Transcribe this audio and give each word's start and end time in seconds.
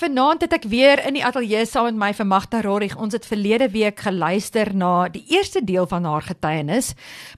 Vanaand 0.00 0.40
het 0.40 0.54
ek 0.56 0.64
weer 0.72 1.00
in 1.04 1.18
die 1.18 1.22
ateljee 1.26 1.66
saam 1.68 1.90
met 1.90 1.98
my 2.00 2.08
vir 2.16 2.24
Magda 2.24 2.62
Rorig. 2.64 2.94
Ons 2.96 3.12
het 3.12 3.26
verlede 3.28 3.66
week 3.68 4.00
geluister 4.00 4.70
na 4.72 5.10
die 5.12 5.20
eerste 5.28 5.60
deel 5.60 5.84
van 5.90 6.06
haar 6.08 6.24
getuienis. 6.24 6.94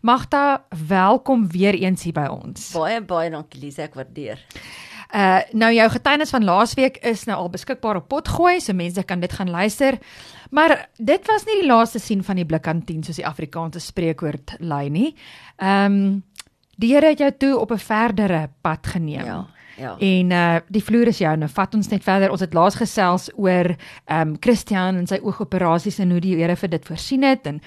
Magda, 0.06 0.62
welkom 0.86 1.48
weer 1.50 1.74
eens 1.74 2.04
hier 2.06 2.14
by 2.14 2.28
ons. 2.30 2.68
Baie 2.76 3.00
baie 3.02 3.32
dankie 3.34 3.58
Lise, 3.64 3.88
ek 3.88 3.96
waardeer. 3.98 4.44
Uh 5.10 5.40
nou 5.58 5.72
jou 5.74 5.88
getuienis 5.90 6.30
van 6.30 6.46
laasweek 6.46 7.00
is 7.10 7.24
nou 7.26 7.40
al 7.40 7.50
beskikbaar 7.50 7.98
op 7.98 8.06
Potgooi, 8.14 8.60
so 8.62 8.78
mense 8.78 9.02
kan 9.10 9.24
dit 9.24 9.34
gaan 9.34 9.50
luister. 9.50 9.98
Maar 10.54 10.76
dit 11.02 11.26
was 11.32 11.48
nie 11.48 11.64
die 11.64 11.70
laaste 11.72 11.98
sien 11.98 12.22
van 12.22 12.38
die 12.38 12.46
blikkantien 12.46 13.02
soos 13.02 13.18
die 13.18 13.26
Afrikaanse 13.26 13.82
spreekwoord 13.82 14.60
lui 14.60 14.86
nie. 14.86 15.10
Ehm 15.58 15.98
um, 15.98 16.22
die 16.78 16.94
Here 16.94 17.10
het 17.10 17.18
jou 17.18 17.32
toe 17.38 17.58
op 17.58 17.74
'n 17.74 17.82
verdere 17.82 18.50
pad 18.62 18.86
geneem. 18.86 19.26
Ja. 19.26 19.40
Ja. 19.78 19.94
En 19.98 20.30
uh 20.30 20.58
die 20.68 20.82
vloer 20.84 21.12
is 21.12 21.18
jou. 21.22 21.32
Nou 21.36 21.48
vat 21.50 21.74
ons 21.74 21.88
net 21.88 22.04
verder. 22.04 22.30
Ons 22.30 22.44
het 22.44 22.54
laas 22.54 22.76
gesels 22.80 23.30
oor 23.36 23.72
ehm 23.72 24.34
um, 24.34 24.36
Christian 24.40 25.00
en 25.00 25.06
sy 25.06 25.20
oogoperasies 25.22 26.00
en 26.02 26.10
hoe 26.10 26.20
die 26.20 26.36
Here 26.36 26.56
vir 26.56 26.74
dit 26.76 26.86
voorsien 26.86 27.26
het 27.26 27.46
en 27.46 27.62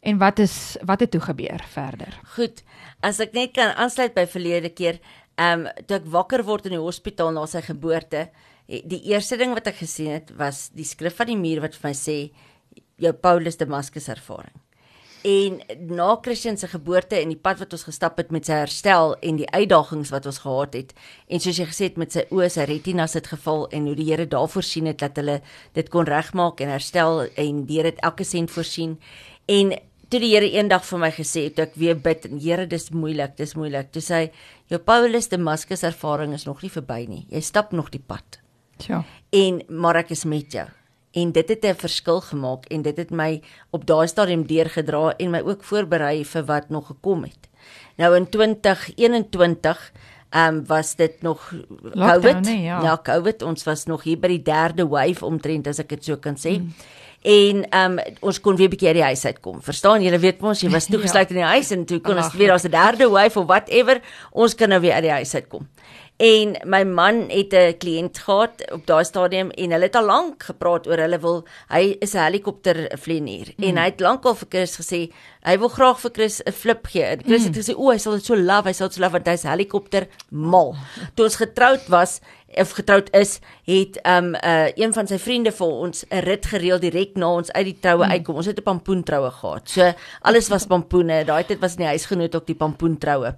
en 0.00 0.18
wat 0.18 0.38
is 0.38 0.76
wat 0.86 1.00
het 1.00 1.10
toe 1.10 1.20
gebeur 1.20 1.64
verder? 1.68 2.20
Goed. 2.36 2.62
As 3.00 3.20
ek 3.20 3.34
net 3.34 3.52
kan 3.54 3.74
aansluit 3.76 4.14
by 4.14 4.26
verlede 4.26 4.70
keer, 4.70 5.00
ehm 5.36 5.66
um, 5.66 5.86
toe 5.86 5.98
ek 5.98 6.06
wakker 6.12 6.44
word 6.44 6.66
in 6.66 6.78
die 6.78 6.84
hospitaal 6.84 7.32
na 7.32 7.46
sy 7.46 7.62
geboorte, 7.66 8.28
die 8.68 9.00
eerste 9.08 9.38
ding 9.40 9.54
wat 9.56 9.70
ek 9.70 9.80
gesien 9.80 10.12
het 10.18 10.32
was 10.36 10.68
die 10.76 10.84
skrif 10.84 11.16
van 11.16 11.30
die 11.30 11.40
muur 11.40 11.62
wat 11.64 11.76
vir 11.78 11.88
my 11.88 11.94
sê 11.96 12.16
jou 13.00 13.12
Paulus 13.16 13.56
Damaskus 13.56 14.08
ervaring. 14.12 14.54
En 15.26 15.60
na 15.90 16.18
Christian 16.22 16.56
se 16.56 16.68
geboorte 16.68 17.16
en 17.18 17.32
die 17.32 17.40
pad 17.40 17.58
wat 17.58 17.72
ons 17.74 17.86
gestap 17.88 18.20
het 18.20 18.30
met 18.30 18.46
sy 18.46 18.60
herstel 18.60 19.16
en 19.26 19.40
die 19.40 19.48
uitdagings 19.50 20.12
wat 20.14 20.28
ons 20.30 20.38
gehad 20.44 20.76
het 20.78 20.94
en 21.26 21.42
soos 21.42 21.58
jy 21.58 21.66
gesê 21.66 21.88
het 21.88 21.98
met 21.98 22.14
sy 22.14 22.22
oë, 22.30 22.46
sy 22.54 22.68
retinas 22.70 23.16
het 23.18 23.26
geval 23.32 23.66
en 23.74 23.88
hoe 23.90 23.96
die 23.98 24.06
Here 24.08 24.28
daarvoor 24.30 24.62
sien 24.62 24.86
het 24.86 25.02
dat 25.02 25.18
hulle 25.18 25.40
dit 25.74 25.90
kon 25.90 26.06
regmaak 26.06 26.62
en 26.62 26.70
herstel 26.70 27.26
en 27.34 27.64
Here 27.68 27.90
het 27.90 28.00
elke 28.06 28.24
sent 28.24 28.54
voorsien. 28.54 28.96
En 29.50 29.74
toe 30.08 30.22
die 30.22 30.32
Here 30.36 30.48
eendag 30.54 30.86
vir 30.86 31.02
my 31.02 31.10
gesê 31.18 31.48
het 31.48 31.58
ek 31.66 31.74
weer 31.74 31.98
bid 31.98 32.30
en 32.30 32.38
Here 32.38 32.66
dis 32.70 32.90
moeilik, 32.94 33.34
dis 33.36 33.56
moeilik. 33.58 33.90
Toe 33.92 34.04
sê 34.04 34.22
hy 34.22 34.24
jou 34.70 34.78
Paulus 34.78 35.28
Damaskus 35.28 35.82
ervaring 35.88 36.32
is 36.36 36.46
nog 36.46 36.62
nie 36.62 36.72
verby 36.72 37.04
nie. 37.10 37.24
Jy 37.32 37.42
stap 37.42 37.74
nog 37.74 37.90
die 37.90 38.02
pad. 38.02 38.40
Ja. 38.86 39.02
En 39.34 39.64
maar 39.68 40.04
ek 40.04 40.14
is 40.14 40.24
met 40.24 40.54
jou 40.54 40.68
en 41.12 41.32
dit 41.32 41.48
het 41.48 41.64
'n 41.64 41.74
verskil 41.74 42.20
gemaak 42.20 42.64
en 42.66 42.82
dit 42.82 42.96
het 42.96 43.10
my 43.10 43.42
op 43.70 43.86
daai 43.86 44.08
stadium 44.08 44.46
deurgedra 44.46 45.16
en 45.16 45.30
my 45.30 45.40
ook 45.40 45.64
voorberei 45.64 46.24
vir 46.24 46.44
wat 46.44 46.68
nog 46.68 46.86
gekom 46.86 47.22
het. 47.22 47.48
Nou 47.96 48.16
in 48.16 48.28
2021 48.28 49.92
ehm 50.30 50.54
um, 50.54 50.66
was 50.66 50.94
dit 50.96 51.22
nog 51.22 51.52
Lockdown, 51.82 52.20
COVID. 52.20 52.40
nee, 52.44 52.62
ja. 52.62 52.82
ja, 52.82 53.00
COVID. 53.02 53.42
Ons 53.42 53.64
was 53.64 53.84
nog 53.84 54.02
hier 54.02 54.18
by 54.18 54.28
die 54.28 54.42
derde 54.42 54.88
wave 54.88 55.24
omtrent 55.24 55.66
as 55.66 55.78
ek 55.78 55.88
dit 55.88 56.04
so 56.04 56.16
kan 56.16 56.36
sê. 56.36 56.58
Mm. 56.58 56.74
En 57.22 57.64
ehm 57.70 57.98
um, 57.98 58.14
ons 58.20 58.40
kon 58.40 58.56
weer 58.56 58.68
bietjie 58.68 58.88
uit 58.88 58.98
die 59.00 59.06
huis 59.08 59.24
uitkom. 59.24 59.62
Verstaan 59.62 60.02
julle 60.02 60.18
weet 60.18 60.40
mos 60.40 60.60
jy 60.60 60.70
was 60.70 60.86
toegesluit 60.92 61.30
in 61.30 61.40
die 61.40 61.48
huis 61.54 61.70
en 61.70 61.84
toe 61.84 61.98
kon 62.04 62.16
ons 62.16 62.34
weer 62.34 62.52
as 62.52 62.64
'n 62.64 62.70
derde 62.70 63.08
wave 63.08 63.40
of 63.40 63.46
whatever, 63.46 64.00
ons 64.30 64.54
kan 64.54 64.68
nou 64.68 64.80
weer 64.80 64.92
uit 64.92 65.02
die 65.02 65.16
huis 65.16 65.34
uitkom. 65.34 65.66
En 66.18 66.56
my 66.66 66.82
man 66.82 67.28
het 67.30 67.52
'n 67.54 67.78
kliënt 67.78 68.18
gehad 68.18 68.70
op 68.72 68.86
daai 68.86 69.04
stadium 69.04 69.50
en 69.50 69.70
hulle 69.70 69.84
het 69.84 69.94
al 69.94 70.04
lank 70.04 70.42
gepraat 70.42 70.86
oor 70.86 70.98
hulle 70.98 71.18
wil 71.18 71.46
hy 71.68 71.96
is 72.00 72.14
'n 72.14 72.18
helikopter 72.18 72.90
vlieënier 72.98 73.54
mm. 73.56 73.64
en 73.64 73.76
hy 73.76 73.84
het 73.84 74.00
lankal 74.00 74.34
vir 74.34 74.48
Chris 74.50 74.76
gesê 74.76 75.12
hy 75.42 75.58
wil 75.58 75.68
graag 75.68 76.00
vir 76.00 76.10
Chris 76.10 76.40
'n 76.42 76.52
flip 76.52 76.86
gee. 76.86 77.04
En 77.04 77.22
Chris 77.22 77.42
mm. 77.42 77.46
het 77.46 77.56
gesê 77.56 77.74
o, 77.76 77.90
hy 77.90 77.98
sal 77.98 78.12
dit 78.12 78.24
so 78.24 78.36
love, 78.36 78.68
hy 78.68 78.72
sal 78.72 78.88
dit 78.88 78.96
so 78.96 79.00
love 79.00 79.12
want 79.12 79.26
hy's 79.26 79.42
helikopter 79.42 80.08
mal. 80.30 80.74
Toe 81.14 81.24
ons 81.24 81.36
getroud 81.36 81.88
was 81.88 82.20
of 82.56 82.70
getroud 82.70 83.10
is, 83.12 83.40
het 83.64 84.00
um 84.08 84.34
uh, 84.34 84.68
een 84.74 84.92
van 84.92 85.06
sy 85.06 85.18
vriende 85.18 85.52
vir 85.52 85.66
ons 85.66 86.04
'n 86.10 86.22
rit 86.24 86.46
gereël 86.46 86.80
direk 86.80 87.16
na 87.16 87.28
ons 87.28 87.52
uit 87.52 87.64
die 87.64 87.78
troue 87.80 88.04
mm. 88.04 88.10
uitkom. 88.10 88.36
Ons 88.36 88.46
het 88.46 88.58
'n 88.58 88.62
pampoen 88.62 89.02
troue 89.02 89.30
gehad. 89.30 89.68
So 89.68 89.92
alles 90.22 90.48
was 90.48 90.66
pampoene. 90.66 91.24
Daai 91.24 91.44
tyd 91.44 91.60
was 91.60 91.72
in 91.72 91.84
die 91.84 91.92
huisgenoot 91.94 92.34
ook 92.34 92.46
die 92.46 92.54
pampoen 92.54 92.98
troue. 92.98 93.36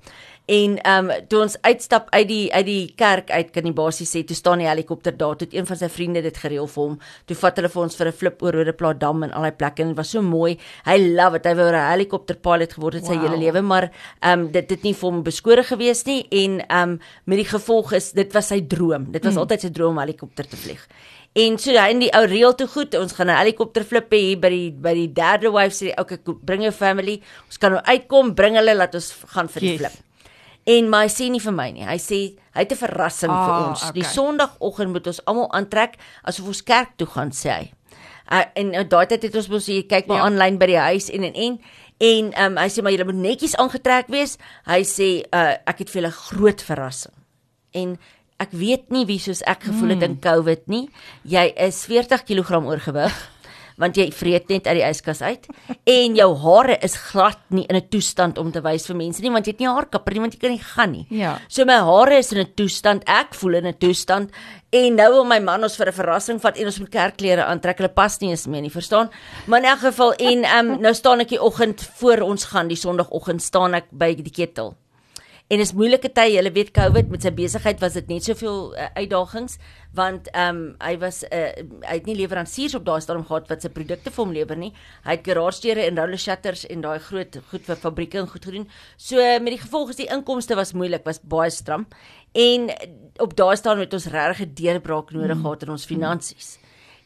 En 0.51 0.73
ehm 0.83 1.11
um, 1.11 1.27
toe 1.31 1.45
ons 1.45 1.55
uitstap 1.63 2.09
uit 2.11 2.27
die 2.27 2.47
uit 2.51 2.67
die 2.67 2.93
kerk 2.99 3.29
uit 3.31 3.51
kan 3.55 3.67
die 3.69 3.75
basies 3.77 4.11
sê 4.11 4.25
toe 4.27 4.35
staan 4.35 4.59
die 4.59 4.67
helikopter 4.67 5.15
daar 5.15 5.37
toe 5.39 5.47
een 5.53 5.67
van 5.69 5.79
sy 5.79 5.89
vriende 5.89 6.23
dit 6.25 6.41
gereël 6.43 6.67
vir 6.73 6.83
hom. 6.83 6.97
Toe 7.31 7.37
vat 7.39 7.61
hulle 7.61 7.71
vir 7.71 7.83
ons 7.83 7.99
vir 8.01 8.09
'n 8.09 8.17
flip 8.23 8.43
oor 8.43 8.59
Rodeplaas 8.59 8.99
dam 8.99 9.23
en 9.23 9.31
al 9.31 9.47
daai 9.47 9.59
plekke 9.61 9.83
en 9.83 9.93
dit 9.93 9.97
was 9.97 10.11
so 10.11 10.23
mooi. 10.23 10.59
Hy 10.87 10.99
love 10.99 11.39
dit. 11.39 11.47
Hy 11.47 11.55
wou 11.55 11.69
'n 11.71 11.91
helikopter 11.93 12.37
pilot 12.37 12.73
geword 12.73 12.95
het 12.95 13.07
wow. 13.07 13.13
sy 13.13 13.21
hele 13.21 13.39
lewe, 13.39 13.63
maar 13.63 13.91
ehm 14.23 14.41
um, 14.41 14.51
dit 14.51 14.71
het 14.71 14.83
nie 14.83 14.95
vir 14.95 15.11
hom 15.11 15.23
beskore 15.23 15.63
gewees 15.63 16.05
nie 16.07 16.27
en 16.31 16.61
ehm 16.67 16.91
um, 16.91 17.01
met 17.27 17.39
die 17.39 17.51
gevolg 17.57 17.93
is 17.93 18.13
dit 18.13 18.33
was 18.33 18.49
sy 18.49 18.61
droom. 18.61 19.13
Dit 19.13 19.25
was 19.25 19.35
mm. 19.35 19.39
altyd 19.39 19.61
sy 19.61 19.71
droom 19.71 19.91
om 19.91 20.03
helikopter 20.03 20.49
te 20.49 20.57
vlieg. 20.57 20.85
En 21.33 21.59
so 21.59 21.71
ja, 21.71 21.87
in 21.87 22.01
die 22.01 22.11
ou 22.11 22.27
reël 22.27 22.55
toe 22.55 22.67
goed, 22.67 22.95
ons 22.99 23.13
gaan 23.13 23.31
'n 23.31 23.39
helikopter 23.39 23.85
flip 23.85 24.11
hier 24.11 24.37
by 24.37 24.49
die 24.49 24.71
by 24.73 24.95
die 24.95 25.13
derde 25.13 25.51
wave 25.51 25.71
sê, 25.71 25.95
okay, 25.97 26.19
bring 26.43 26.63
jou 26.63 26.73
family. 26.73 27.21
Ons 27.47 27.59
kan 27.59 27.71
nou 27.71 27.83
uitkom, 27.85 28.35
bring 28.35 28.57
hulle 28.57 28.75
laat 28.75 28.95
ons 28.95 29.15
gaan 29.27 29.49
vir 29.49 29.61
die 29.61 29.71
yes. 29.71 29.79
flip. 29.79 30.10
En 30.67 30.89
my 30.91 31.07
sê 31.09 31.31
nie 31.31 31.41
vir 31.41 31.53
my 31.53 31.71
nie. 31.73 31.85
Hy 31.87 31.97
sê 31.99 32.19
hy 32.55 32.61
het 32.65 32.73
'n 32.73 32.77
verrassing 32.77 33.31
oh, 33.31 33.45
vir 33.47 33.55
Ah, 33.55 33.69
ons. 33.71 33.83
okay. 33.83 33.93
Die 33.93 34.05
Sondagoggend 34.05 34.93
moet 34.93 35.07
ons 35.07 35.25
almal 35.27 35.53
aantrek 35.53 35.97
asof 36.25 36.47
ons 36.47 36.63
kerk 36.63 36.97
toe 36.97 37.07
gaan 37.07 37.31
sê 37.31 37.51
hy. 37.51 37.73
Uh, 38.33 38.45
en 38.55 38.75
uh, 38.75 38.85
daai 38.85 39.07
tyd 39.07 39.23
het 39.23 39.35
ons 39.35 39.49
mos 39.49 39.67
hier 39.67 39.83
kyk 39.89 40.07
maar 40.07 40.19
Ja. 40.19 40.25
aanlyn 40.25 40.59
by 40.59 40.67
die 40.67 40.79
huis 40.79 41.09
en 41.11 41.25
en 41.25 41.35
en 41.35 41.59
en 42.01 42.33
um, 42.45 42.57
hy 42.57 42.69
sê 42.69 42.83
maar 42.83 42.93
julle 42.93 43.05
moet 43.05 43.15
netjies 43.15 43.57
aangetrek 43.57 44.07
wees. 44.09 44.39
Hy 44.67 44.83
sê 44.85 45.25
uh, 45.33 45.57
ek 45.67 45.79
het 45.79 45.91
vir 45.91 46.03
julle 46.03 46.13
groot 46.13 46.63
verrassing. 46.63 47.13
En 47.75 47.99
ek 48.39 48.51
weet 48.53 48.91
nie 48.91 49.05
wie 49.07 49.19
soos 49.19 49.43
ek 49.43 49.63
gevoel 49.65 49.89
het 49.91 50.03
in 50.03 50.21
COVID 50.21 50.69
nie. 50.69 50.89
Jy 51.25 51.53
is 51.57 51.85
40 51.87 52.25
kg 52.25 52.51
oorgewig 52.65 53.13
want 53.81 53.97
jy 53.97 54.11
vreet 54.15 54.49
net 54.53 54.69
uit 54.69 54.79
die 54.79 54.87
yskas 54.87 55.23
uit 55.23 55.49
en 55.97 56.17
jou 56.19 56.29
hare 56.45 56.79
is 56.87 56.97
glad 57.11 57.41
nie 57.49 57.67
in 57.69 57.77
'n 57.77 57.89
toestand 57.89 58.39
om 58.39 58.53
te 58.53 58.61
wys 58.61 58.87
vir 58.87 58.97
mense 58.97 59.23
nie 59.23 59.33
want 59.33 59.47
jy 59.47 59.57
het 59.57 59.61
nie 59.65 59.73
haarkapper 59.73 60.15
nie 60.15 60.21
want 60.21 60.35
jy 60.35 60.41
kan 60.41 60.51
nie 60.51 60.65
gaan 60.75 60.93
nie. 60.93 61.07
Ja. 61.11 61.39
So 61.49 61.65
my 61.65 61.81
hare 61.81 62.19
is 62.19 62.33
in 62.33 62.39
'n 62.39 62.55
toestand, 62.55 63.03
ek 63.07 63.35
voel 63.35 63.55
in 63.55 63.67
'n 63.67 63.79
toestand 63.79 64.31
en 64.71 64.95
nou 64.95 65.09
wil 65.13 65.25
my 65.25 65.41
man 65.41 65.63
ons 65.63 65.77
vir 65.77 65.89
'n 65.89 65.93
verrassing 65.93 66.41
vat 66.41 66.59
en 66.59 66.67
ons 66.67 66.79
moet 66.79 66.91
kerkklere 66.91 67.45
aantrek. 67.45 67.79
Hulle 67.79 67.95
pas 67.95 68.21
nie 68.21 68.31
eens 68.31 68.47
meer 68.47 68.63
nie, 68.63 68.71
verstaan? 68.71 69.11
Maar 69.47 69.61
in 69.61 69.67
elk 69.67 69.79
geval 69.79 70.13
en 70.13 70.45
um, 70.45 70.81
nou 70.81 70.95
staan 70.95 71.21
ek 71.21 71.29
die 71.29 71.43
oggend 71.43 71.83
voor 71.99 72.21
ons 72.21 72.45
gaan 72.45 72.69
die 72.69 72.77
sonoggend 72.77 73.43
staan 73.43 73.75
ek 73.75 73.91
by 73.91 74.15
die 74.15 74.31
ketel. 74.31 74.75
En 75.51 75.59
is 75.59 75.73
moeilike 75.75 76.13
tye, 76.15 76.37
jy 76.37 76.51
weet 76.55 76.69
COVID 76.77 77.09
met 77.11 77.25
sy 77.27 77.31
besigheid 77.35 77.81
was 77.83 77.97
dit 77.99 78.07
net 78.13 78.23
soveel 78.23 78.69
uh, 78.79 78.85
uitdagings 78.95 79.57
want 79.99 80.29
ehm 80.31 80.61
um, 80.61 80.61
hy 80.79 80.93
was 81.03 81.25
uh, 81.27 81.49
hy 81.89 81.97
het 81.97 82.07
nie 82.07 82.15
leweranciers 82.21 82.77
op 82.79 82.85
daai 82.87 83.03
stadium 83.03 83.25
gehad 83.27 83.51
wat 83.51 83.67
sy 83.67 83.73
produkte 83.75 84.13
vir 84.15 84.23
hom 84.23 84.37
lewer 84.37 84.61
nie. 84.61 84.71
Hy 85.03 85.17
het 85.17 85.27
garagedeure 85.27 85.89
en 85.89 85.99
roller 85.99 86.23
shutters 86.23 86.63
en 86.71 86.87
daai 86.87 87.03
groot 87.03 87.41
goed 87.51 87.67
vir 87.67 87.83
fabrieke 87.83 88.23
en 88.23 88.31
goed 88.31 88.47
gedoen. 88.47 88.69
So 88.95 89.19
met 89.19 89.57
die 89.57 89.63
gevolg 89.65 89.91
is 89.91 89.99
die 90.05 90.07
inkomste 90.15 90.55
was 90.55 90.71
moeilik, 90.71 91.03
was 91.03 91.19
baie 91.19 91.51
stram. 91.51 91.89
En 92.39 92.71
op 93.19 93.35
daai 93.35 93.57
stadium 93.59 93.89
het 93.89 93.99
ons 93.99 94.11
regtig 94.15 94.47
'n 94.47 94.55
deurbraak 94.55 95.11
nodig 95.11 95.35
mm. 95.37 95.43
gehad 95.43 95.67
in 95.67 95.75
ons 95.75 95.91
finansies. 95.91 96.59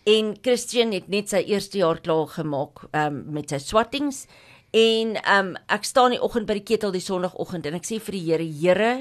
En 0.05 0.35
Christian 0.43 0.93
het 0.93 1.09
net 1.09 1.33
sy 1.33 1.41
eerste 1.49 1.79
jaar 1.81 1.97
klaar 1.97 2.29
gemaak 2.29 2.85
um, 2.93 3.25
met 3.33 3.49
sy 3.49 3.57
swattings 3.57 4.27
en 4.75 5.15
um, 5.31 5.55
ek 5.71 5.87
staan 5.87 6.17
die 6.17 6.21
oggend 6.23 6.49
by 6.51 6.59
die 6.59 6.67
ketel 6.67 6.91
die 6.95 7.03
sonoggend 7.03 7.69
en 7.71 7.79
ek 7.79 7.87
sê 7.87 8.01
vir 8.03 8.17
die 8.19 8.25
Here, 8.27 8.47
Here, 8.59 8.93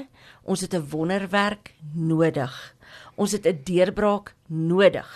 ons 0.46 0.62
het 0.62 0.74
'n 0.74 0.86
wonderwerk 0.90 1.74
nodig. 1.94 2.54
Ons 3.16 3.32
het 3.32 3.46
'n 3.46 3.62
deurbraak 3.64 4.34
nodig. 4.48 5.10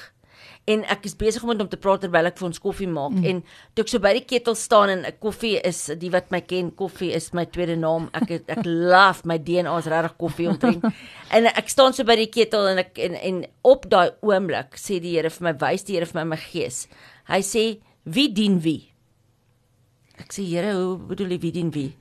En 0.66 0.82
ek 0.84 1.04
is 1.04 1.16
besig 1.16 1.42
om 1.42 1.48
met 1.48 1.58
hom 1.58 1.68
te 1.68 1.78
praat 1.80 2.00
terwyl 2.00 2.26
ek 2.26 2.36
vir 2.36 2.46
ons 2.46 2.60
koffie 2.60 2.88
maak 2.88 3.12
mm. 3.12 3.24
en 3.24 3.38
toe 3.74 3.84
ek 3.84 3.88
so 3.88 3.98
by 3.98 4.12
die 4.12 4.24
ketel 4.24 4.54
staan 4.54 4.88
en 4.88 5.06
'n 5.06 5.16
koffie 5.20 5.60
is 5.64 5.90
die 5.96 6.10
wat 6.10 6.30
my 6.30 6.40
ken, 6.40 6.74
koffie 6.74 7.12
is 7.12 7.32
my 7.32 7.46
tweede 7.46 7.76
naam. 7.76 8.10
Ek 8.12 8.28
het- 8.28 8.50
ek 8.50 8.66
love 8.92 9.24
my 9.24 9.38
DNA 9.38 9.78
is 9.78 9.86
regtig 9.86 10.16
koffie 10.18 10.48
omtrent. 10.48 10.84
en 11.36 11.46
ek 11.46 11.68
staan 11.68 11.92
so 11.92 12.04
by 12.04 12.16
die 12.16 12.28
ketel 12.28 12.68
en 12.68 12.78
ek 12.78 12.98
en, 12.98 13.14
en 13.14 13.46
op 13.62 13.88
daai 13.88 14.10
oomblik 14.20 14.76
sê 14.76 15.00
die 15.00 15.16
Here 15.16 15.30
vir 15.30 15.44
my, 15.44 15.54
wys 15.58 15.84
die 15.84 15.94
Here 15.94 16.06
vir 16.06 16.24
my 16.24 16.36
my 16.36 16.36
gees. 16.36 16.88
Hy 17.28 17.40
sê, 17.40 17.80
"Wie 18.04 18.28
dien 18.32 18.60
wie?" 18.60 18.97
Ek 20.18 20.32
sê, 20.32 20.44
"Here, 20.44 20.74
hoe 20.74 20.98
bedoel 20.98 21.30
jy 21.30 21.40
wie 21.40 21.52
dien 21.52 21.70
wie? 21.70 21.96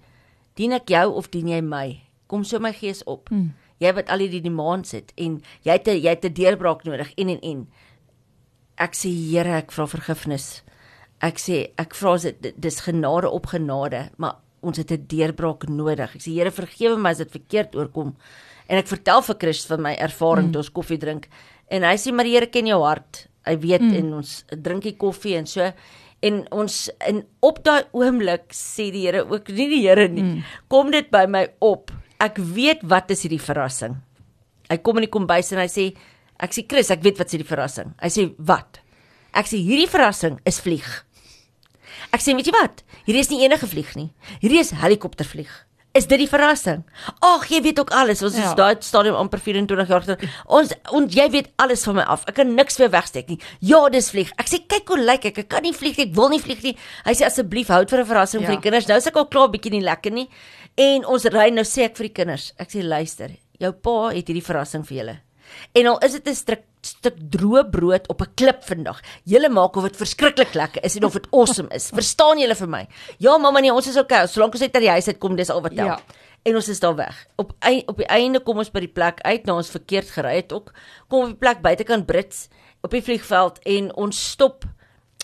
Dien 0.55 0.73
ek 0.73 0.87
jou 0.89 1.13
of 1.13 1.31
dien 1.31 1.47
jy 1.47 1.61
my?" 1.61 2.01
Kom 2.27 2.43
so 2.43 2.59
my 2.59 2.73
gees 2.73 3.03
op. 3.05 3.29
Hmm. 3.29 3.53
Jy 3.79 3.93
wat 3.93 4.09
al 4.09 4.19
hierdie 4.19 4.41
demands 4.41 4.91
het 4.91 5.13
en 5.15 5.41
jy 5.63 5.71
het 5.71 5.87
'n 5.87 6.01
jy 6.01 6.09
het 6.09 6.25
'n 6.25 6.33
deurbraak 6.33 6.83
nodig 6.83 7.13
en 7.15 7.29
en 7.29 7.39
en 7.41 7.67
ek 8.77 8.93
sê 8.93 9.09
Here, 9.09 9.57
ek 9.57 9.71
vra 9.71 9.87
vergifnis. 9.87 10.63
Ek 11.21 11.39
sê 11.41 11.71
ek 11.81 11.95
vra 11.95 12.17
dit 12.21 12.53
dis 12.61 12.79
genade 12.85 13.29
op 13.29 13.49
genade, 13.53 14.09
maar 14.17 14.37
ons 14.61 14.77
het 14.77 14.91
'n 14.91 15.07
deurbraak 15.07 15.67
nodig. 15.69 16.15
Ek 16.15 16.21
sê 16.21 16.33
Here, 16.33 16.51
vergewe 16.51 16.97
my 16.97 17.09
as 17.11 17.17
dit 17.17 17.31
verkeerd 17.31 17.75
oorkom. 17.75 18.15
En 18.67 18.77
ek 18.77 18.87
vertel 18.87 19.21
vir 19.21 19.35
Chris 19.39 19.65
van 19.65 19.81
my 19.81 19.93
ervaring 19.93 20.47
mm. 20.47 20.51
toe 20.51 20.61
ons 20.61 20.71
koffie 20.71 20.97
drink. 20.97 21.27
En 21.69 21.83
hy 21.83 21.95
sê 21.95 22.13
maar 22.13 22.25
die 22.25 22.33
Here 22.33 22.47
ken 22.47 22.67
jou 22.67 22.81
hart. 22.83 23.27
Hy 23.45 23.57
weet 23.57 23.81
mm. 23.81 23.93
en 23.93 24.13
ons 24.13 24.45
drink 24.49 24.83
die 24.83 24.97
koffie 24.97 25.37
en 25.37 25.45
so 25.47 25.71
en 26.25 26.41
ons 26.51 26.75
en 27.05 27.21
op 27.45 27.61
daai 27.65 27.85
oomblik 27.93 28.53
sê 28.55 28.89
die 28.93 29.05
Here 29.05 29.23
ook 29.27 29.49
nie 29.53 29.69
die 29.69 29.83
Here 29.85 30.07
nie. 30.09 30.23
Mm. 30.23 30.43
Kom 30.71 30.91
dit 30.91 31.09
by 31.13 31.25
my 31.29 31.45
op. 31.61 31.93
Ek 32.23 32.39
weet 32.41 32.81
wat 32.89 33.11
is 33.13 33.25
hierdie 33.25 33.41
verrassing. 33.41 33.99
Hy 34.67 34.77
kom 34.83 34.97
in 34.99 35.05
die 35.05 35.13
kombuis 35.13 35.51
en 35.53 35.61
hy 35.63 35.69
sê 35.71 35.91
Ek 36.37 36.53
sê 36.53 36.63
Chris, 36.69 36.91
ek 36.93 37.01
weet 37.01 37.17
wat 37.17 37.31
sê 37.31 37.39
die 37.41 37.47
verrassing. 37.47 37.95
Hy 37.97 38.09
sê 38.13 38.27
wat? 38.45 38.77
Ek 39.37 39.47
sê 39.49 39.57
hierdie 39.57 39.89
verrassing 39.89 40.37
is 40.45 40.59
vlieg. 40.61 40.85
Ek 42.13 42.21
sê 42.21 42.35
weet 42.37 42.49
jy 42.49 42.53
wat? 42.53 42.83
Hierdie 43.07 43.23
is 43.25 43.31
nie 43.31 43.41
enige 43.45 43.65
vlieg 43.69 43.89
nie. 43.97 44.11
Hierdie 44.43 44.61
is 44.61 44.75
helikoptervlieg. 44.77 45.49
Is 45.97 46.05
dit 46.05 46.19
die 46.21 46.27
verrassing? 46.29 46.83
Ag, 47.25 47.47
jy 47.49 47.61
weet 47.65 47.79
ook 47.81 47.89
alles. 47.97 48.21
Ons 48.21 48.35
Ja. 48.37 48.49
is 48.49 48.55
daai 48.55 48.75
stadium 48.85 49.15
amper 49.17 49.39
24 49.41 49.87
jaar 49.89 50.03
terug. 50.05 50.19
Ons 50.45 50.73
ons 50.93 51.13
jy 51.15 51.25
weet 51.33 51.47
alles 51.57 51.83
van 51.87 51.95
my 51.95 52.03
af. 52.03 52.25
Ek 52.27 52.35
kan 52.35 52.53
niks 52.55 52.77
weer 52.77 52.89
wegsteek 52.93 53.29
nie. 53.29 53.39
Ja, 53.61 53.89
dis 53.89 54.11
vlieg. 54.11 54.31
Ek 54.37 54.45
sê 54.47 54.59
kyk 54.67 54.87
hoe 54.93 54.97
lyk 54.99 55.25
ek. 55.25 55.37
Ek 55.39 55.49
kan 55.49 55.63
nie 55.63 55.73
vlieg 55.73 55.97
nie. 55.97 56.05
Ek 56.09 56.15
wil 56.15 56.29
nie 56.29 56.39
vlieg 56.39 56.61
nie. 56.63 56.77
Hy 57.05 57.13
sê 57.13 57.25
asseblief 57.25 57.67
hou 57.73 57.79
dit 57.83 57.89
vir 57.89 57.99
'n 58.01 58.05
verrassing 58.05 58.41
vir 58.45 58.51
Ja. 58.51 58.55
die 58.55 58.61
kinders. 58.61 58.87
Nou 58.87 58.97
is 58.97 59.07
ek 59.07 59.15
al 59.17 59.25
klaar 59.25 59.49
bietjie 59.49 59.71
nie 59.71 59.81
lekker 59.81 60.11
nie. 60.11 60.29
En 60.77 61.05
ons 61.05 61.25
ry 61.25 61.49
nou 61.49 61.63
sê 61.63 61.85
ek 61.85 61.97
vir 61.97 62.07
die 62.09 62.13
kinders. 62.13 62.53
Ek 62.59 62.69
sê 62.69 62.83
luister, 62.83 63.31
jou 63.59 63.71
pa 63.71 64.09
het 64.09 64.27
hierdie 64.27 64.43
verrassing 64.45 64.85
vir 64.85 64.97
julle. 64.97 65.19
En 65.75 65.87
al 65.87 65.97
is 66.03 66.11
dit 66.13 66.27
'n 66.27 66.57
stuk 66.87 67.17
droë 67.35 67.63
brood 67.71 68.07
op 68.11 68.21
'n 68.21 68.33
klip 68.35 68.63
vandag. 68.63 69.01
Julle 69.23 69.49
maak 69.49 69.75
of 69.75 69.83
dit 69.83 69.97
verskriklik 69.97 70.53
lekker 70.53 70.83
is 70.83 70.95
en 70.95 71.05
of 71.05 71.13
dit 71.13 71.27
awesome 71.31 71.69
is. 71.75 71.89
Verstaan 71.93 72.39
julle 72.39 72.55
vir 72.55 72.67
my? 72.67 72.87
Ja, 73.17 73.37
mamma 73.37 73.59
nee, 73.59 73.73
ons 73.73 73.87
is 73.87 73.97
okay. 73.97 74.27
Solank 74.27 74.53
ons 74.53 74.63
uit 74.63 74.73
die 74.73 74.89
huis 74.89 75.07
uit 75.07 75.19
kom, 75.19 75.35
dis 75.35 75.49
al 75.49 75.61
wat 75.61 75.75
tel. 75.75 75.85
Ja. 75.85 75.99
En 76.43 76.55
ons 76.55 76.67
is 76.67 76.79
daar 76.79 76.95
weg. 76.95 77.27
Op 77.35 77.51
op 77.85 77.97
die 77.97 78.07
einde 78.07 78.39
kom 78.39 78.57
ons 78.57 78.71
by 78.71 78.79
die 78.79 78.93
plek 78.93 79.19
uit 79.21 79.45
na 79.45 79.55
ons 79.55 79.69
verkeerd 79.69 80.09
gery 80.09 80.35
het 80.35 80.53
ook. 80.53 80.71
Kom 81.07 81.21
op 81.21 81.27
die 81.27 81.41
plek 81.41 81.61
buitekant 81.61 82.05
Brits 82.05 82.47
op 82.81 82.91
die 82.91 83.03
vliegveld 83.03 83.59
en 83.65 83.95
ons 83.95 84.29
stop 84.31 84.65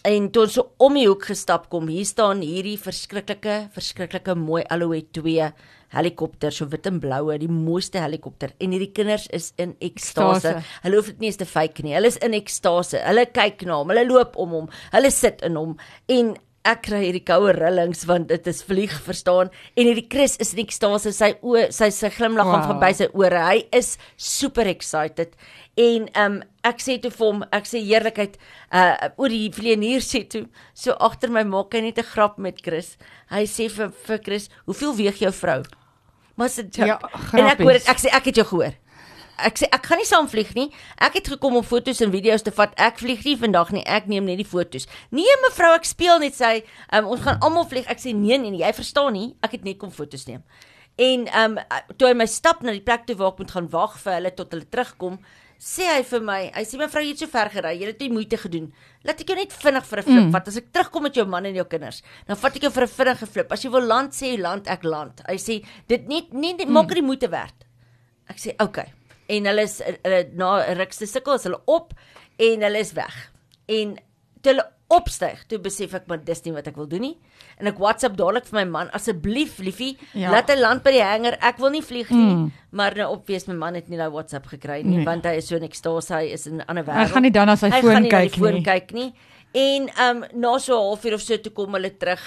en 0.03 0.31
toe 0.31 0.43
ons 0.43 0.57
so 0.57 0.73
om 0.83 0.97
die 0.97 1.07
hoek 1.07 1.29
gestap 1.29 1.69
kom, 1.71 1.87
hier 1.87 2.07
staan 2.07 2.41
hierdie 2.43 2.77
verskriklike, 2.79 3.69
verskriklike 3.75 4.35
mooi 4.35 4.63
Alouette 4.73 5.21
2 5.21 5.51
helikopter, 5.93 6.51
so 6.51 6.65
wit 6.71 6.87
en 6.89 6.99
bloue, 6.99 7.37
die 7.37 7.47
mooiste 7.51 7.99
helikopter. 8.01 8.53
En 8.59 8.71
hierdie 8.71 8.91
kinders 8.93 9.27
is 9.33 9.51
in 9.57 9.75
ekstase. 9.81 10.55
Hulle 10.83 10.95
hoef 11.01 11.11
dit 11.13 11.19
nie 11.19 11.27
eens 11.31 11.37
te 11.37 11.45
fake 11.45 11.83
nie. 11.83 11.93
Hulle 11.97 12.07
is 12.07 12.17
in 12.17 12.33
ekstase. 12.33 12.99
Hulle 13.05 13.25
kyk 13.25 13.65
na 13.69 13.77
hom, 13.81 13.89
hulle 13.93 14.05
loop 14.09 14.35
om 14.37 14.49
hom, 14.49 14.69
hulle 14.91 15.11
sit 15.11 15.41
in 15.45 15.55
hom 15.55 15.77
en 16.09 16.35
ek 16.65 16.83
kry 16.85 17.01
hierdie 17.03 17.25
koue 17.27 17.51
rillings 17.51 18.05
want 18.07 18.29
dit 18.29 18.45
is 18.47 18.61
vlieg, 18.63 18.91
verstaan? 19.03 19.49
En 19.75 19.85
hierdie 19.89 20.07
Chris 20.09 20.37
is 20.39 20.53
in 20.53 20.61
ekstase. 20.63 21.11
Sy 21.11 21.33
o, 21.43 21.57
sy 21.75 21.89
sy 21.91 22.07
glimlag 22.09 22.47
gaan 22.47 22.61
Wow. 22.63 22.79
verby 22.79 22.93
sy 22.95 23.07
ore. 23.13 23.41
Hy 23.43 23.65
is 23.75 23.97
super 24.15 24.65
excited. 24.71 25.35
En 25.75 26.07
um, 26.15 26.41
ek 26.63 26.79
sê 26.79 26.95
toe 27.01 27.11
vir 27.11 27.27
hom, 27.27 27.43
ek 27.51 27.65
sê 27.67 27.83
heerlikheid, 27.83 28.37
uh 28.71 29.09
oor 29.17 29.27
die 29.29 29.49
vlieënier 29.51 29.99
sê 30.05 30.23
toe, 30.29 30.45
so 30.73 30.95
agter 31.03 31.29
my 31.29 31.43
maak 31.43 31.73
hy 31.75 31.81
net 31.81 31.99
'n 31.99 32.07
grap 32.13 32.37
met 32.39 32.61
Chris. 32.63 32.95
Hy 33.29 33.43
sê 33.43 33.69
vir 33.69 33.89
vir 33.89 34.19
Chris, 34.19 34.49
"Hoeveel 34.65 34.95
weeg 34.95 35.19
jou 35.19 35.31
vrou?" 35.31 35.63
Maar 36.35 36.49
sy 36.49 36.63
Ja, 36.77 36.97
en 37.33 37.45
ek 37.47 37.59
hoor 37.61 37.73
dit, 37.77 37.83
grappies. 37.83 37.89
ek 37.91 37.99
sê 38.01 38.09
ek 38.15 38.25
het 38.31 38.35
jou 38.41 38.45
gehoor. 38.45 38.73
Ek 39.43 39.57
sê 39.57 39.67
ek 39.73 39.85
gaan 39.89 39.97
nie 39.97 40.05
saam 40.05 40.27
vlieg 40.29 40.53
nie. 40.55 40.67
Ek 41.01 41.13
het 41.17 41.27
gekom 41.27 41.55
om 41.57 41.63
foto's 41.65 42.01
en 42.05 42.11
video's 42.13 42.43
te 42.45 42.51
vat. 42.53 42.73
Ek 42.77 42.99
vlieg 43.01 43.23
nie 43.25 43.35
vandag 43.37 43.71
nie. 43.73 43.81
Ek 43.85 44.05
neem 44.07 44.25
net 44.29 44.37
die 44.41 44.45
foto's. 44.47 44.85
Nee 45.11 45.37
mevrou, 45.41 45.71
ek 45.75 45.85
speel 45.89 46.19
net 46.21 46.37
sy. 46.37 46.63
Um, 46.93 47.09
ons 47.13 47.21
gaan 47.25 47.39
almal 47.41 47.65
vlieg. 47.69 47.89
Ek 47.89 48.01
sê 48.01 48.13
nee 48.13 48.37
nee, 48.37 48.51
nee, 48.53 48.61
jy 48.61 48.73
verstaan 48.77 49.13
nie. 49.17 49.35
Ek 49.45 49.51
het 49.57 49.65
net 49.65 49.79
kom 49.81 49.91
foto's 49.91 50.27
neem. 50.29 50.43
En 51.01 51.25
ehm 51.27 51.57
um, 51.57 51.81
toe 51.97 52.07
hy 52.11 52.13
my 52.13 52.27
stap 52.29 52.61
na 52.61 52.71
die 52.71 52.83
plek 52.85 53.07
toe 53.09 53.15
waar 53.17 53.33
ek 53.33 53.39
moet 53.41 53.51
gaan 53.55 53.69
wag 53.73 53.97
vir 54.03 54.13
hulle 54.19 54.31
tot 54.37 54.51
hulle 54.53 54.69
terugkom, 54.69 55.17
sê 55.63 55.85
hy 55.87 56.01
vir 56.03 56.23
my, 56.27 56.39
hy 56.57 56.63
sê 56.67 56.77
mevrou, 56.81 57.03
jy 57.05 57.13
het 57.13 57.21
so 57.23 57.27
ver 57.31 57.49
gery. 57.53 57.71
Jy 57.79 57.85
het 57.93 58.01
nie 58.03 58.09
moeite 58.11 58.37
gedoen. 58.41 58.65
Laat 59.07 59.21
ek 59.23 59.29
jou 59.31 59.35
net 59.37 59.53
vinnig 59.55 59.85
vir 59.85 59.99
'n 59.99 60.03
flip 60.03 60.23
Mm. 60.25 60.31
vat. 60.31 60.47
As 60.47 60.57
ek 60.57 60.71
terugkom 60.73 61.03
met 61.03 61.15
jou 61.15 61.25
man 61.25 61.45
en 61.45 61.55
jou 61.55 61.63
kinders, 61.65 62.01
dan 62.27 62.35
vat 62.35 62.55
ek 62.55 62.61
jou 62.63 62.71
vir 62.71 62.83
'n 62.83 62.87
vinnige 62.87 63.25
flip. 63.27 63.51
As 63.51 63.63
jy 63.63 63.69
wil 63.71 63.81
land 63.87 64.11
sê 64.11 64.37
land, 64.37 64.67
ek 64.67 64.83
land. 64.83 65.21
Hy 65.27 65.35
sê 65.35 65.65
dit 65.87 66.07
net 66.07 66.33
nie, 66.33 66.53
nie 66.53 66.65
maak 66.65 66.87
dit 66.89 66.97
die 66.97 67.01
moeite 67.07 67.29
werd. 67.29 67.53
Ek 68.29 68.37
sê 68.37 68.53
okay. 68.61 68.91
En 69.29 69.45
hulle 69.45 69.61
is 69.61 69.81
hulle 70.03 70.29
na 70.33 70.73
rukste 70.73 71.07
sukkel 71.07 71.35
is 71.35 71.43
hulle 71.43 71.61
op 71.67 71.93
en 72.37 72.61
hulle 72.61 72.79
is 72.79 72.91
weg. 72.93 73.31
En 73.69 73.95
toe 74.41 74.51
hulle 74.53 74.72
opstyg, 74.95 75.41
toe 75.49 75.57
besef 75.59 75.93
ek 75.97 76.07
maar 76.07 76.19
dis 76.23 76.43
nie 76.45 76.53
wat 76.55 76.67
ek 76.69 76.75
wil 76.79 76.87
doen 76.87 77.01
nie. 77.01 77.17
En 77.59 77.67
ek 77.67 77.77
WhatsApp 77.81 78.15
dadelik 78.17 78.45
vir 78.49 78.59
my 78.59 78.65
man, 78.71 78.89
asseblief 78.93 79.59
liefie, 79.59 79.97
Ja. 80.13 80.31
laat 80.31 80.49
hy 80.49 80.55
land 80.59 80.83
by 80.83 80.91
die 80.91 81.01
hanger. 81.03 81.37
Ek 81.41 81.57
wil 81.57 81.69
nie 81.71 81.81
vlieg 81.81 82.09
nie. 82.11 82.33
Mm. 82.35 82.51
Maar 82.71 82.95
nou 82.95 83.09
opwees 83.17 83.47
my 83.47 83.53
man 83.55 83.75
het 83.75 83.89
nie 83.89 83.97
nou 83.97 84.09
WhatsApp 84.11 84.45
gekry 84.47 84.83
nie, 84.83 84.97
Nee. 84.97 85.05
want 85.05 85.25
hy 85.25 85.37
is 85.37 85.47
so 85.47 85.55
in 85.55 85.63
ekstase, 85.63 86.09
hy 86.15 86.31
is 86.33 86.47
in 86.47 86.57
'n 86.61 86.65
ander 86.67 86.83
Hy 86.85 86.91
wêreld. 86.91 87.11
gaan 87.13 87.21
nie 87.23 87.31
dan 87.31 87.47
na 87.47 87.55
sy 87.55 87.69
Hy 87.69 87.81
foon 87.81 87.91
gaan 87.93 88.03
nie 88.03 88.09
na 88.11 88.19
die 88.21 88.29
kyk 88.29 88.39
foon 88.39 88.53
nie. 88.53 88.63
kyk 88.63 88.91
nie. 88.93 89.13
En 89.55 89.89
ehm 89.89 90.23
um, 90.23 90.25
na 90.39 90.57
so 90.57 90.73
'n 90.73 90.81
halfuur 90.97 91.13
of 91.13 91.21
so 91.21 91.37
toe 91.37 91.51
kom 91.53 91.73
hulle 91.73 91.89
terug 91.97 92.19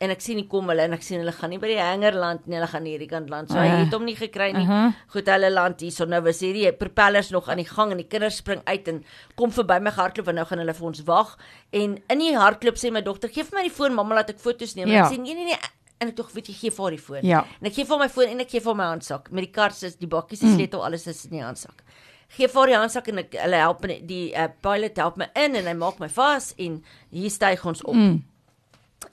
en 0.00 0.10
ek 0.10 0.20
sien 0.24 0.36
nie 0.36 0.46
kom 0.48 0.68
hulle 0.72 0.80
en 0.88 0.94
ek 0.96 1.02
sien 1.04 1.20
hulle 1.20 1.32
gaan 1.36 1.50
nie 1.52 1.58
by 1.60 1.68
die 1.68 1.78
hanger 1.78 2.14
land 2.16 2.46
nie, 2.48 2.56
hulle 2.56 2.66
gaan 2.72 2.84
hierdie 2.88 3.08
kant 3.08 3.28
land. 3.30 3.50
So 3.52 3.58
hy 3.60 3.66
Ah. 3.68 3.84
het 3.84 3.92
hom 3.92 4.04
nie 4.04 4.14
gekry 4.16 4.52
nie. 4.56 4.64
Aha. 4.64 4.94
Goed, 5.12 5.26
hulle 5.28 5.50
land 5.52 5.80
hierso. 5.80 6.06
Nou 6.06 6.20
was 6.24 6.40
hierdie 6.40 6.72
propellers 6.72 7.30
nog 7.30 7.48
aan 7.48 7.58
die 7.58 7.68
gang 7.68 7.90
en 7.92 7.98
die 7.98 8.06
kinders 8.08 8.36
spring 8.40 8.62
uit 8.66 8.88
en 8.88 9.04
kom 9.36 9.50
verby 9.52 9.78
my 9.80 9.90
gehardloop 9.90 10.28
en 10.28 10.34
nou 10.40 10.44
gaan 10.46 10.58
hulle 10.58 10.74
vir 10.74 10.86
ons 10.86 11.02
wag. 11.04 11.36
En 11.72 11.98
in 12.08 12.18
die 12.18 12.32
hardloop 12.36 12.76
sê 12.80 12.90
my 12.92 13.02
dogter, 13.02 13.28
"Geef 13.28 13.50
vir 13.50 13.58
my 13.58 13.62
die 13.68 13.74
foon, 13.76 13.94
mamma, 13.94 14.14
laat 14.14 14.30
ek 14.30 14.38
foto's 14.40 14.74
neem." 14.74 14.88
Ja. 14.88 15.04
Ek 15.04 15.12
sê, 15.12 15.18
"Nee, 15.20 15.34
nee, 15.34 15.44
nee." 15.44 15.58
En 16.00 16.08
ek 16.08 16.16
tog, 16.16 16.32
weet 16.32 16.46
jy, 16.46 16.54
gee 16.54 16.70
vir 16.70 16.82
haar 16.84 16.90
die 16.90 16.98
foon. 16.98 17.20
Ja. 17.22 17.44
En 17.60 17.66
ek 17.66 17.74
gee 17.74 17.84
vir 17.84 17.98
haar 17.98 18.06
my 18.06 18.08
foon 18.08 18.28
en 18.28 18.40
ek 18.40 18.48
gee 18.50 18.60
vir 18.60 18.74
haar 18.74 18.76
my 18.76 18.96
handsak 18.96 19.30
met 19.30 19.44
die 19.44 19.52
kar 19.52 19.68
is 19.70 19.96
die 19.96 20.06
bakkies, 20.08 20.40
die 20.40 20.54
sleutel, 20.56 20.82
alles 20.84 21.06
is 21.06 21.24
in 21.26 21.30
die 21.32 21.42
handsak. 21.44 21.82
Gee 22.30 22.46
vir 22.48 22.58
haar 22.60 22.66
die 22.68 22.76
handsak 22.76 23.08
en 23.08 23.18
ek 23.18 23.32
hulle 23.32 23.56
help 23.56 23.82
my 23.82 24.00
die 24.06 24.32
uh, 24.34 24.48
pilot 24.62 24.96
help 24.96 25.16
my 25.18 25.28
in 25.36 25.56
en 25.56 25.66
hy 25.66 25.74
maak 25.74 25.98
my 26.00 26.08
vas 26.08 26.54
en 26.58 26.82
hier 27.12 27.28
styg 27.30 27.66
ons 27.66 27.82
op. 27.84 27.94
Mm. 27.94 28.22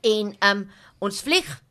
En 0.01 0.36
um 0.51 0.69
ons 1.00 1.22
vlieg 1.22 1.62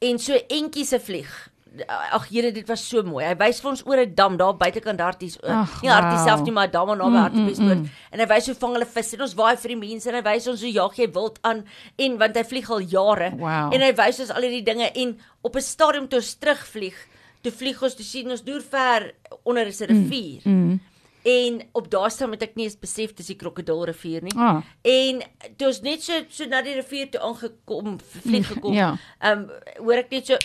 en 0.00 0.18
so 0.18 0.32
entjie 0.48 0.84
se 0.84 0.98
vlieg. 1.00 1.48
Ag 1.88 2.24
Here, 2.28 2.50
dit 2.52 2.66
was 2.66 2.82
so 2.88 3.02
mooi. 3.06 3.22
Hy 3.24 3.34
wys 3.38 3.60
vir 3.60 3.70
ons 3.70 3.82
oor 3.86 3.96
'n 4.00 4.14
dam 4.14 4.36
daar 4.36 4.56
buitekant 4.56 5.00
Harties. 5.00 5.36
Ag, 5.42 5.82
Nie 5.82 5.90
Harties 5.90 6.18
wauw. 6.18 6.26
self 6.26 6.40
nie, 6.42 6.52
maar 6.52 6.70
dam 6.70 6.88
naby 6.88 7.08
Mm, 7.08 7.14
Hartbeespoort. 7.16 7.76
mm, 7.78 7.82
mm. 7.82 7.90
En 8.12 8.18
hy 8.20 8.26
wys 8.26 8.46
hoe 8.46 8.54
vang 8.54 8.72
hulle 8.72 8.86
vis 8.86 9.12
en 9.14 9.20
ons 9.20 9.34
waai 9.34 9.56
vir 9.56 9.68
die 9.68 9.76
mense 9.76 10.06
en 10.08 10.14
hy 10.14 10.22
wys 10.22 10.48
ons 10.48 10.60
hoe 10.60 10.72
jag 10.72 10.96
jy 10.96 11.06
wild 11.12 11.38
aan 11.42 11.64
en 11.98 12.18
want 12.18 12.36
hy 12.36 12.42
vlieg 12.44 12.70
al 12.70 12.80
jare. 12.80 13.30
Wauw. 13.38 13.70
En 13.72 13.80
hy 13.80 13.92
wys 13.92 14.20
ons 14.20 14.30
al 14.30 14.42
hierdie 14.42 14.64
dinge 14.64 14.90
en 14.94 15.18
op 15.42 15.56
'n 15.56 15.60
stadium 15.60 16.08
toe 16.08 16.18
ons 16.18 16.34
terugvlieg, 16.34 16.94
toe 17.42 17.52
vlieg 17.52 17.82
ons, 17.82 17.94
toe 17.94 18.04
sien 18.04 18.30
ons 18.30 18.42
deur 18.42 18.60
ver 18.62 19.12
onder 19.44 19.66
is 19.66 19.80
'n 19.80 19.86
rivier. 19.86 20.40
Mm. 20.44 20.80
En 21.22 21.60
op 21.72 21.90
daardie 21.90 22.10
stadium 22.14 22.32
het 22.32 22.42
ek 22.42 22.54
nie 22.56 22.64
eens 22.64 22.78
besef 22.80 23.12
dis 23.14 23.26
die 23.26 23.36
krokodilrivier 23.36 24.22
nie. 24.22 24.32
Ah. 24.36 24.62
En 24.82 25.20
toe 25.56 25.66
ons 25.68 25.80
net 25.84 26.02
so 26.02 26.16
so 26.32 26.46
na 26.48 26.62
die 26.62 26.74
rivier 26.78 27.10
toe 27.10 27.20
aangekom, 27.20 27.98
vlieg 28.22 28.46
gekom. 28.48 28.72
Ja. 28.72 28.94
Ehm 29.20 29.44
um, 29.44 29.50
hoor 29.84 30.00
ek 30.00 30.10
net 30.10 30.26
so 30.26 30.36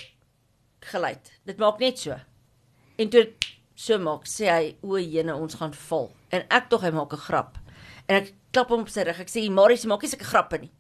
geluid. 0.91 1.31
Dit 1.45 1.57
maak 1.57 1.79
net 1.79 1.99
so. 1.99 2.17
En 2.97 3.09
toe 3.09 3.27
so 3.75 3.97
maak, 3.99 4.27
sê 4.27 4.49
hy 4.51 4.75
o, 4.81 4.97
jene, 4.99 5.35
ons 5.35 5.55
gaan 5.59 5.73
val. 5.73 6.09
En 6.31 6.43
ek 6.49 6.69
tog 6.69 6.81
hy 6.81 6.91
maak 6.91 7.13
'n 7.13 7.23
grap. 7.27 7.57
En 8.07 8.21
ek 8.21 8.33
klap 8.51 8.69
hom 8.69 8.81
op 8.81 8.89
sy 8.89 9.03
rug. 9.03 9.19
Ek 9.19 9.27
sê, 9.29 9.49
"Marius, 9.49 9.85
maak 9.85 10.01
nie 10.01 10.09
sulke 10.09 10.25
grappe 10.25 10.57
nie." 10.57 10.71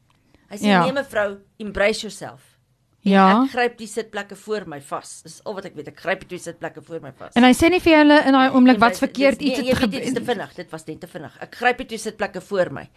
Hy 0.49 0.57
sê, 0.57 0.67
Ja. 0.67 0.83
"Nee 0.83 0.91
mevrou, 0.93 1.39
embrace 1.57 2.01
yourself." 2.01 2.54
Ja. 3.05 3.43
Ek 3.43 3.51
gryp 3.53 3.77
die 3.77 3.87
sitplekke 3.87 4.35
voor 4.35 4.63
my 4.71 4.79
vas. 4.81 5.21
Dis 5.25 5.39
al 5.45 5.53
wat 5.59 5.65
ek 5.69 5.75
weet. 5.77 5.91
Ek 5.93 5.99
gryp 6.01 6.23
die 6.25 6.27
twee 6.33 6.41
sitplekke 6.41 6.81
voor 6.85 7.03
my 7.03 7.11
vas. 7.19 7.35
En 7.37 7.45
hy 7.45 7.51
sê 7.53 7.69
nie 7.69 7.79
vir 7.83 7.99
julle 7.99 8.17
in 8.25 8.33
daai 8.33 8.49
oomblik 8.49 8.79
En 8.79 8.81
wat's 8.81 8.99
verkeerd 9.03 9.39
dis- 9.39 9.51
iets 9.51 9.61
nee, 9.61 9.75
het 9.75 9.79
weet, 9.79 9.91
Dit 9.91 10.01
is 10.01 10.13
te 10.13 10.19
gebeur. 10.19 10.33
vinnig. 10.33 10.55
Dit 10.57 10.71
was 10.73 10.85
net 10.89 10.99
te 11.05 11.07
vinnig. 11.11 11.37
Ek 11.45 11.55
gryp 11.55 11.77
die 11.83 11.85
twee 11.93 12.01
sitplekke 12.01 12.41
voor 12.41 12.71
my. 12.73 12.89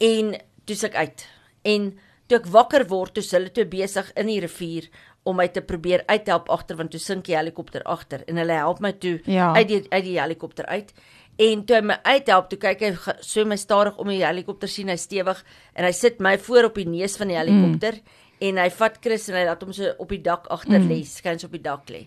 En 0.00 0.34
toe 0.66 0.76
ek 0.88 0.94
uit. 0.94 1.26
En 1.64 1.98
toe 2.26 2.38
ek 2.38 2.46
wakker 2.46 2.86
word, 2.88 3.14
toe 3.14 3.22
hulle 3.30 3.52
toe 3.52 3.64
besig 3.66 4.10
in 4.16 4.26
die 4.26 4.40
rivier 4.40 4.88
om 5.24 5.36
my 5.36 5.46
te 5.48 5.62
probeer 5.64 6.02
uithelp 6.06 6.50
agter 6.52 6.76
want 6.76 6.90
toe 6.92 7.00
sink 7.00 7.24
die 7.24 7.36
helikopter 7.36 7.82
agter 7.88 8.24
en 8.28 8.36
hulle 8.36 8.52
help 8.58 8.80
my 8.84 8.92
toe 8.92 9.20
Ja. 9.24 9.52
uit 9.56 9.68
die 9.68 9.86
uit 9.90 10.04
die 10.04 10.18
helikopter 10.20 10.66
uit. 10.66 10.92
En 11.38 11.64
toe 11.66 11.76
hy 11.76 11.82
my 11.82 11.96
uithelp, 12.04 12.48
toe 12.50 12.58
kyk 12.58 12.80
hy 12.80 12.90
so 13.20 13.44
my 13.44 13.56
stadig 13.56 13.96
om 13.98 14.08
die 14.08 14.20
helikopter 14.24 14.68
sien 14.68 14.88
hy 14.88 14.96
stewig 14.96 15.40
en 15.74 15.84
hy 15.84 15.92
sit 15.92 16.20
my 16.20 16.36
voor 16.38 16.64
op 16.68 16.74
die 16.74 16.84
neus 16.86 17.16
van 17.16 17.28
die 17.28 17.36
helikopter 17.36 17.92
mm. 17.94 18.20
En 18.44 18.58
hy 18.60 18.68
vat 18.78 18.98
Chris 19.04 19.28
en 19.30 19.38
hy 19.38 19.44
laat 19.48 19.62
hom 19.64 19.72
so 19.76 19.92
op 20.02 20.12
die 20.12 20.20
dak 20.24 20.48
agter 20.52 20.80
mm. 20.82 20.90
lê, 20.92 21.00
skuins 21.08 21.46
op 21.46 21.54
die 21.56 21.62
dak 21.64 21.88
lê. 21.92 22.04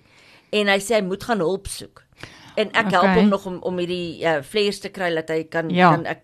En 0.56 0.70
hy 0.72 0.78
sê 0.84 1.00
hy 1.00 1.04
moet 1.08 1.26
gaan 1.28 1.42
hulp 1.44 1.68
soek. 1.72 2.04
En 2.58 2.72
ek 2.74 2.90
help 2.94 3.06
Okay. 3.06 3.18
hom 3.20 3.30
nog 3.30 3.46
om 3.46 3.58
om 3.70 3.78
hierdie 3.78 4.24
uh, 4.26 4.40
flares 4.42 4.80
te 4.82 4.90
kry 4.90 5.12
dat 5.14 5.30
hy 5.30 5.44
kan 5.54 5.70
Ja. 5.70 5.92
kan 5.94 6.06
ek 6.10 6.24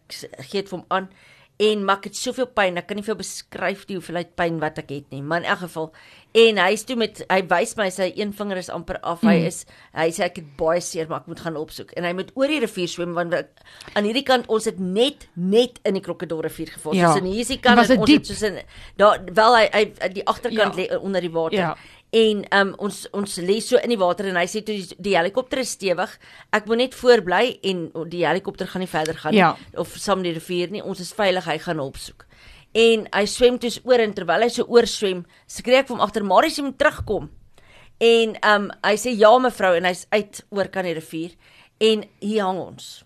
gee 0.50 0.62
dit 0.62 0.70
vir 0.70 0.80
hom 0.80 0.86
aan. 0.90 1.10
En 1.62 1.84
maar 1.86 2.00
ek 2.02 2.04
het 2.10 2.18
soveel 2.18 2.48
pyn, 2.50 2.80
ek 2.82 2.88
kan 2.90 2.98
nie 2.98 3.04
vir 3.06 3.14
jou 3.14 3.20
beskryf 3.20 3.84
die 3.86 3.96
hoeveelheid 4.00 4.32
pyn 4.40 4.56
wat 4.60 4.80
ek 4.82 4.90
het 4.90 5.12
nie. 5.14 5.22
Maar 5.22 5.44
in 5.44 5.50
elk 5.54 5.60
geval 5.68 5.92
en 6.34 6.58
hy 6.58 6.70
is 6.74 6.82
toe 6.90 6.96
met 6.98 7.20
hy 7.30 7.38
wys 7.52 7.76
my 7.78 7.86
sy 7.94 8.08
een 8.18 8.32
vinger 8.34 8.58
is 8.58 8.72
amper 8.74 8.98
af. 9.06 9.22
Mm. 9.22 9.30
Hy 9.30 9.36
is 9.52 9.60
hy 9.94 10.08
sê 10.16 10.26
ek 10.26 10.40
het 10.42 10.48
baie 10.58 10.82
seer, 10.82 11.06
maar 11.12 11.22
ek 11.22 11.30
moet 11.30 11.44
gaan 11.46 11.60
opsoek. 11.62 11.94
En 11.94 12.08
hy 12.10 12.14
moet 12.18 12.32
oor 12.34 12.50
die 12.50 12.60
rivier 12.64 12.90
swem 12.90 13.14
want 13.14 13.36
ek, 13.38 13.52
aan 13.94 14.10
hierdie 14.10 14.26
kant 14.26 14.50
ons 14.50 14.66
het 14.66 14.80
net 14.82 15.28
net 15.38 15.78
in 15.86 15.94
die 16.00 16.02
krokodilrivier 16.02 16.74
geval. 16.74 16.98
Ja. 16.98 17.12
Soos 17.14 17.22
in 17.22 17.30
hierdie 17.30 17.60
kant 17.62 17.84
dit 17.86 17.98
ons 18.00 18.10
diep? 18.10 18.24
het 18.24 18.32
soos 18.34 18.42
in 18.50 18.58
daar 18.98 19.22
wel 19.30 19.60
hy, 19.60 19.66
hy 19.78 20.10
die 20.18 20.26
agterkant 20.26 20.74
Ja. 20.74 20.82
lê 20.82 20.90
onder 20.98 21.22
die 21.22 21.32
water. 21.32 21.60
Ja. 21.60 21.76
En 22.14 22.44
um, 22.54 22.74
ons 22.86 22.98
ons 23.18 23.38
lê 23.42 23.56
so 23.64 23.80
in 23.82 23.90
die 23.90 23.98
water 23.98 24.28
en 24.30 24.36
hy 24.38 24.46
sê 24.46 24.62
toe 24.62 24.76
die, 24.78 24.98
die 25.02 25.16
helikopter 25.18 25.64
is 25.64 25.72
stewig. 25.74 26.12
Ek 26.54 26.68
moet 26.70 26.84
net 26.84 26.98
voorbly 26.98 27.56
en 27.72 27.88
die 28.12 28.22
helikopter 28.28 28.70
gaan 28.70 28.84
nie 28.86 28.92
verder 28.92 29.18
gaan 29.18 29.34
Ja. 29.34 29.54
nie 29.58 29.80
of 29.82 29.96
saam 29.98 30.22
die 30.22 30.34
rivier 30.36 30.70
nie. 30.70 30.84
Ons 30.84 31.00
is 31.02 31.14
veilig, 31.14 31.46
hy 31.50 31.58
gaan 31.58 31.80
opsoek. 31.82 32.28
En 32.74 33.08
hy 33.14 33.26
swem 33.26 33.58
toe 33.62 33.72
oor 33.84 34.00
en 34.00 34.14
terwyl 34.14 34.46
hy 34.46 34.50
so 34.50 34.66
oor 34.70 34.86
swem, 34.90 35.26
skree 35.48 35.78
ek 35.82 35.88
vir 35.88 35.98
hom 35.98 36.06
agter, 36.06 36.24
"Marius, 36.24 36.58
jy 36.58 36.64
moet 36.64 36.78
terugkom." 36.78 37.30
En 38.00 38.38
um 38.44 38.72
hy 38.84 38.94
sê, 38.96 39.18
"Ja, 39.18 39.38
mevrou," 39.40 39.76
en 39.76 39.86
hy's 39.86 40.06
uit 40.12 40.42
oor 40.52 40.68
kan 40.68 40.86
die 40.86 40.94
rivier 40.94 41.32
en 41.82 42.06
hier 42.22 42.44
hang 42.44 42.60
ons. 42.60 43.04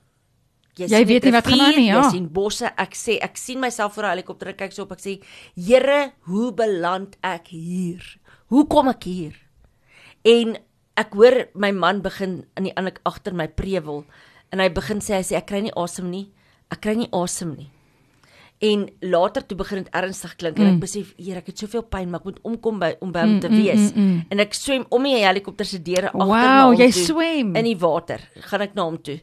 Jy 0.78 0.88
sien 0.88 1.08
weet 1.08 1.24
nie 1.24 1.32
wat 1.32 1.48
gaan 1.48 1.62
aan 1.62 1.76
nie, 1.76 1.88
ja. 1.88 2.02
Jy 2.04 2.12
sien 2.12 2.28
bosse. 2.28 2.66
Ek 2.78 2.94
sê 2.94 3.18
ek 3.22 3.38
sien 3.38 3.60
myself 3.60 3.94
voor 3.96 4.04
'n 4.04 4.18
helikopter 4.18 4.50
ek 4.50 4.58
kyk 4.58 4.74
so 4.74 4.84
op 4.84 4.92
ek 4.92 5.00
sê 5.00 5.22
Here, 5.56 6.12
hoe 6.26 6.52
beland 6.52 7.16
ek 7.24 7.48
hier? 7.48 8.02
Hoe 8.48 8.64
kom 8.72 8.88
ek 8.88 9.04
hier? 9.04 9.36
En 10.24 10.56
ek 10.96 11.16
hoor 11.20 11.46
my 11.60 11.74
man 11.76 12.00
begin 12.06 12.46
aan 12.56 12.70
die 12.70 12.76
ander 12.80 12.96
agter 13.04 13.36
my 13.36 13.50
prewel 13.52 14.06
en 14.56 14.64
hy 14.64 14.70
begin 14.72 15.04
sê 15.04 15.18
hy 15.18 15.26
sê 15.28 15.36
ek 15.40 15.50
kry 15.50 15.60
nie 15.66 15.74
asem 15.76 16.08
nie. 16.08 16.30
Ek 16.72 16.80
kry 16.84 16.96
nie 16.96 17.10
asem 17.12 17.58
nie. 17.58 17.68
En 18.60 18.88
later 19.06 19.46
toe 19.46 19.58
begin 19.58 19.84
dit 19.84 19.90
ernstig 19.94 20.36
klink 20.36 20.58
en 20.58 20.64
Mm. 20.66 20.74
ek 20.76 20.80
besef 20.82 21.14
hier 21.18 21.38
ek 21.38 21.46
het 21.46 21.58
soveel 21.60 21.84
pyn 21.84 22.10
maar 22.10 22.20
ek 22.22 22.26
moet 22.26 22.40
omkom 22.44 22.80
by 22.80 22.96
om 23.02 23.12
by 23.12 23.20
hom 23.22 23.34
Mm, 23.36 23.40
te 23.40 23.50
mm, 23.50 23.58
wees. 23.64 23.92
mm, 23.94 24.02
mm. 24.02 24.26
En 24.32 24.40
ek 24.40 24.54
swem 24.54 24.86
om 24.90 25.04
die 25.04 25.16
helikopter 25.26 25.66
se 25.66 25.78
deure 25.82 26.08
agter 26.08 26.18
na 26.18 26.64
Wow, 26.66 26.72
hom 26.72 26.80
jy 26.82 26.90
toe 26.92 27.04
swem. 27.06 27.56
in 27.56 27.64
die 27.66 27.78
water. 27.78 28.20
Gaan 28.40 28.62
ek 28.62 28.74
na 28.74 28.84
hom 28.84 28.98
toe. 28.98 29.20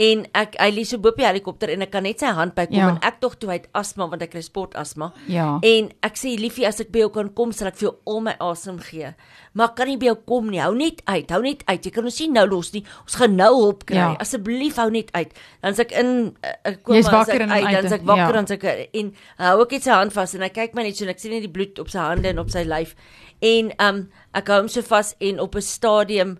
En 0.00 0.26
ek 0.32 0.54
hy 0.60 0.70
lê 0.70 0.84
so 0.86 0.96
bo 0.98 1.08
op 1.08 1.16
die 1.16 1.26
helikopter 1.26 1.70
en 1.70 1.82
ek 1.82 1.90
kan 1.90 2.02
net 2.04 2.20
sy 2.20 2.26
hand 2.26 2.54
bykom 2.54 2.76
Ja. 2.76 2.88
en 2.88 2.98
ek 3.02 3.20
tog 3.20 3.34
toe 3.38 3.50
hy 3.50 3.54
het 3.56 3.68
asma 3.74 4.06
want 4.08 4.22
ek 4.22 4.30
kry 4.30 4.40
sportasma. 4.40 5.12
Ja. 5.26 5.58
En 5.62 5.90
ek 6.02 6.14
sê 6.16 6.38
liefie 6.38 6.66
as 6.66 6.80
ek 6.80 6.90
by 6.92 7.00
jou 7.00 7.10
kan 7.10 7.28
kom 7.34 7.52
sal 7.52 7.68
ek 7.68 7.76
vir 7.76 7.88
jou 7.90 7.96
al 8.06 8.20
my 8.20 8.36
asem 8.40 8.78
gee. 8.78 9.12
Maar 9.54 9.74
kan 9.74 9.86
nie 9.88 9.96
by 9.98 10.06
jou 10.06 10.16
kom 10.24 10.48
nie. 10.50 10.60
Hou 10.60 10.74
net 10.74 11.02
uit. 11.04 11.28
Hou 11.30 11.42
net 11.42 11.62
uit. 11.66 11.82
Jy 11.84 11.90
kan 11.90 12.04
ons 12.04 12.20
nie 12.20 12.28
nou 12.30 12.46
los 12.46 12.72
nie. 12.72 12.84
Ons 13.02 13.14
gaan 13.16 13.34
nou 13.36 13.54
hulp 13.54 13.84
kry. 13.86 13.96
Ja. 13.96 14.16
Asseblief 14.20 14.76
hou 14.76 14.88
net 14.90 15.10
uit. 15.12 15.32
Dan 15.62 15.72
as 15.72 15.78
ek 15.80 15.90
in 15.92 16.36
uh, 16.44 16.48
ek 16.64 16.82
kom 16.84 16.94
maar 17.02 17.14
as 17.14 17.28
ek 17.28 17.40
en 17.40 17.50
uit, 17.50 17.64
dan 17.72 17.84
as 17.84 17.92
ek 17.92 18.02
wakker 18.06 18.26
ja. 18.26 18.32
dan 18.32 18.44
as 18.44 18.50
ek 18.52 18.62
en 18.94 19.12
hou 19.38 19.62
ek 19.62 19.70
net 19.76 19.82
sy 19.84 19.90
hand 19.96 20.12
vas 20.12 20.34
en 20.34 20.42
hy 20.42 20.48
kyk 20.54 20.74
my 20.74 20.82
net 20.82 20.96
so 20.96 21.04
en 21.04 21.10
ek 21.10 21.18
sien 21.22 21.32
net 21.34 21.42
die 21.46 21.52
bloed 21.52 21.78
op 21.82 21.90
sy 21.92 21.98
hande 21.98 22.28
en 22.28 22.38
op 22.38 22.50
sy 22.50 22.62
lyf. 22.68 22.94
En 23.42 23.72
um 23.78 24.08
ek 24.34 24.48
hou 24.52 24.60
hom 24.62 24.68
so 24.68 24.82
vas 24.82 25.14
en 25.20 25.40
op 25.40 25.56
'n 25.56 25.62
stadium 25.62 26.38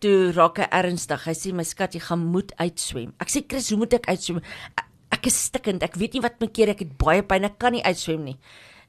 toe 0.00 0.32
raak 0.32 0.58
hy 0.58 0.66
ernstig. 0.72 1.24
Hy 1.26 1.32
sê 1.34 1.52
my 1.52 1.62
skat, 1.62 1.92
jy 1.94 2.00
gaan 2.00 2.24
moet 2.32 2.52
uitswem. 2.58 3.12
Ek 3.20 3.28
sê 3.28 3.42
Chris, 3.48 3.68
hoe 3.70 3.78
moet 3.78 3.92
ek 3.94 4.06
uitswem? 4.08 4.40
Ek, 4.78 4.84
ek 5.12 5.26
is 5.26 5.44
stikkend. 5.44 5.82
Ek 5.82 5.94
weet 5.96 6.14
nie 6.14 6.22
wat 6.22 6.40
my 6.40 6.46
keer 6.46 6.70
ek 6.70 6.78
het 6.78 6.96
baie 6.98 7.22
pyn. 7.22 7.44
Ek 7.44 7.58
kan 7.58 7.72
nie 7.72 7.82
uitswem 7.84 8.24
nie. 8.24 8.38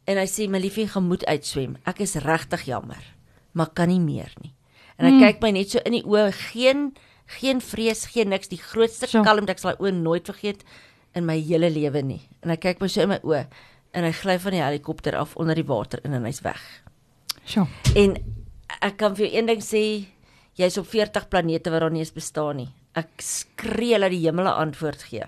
En 0.08 0.18
hy 0.18 0.26
sê 0.26 0.48
my 0.50 0.58
liefie, 0.60 0.88
gaan 0.88 1.04
moet 1.08 1.26
uitswem. 1.26 1.78
Ek 1.86 2.00
is 2.02 2.16
regtig 2.16 2.66
jammer, 2.66 3.04
maar 3.54 3.70
kan 3.76 3.90
nie 3.90 4.00
meer 4.00 4.32
nie. 4.42 4.54
En 4.98 5.06
hy 5.06 5.12
Mm. 5.12 5.20
kyk 5.22 5.42
my 5.42 5.52
net 5.52 5.70
so 5.70 5.80
in 5.86 5.92
die 5.94 6.04
oë, 6.04 6.32
geen 6.54 6.94
geen 7.40 7.62
vrees, 7.62 8.06
geen 8.06 8.30
niks, 8.30 8.48
die 8.50 8.58
grootste 8.58 9.08
So. 9.08 9.24
kalmte 9.24 9.52
ek 9.52 9.60
sal 9.60 9.72
daai 9.76 9.88
oë 9.92 9.94
nooit 9.94 10.26
vergeet 10.26 10.64
in 11.16 11.26
my 11.26 11.38
hele 11.40 11.70
lewe 11.70 12.02
nie. 12.06 12.22
En 12.44 12.54
hy 12.54 12.58
kyk 12.62 12.82
my 12.82 12.90
so 12.92 13.04
in 13.04 13.14
my 13.14 13.20
oë 13.24 13.46
en 13.92 14.08
hy 14.08 14.12
gly 14.16 14.38
van 14.40 14.56
die 14.56 14.64
helikopter 14.64 15.18
af 15.20 15.36
onder 15.40 15.58
die 15.60 15.68
water 15.68 16.00
in 16.08 16.16
en 16.16 16.28
hy's 16.28 16.42
weg. 16.46 16.62
Sjoe. 17.44 17.68
En 18.00 18.16
ek 18.80 18.98
kan 19.02 19.18
vir 19.18 19.28
jou 19.28 19.34
een 19.36 19.50
ding 19.52 19.64
sê, 19.66 19.84
jy's 20.60 20.80
op 20.80 20.88
40 20.88 21.28
planete 21.32 21.74
waar 21.74 21.88
daar 21.88 21.94
nie 21.94 22.04
eens 22.06 22.16
bestaan 22.16 22.62
nie. 22.62 22.70
Ek 22.96 23.12
skree 23.24 24.00
dat 24.00 24.12
die 24.12 24.24
hemel 24.24 24.48
'n 24.48 24.60
antwoord 24.68 25.04
gee. 25.04 25.28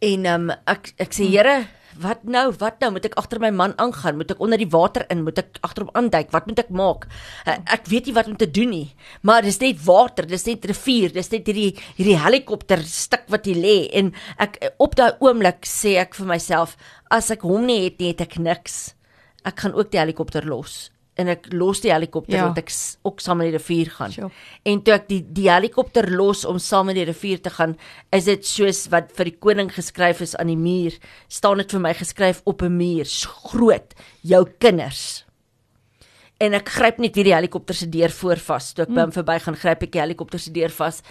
En 0.00 0.24
ehm 0.26 0.50
um, 0.50 0.56
ek 0.66 0.94
ek 0.98 1.12
sê 1.12 1.26
Here, 1.28 1.66
wat 2.02 2.24
nou? 2.24 2.46
Wat 2.60 2.80
nou? 2.82 2.90
Moet 2.96 3.08
ek 3.10 3.16
agter 3.20 3.40
my 3.42 3.50
man 3.54 3.74
aangaan? 3.82 4.18
Moet 4.18 4.34
ek 4.34 4.42
onder 4.42 4.60
die 4.60 4.68
water 4.70 5.04
in? 5.12 5.24
Moet 5.26 5.40
ek 5.42 5.60
agter 5.66 5.86
hom 5.86 5.92
aanduik? 5.98 6.30
Wat 6.34 6.46
moet 6.50 6.62
ek 6.62 6.70
maak? 6.74 7.06
Uh, 7.46 7.56
ek 7.76 7.88
weet 7.92 8.10
nie 8.10 8.16
wat 8.16 8.30
om 8.30 8.38
te 8.40 8.48
doen 8.50 8.72
nie. 8.74 8.86
Maar 9.26 9.46
dis 9.46 9.60
net 9.62 9.82
water, 9.86 10.28
dis 10.28 10.46
net 10.48 10.64
rivier, 10.70 11.12
dis 11.14 11.32
net 11.32 11.50
hierdie 11.50 11.72
hierdie 11.98 12.20
helikopter 12.20 12.84
stuk 12.86 13.26
wat 13.32 13.48
hier 13.48 13.60
lê 13.60 13.76
en 14.00 14.12
ek 14.40 14.60
op 14.82 14.96
daai 14.98 15.18
oomblik 15.20 15.68
sê 15.68 15.96
ek 16.02 16.16
vir 16.18 16.32
myself, 16.34 16.76
as 17.10 17.30
ek 17.34 17.44
hom 17.46 17.66
nie 17.68 17.84
het 17.86 18.00
nie, 18.00 18.14
het 18.14 18.24
ek 18.26 18.40
niks. 18.40 18.80
Ek 19.46 19.60
gaan 19.62 19.76
ook 19.76 19.92
die 19.92 20.00
helikopter 20.02 20.44
los 20.48 20.88
en 21.20 21.28
ek 21.34 21.50
los 21.52 21.82
die 21.84 21.92
helikopter 21.92 22.34
Ja. 22.38 22.48
dat 22.48 22.58
ek 22.64 22.70
ook 23.04 23.20
saam 23.20 23.38
met 23.42 23.50
die 23.50 23.56
rivier 23.58 23.90
gaan. 23.90 24.12
Sjoe. 24.12 24.30
En 24.64 24.82
toe 24.82 24.94
ek 24.94 25.08
die 25.08 25.20
die 25.22 25.48
helikopter 25.50 26.08
los 26.10 26.44
om 26.48 26.58
saam 26.58 26.86
met 26.86 26.96
die 26.96 27.04
rivier 27.04 27.40
te 27.40 27.50
gaan, 27.50 27.76
is 28.12 28.24
dit 28.24 28.44
soos 28.46 28.86
wat 28.92 29.12
vir 29.16 29.24
die 29.30 29.38
koning 29.38 29.70
geskryf 29.72 30.20
is 30.24 30.36
aan 30.36 30.46
die 30.52 30.56
muur, 30.56 30.96
staan 31.28 31.58
dit 31.58 31.70
vir 31.70 31.80
my 31.80 31.94
geskryf 31.94 32.42
op 32.46 32.62
'n 32.62 32.76
muur, 32.76 33.04
groot, 33.50 33.94
jou 34.22 34.44
kinders. 34.58 35.24
En 36.40 36.54
ek 36.54 36.68
gryp 36.72 36.98
net 36.98 37.14
weer 37.14 37.24
die 37.24 37.34
helikopter 37.34 37.74
se 37.74 37.86
deur 37.88 38.08
voor 38.10 38.36
vas. 38.36 38.72
Toe 38.72 38.84
ek 38.86 38.94
by 38.94 39.00
hom 39.00 39.12
verbygaan, 39.12 39.56
gryp 39.60 39.82
ek 39.82 39.92
die 39.92 40.00
helikopter 40.00 40.38
se 40.40 40.50
deur 40.50 40.70
vas. 40.70 41.02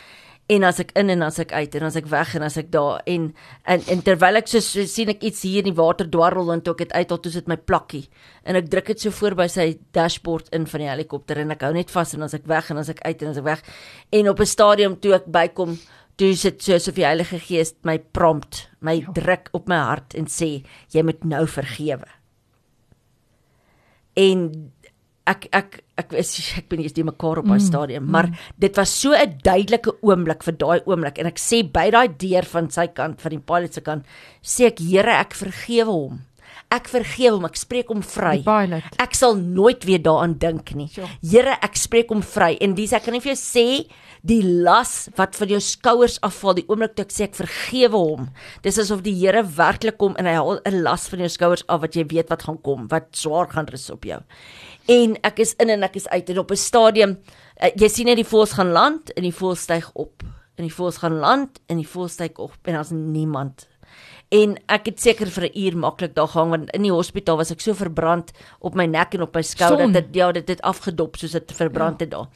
En 0.50 0.64
as 0.66 0.80
ek 0.82 0.96
in 0.98 1.12
en 1.14 1.22
as 1.22 1.38
ek 1.40 1.52
uit 1.54 1.76
en 1.78 1.84
as 1.86 1.96
ek 2.00 2.08
weg 2.10 2.32
en 2.36 2.42
as 2.48 2.58
ek 2.58 2.72
daar 2.74 3.04
en 3.06 3.28
en, 3.70 3.84
en 3.94 4.02
terwyl 4.02 4.40
ek 4.40 4.48
so, 4.50 4.60
so 4.66 4.86
sien 4.90 5.12
ek 5.14 5.22
iets 5.30 5.44
hier 5.46 5.62
in 5.62 5.70
die 5.70 5.78
water 5.78 6.10
dwarrel 6.10 6.50
en 6.56 6.64
toe 6.66 6.74
ek 6.74 6.88
dit 6.88 6.96
uithaal, 6.96 7.22
toe 7.22 7.32
sit 7.32 7.48
my 7.52 7.58
plakkie 7.58 8.08
en 8.50 8.58
ek 8.58 8.72
druk 8.74 8.90
dit 8.94 9.06
so 9.06 9.14
voor 9.14 9.38
by 9.38 9.46
sy 9.48 9.68
dashboard 9.94 10.50
in 10.58 10.66
van 10.66 10.82
die 10.82 10.90
helikopter 10.90 11.38
en 11.38 11.54
ek 11.54 11.68
hou 11.68 11.72
net 11.78 11.94
vas 11.94 12.16
en 12.18 12.26
as 12.26 12.34
ek 12.34 12.50
weg 12.50 12.72
en 12.74 12.82
as 12.82 12.90
ek 12.90 13.04
uit 13.06 13.22
en 13.22 13.30
as 13.30 13.38
ek 13.38 13.46
weg 13.46 13.62
en 14.12 14.30
op 14.34 14.42
'n 14.42 14.46
stadium 14.56 14.98
toe 14.98 15.14
ek 15.22 15.30
bykom 15.30 15.78
toe 16.20 16.34
sit 16.36 16.60
so 16.64 16.76
asof 16.76 16.98
die 16.98 17.08
Heilige 17.08 17.40
Gees 17.40 17.74
my 17.88 17.98
prompt, 18.00 18.68
my 18.82 19.00
Ja. 19.00 19.12
druk 19.16 19.50
op 19.54 19.70
my 19.70 19.78
hart 19.78 20.16
en 20.16 20.26
sê 20.26 20.66
jy 20.92 21.04
moet 21.04 21.24
nou 21.24 21.46
vergewe. 21.48 22.08
En 24.18 24.72
ek 25.26 25.48
ek 25.54 25.84
ek 26.00 26.14
is 26.22 26.32
ek 26.58 26.70
ben 26.72 26.80
eens 26.84 26.96
die 26.96 27.04
mekaar 27.04 27.42
op 27.42 27.46
daai 27.50 27.60
Mm, 27.60 27.68
stadium, 27.68 28.06
maar 28.10 28.30
dit 28.58 28.76
was 28.80 28.90
so 29.02 29.12
'n 29.14 29.38
duidelike 29.44 29.92
oomblik 30.02 30.44
vir 30.44 30.54
daai 30.58 30.80
oomblik 30.86 31.20
en 31.20 31.28
ek 31.28 31.38
sê 31.38 31.62
by 31.64 31.90
daai 31.92 32.08
deur 32.18 32.46
van 32.46 32.70
sy 32.72 32.88
kant 32.88 33.22
van 33.22 33.32
die 33.32 33.40
pilot 33.40 33.74
se 33.74 33.82
kant 33.82 34.06
sê 34.44 34.66
ek 34.68 34.80
Here 34.80 35.12
ek 35.20 35.34
vergewe 35.36 35.92
hom. 35.92 36.20
Ek 36.72 36.88
vergewe 36.88 37.34
hom, 37.34 37.46
ek 37.46 37.56
spreek 37.58 37.88
hom 37.90 38.02
vry. 38.02 38.44
Ek 39.00 39.16
sal 39.16 39.36
nooit 39.36 39.84
weer 39.86 40.00
daaraan 40.00 40.38
dink 40.38 40.76
nie. 40.76 40.88
Sure. 40.88 41.08
Here, 41.22 41.58
ek 41.64 41.76
spreek 41.76 42.10
hom 42.10 42.22
vry 42.22 42.58
en 42.62 42.76
dis 42.76 42.94
ek 42.94 43.04
kan 43.04 43.14
nie 43.14 43.22
vir 43.22 43.34
jou 43.34 43.42
sê 43.42 43.88
die 44.22 44.44
las 44.44 45.10
wat 45.16 45.36
van 45.36 45.48
jou 45.48 45.60
skouers 45.60 46.20
afval 46.22 46.54
die 46.54 46.66
oomblik 46.68 46.94
toe 46.96 47.06
ek 47.06 47.12
sê 47.12 47.24
ek 47.24 47.36
vergewe 47.36 47.98
hom. 47.98 48.30
Dis 48.62 48.78
asof 48.78 49.02
die 49.02 49.16
Here 49.16 49.42
werklik 49.44 49.98
kom 49.98 50.16
en 50.20 50.26
hy 50.26 50.34
haal 50.34 50.60
'n 50.66 50.84
las 50.84 51.10
van 51.10 51.20
jou 51.20 51.30
skouers 51.30 51.64
af 51.70 51.82
wat 51.82 51.96
jy 51.96 52.04
weet 52.06 52.30
wat 52.30 52.44
gaan 52.44 52.62
kom, 52.62 52.88
wat 52.90 53.16
swaar 53.16 53.48
gaan 53.48 53.66
rus 53.68 53.90
op 53.90 54.04
jou. 54.06 54.20
En 54.90 55.16
ek 55.28 55.40
is 55.44 55.54
in 55.62 55.70
en 55.70 55.84
ek 55.86 55.96
is 56.00 56.08
uit 56.10 56.30
en 56.34 56.40
op 56.42 56.52
'n 56.52 56.56
stadium 56.58 57.18
uh, 57.62 57.70
jy 57.76 57.88
sien 57.88 58.06
net 58.10 58.18
die 58.18 58.26
voëls 58.28 58.56
gaan 58.58 58.72
land 58.74 59.14
en 59.14 59.24
die 59.24 59.36
voëls 59.36 59.62
styg 59.68 59.92
op 59.94 60.24
en 60.58 60.66
die 60.68 60.74
voëls 60.74 60.98
gaan 60.98 61.20
land 61.22 61.60
en 61.68 61.78
die 61.78 61.88
voëls 61.88 62.18
styg 62.18 62.38
op 62.38 62.58
en 62.64 62.74
daar's 62.74 62.92
niemand 62.92 63.68
En 64.30 64.52
ek 64.70 64.86
het 64.92 65.00
seker 65.02 65.28
vir 65.34 65.44
'n 65.50 65.58
uur 65.58 65.78
maklik 65.78 66.14
daar 66.14 66.28
gehang 66.28 66.50
want 66.50 66.70
in 66.72 66.82
die 66.82 66.92
hospitaal 66.94 67.38
was 67.38 67.52
ek 67.52 67.62
so 67.62 67.74
verbrand 67.74 68.32
op 68.60 68.76
my 68.76 68.86
nek 68.86 69.14
en 69.14 69.22
op 69.22 69.34
my 69.36 69.42
skouer 69.42 69.78
Son. 69.80 69.92
dat 69.92 70.06
dit 70.06 70.16
ja, 70.16 70.32
dit 70.32 70.48
het 70.48 70.62
afgedop 70.62 71.16
soos 71.18 71.32
dit 71.32 71.52
verbrand 71.52 72.00
het 72.00 72.12
daar. 72.12 72.28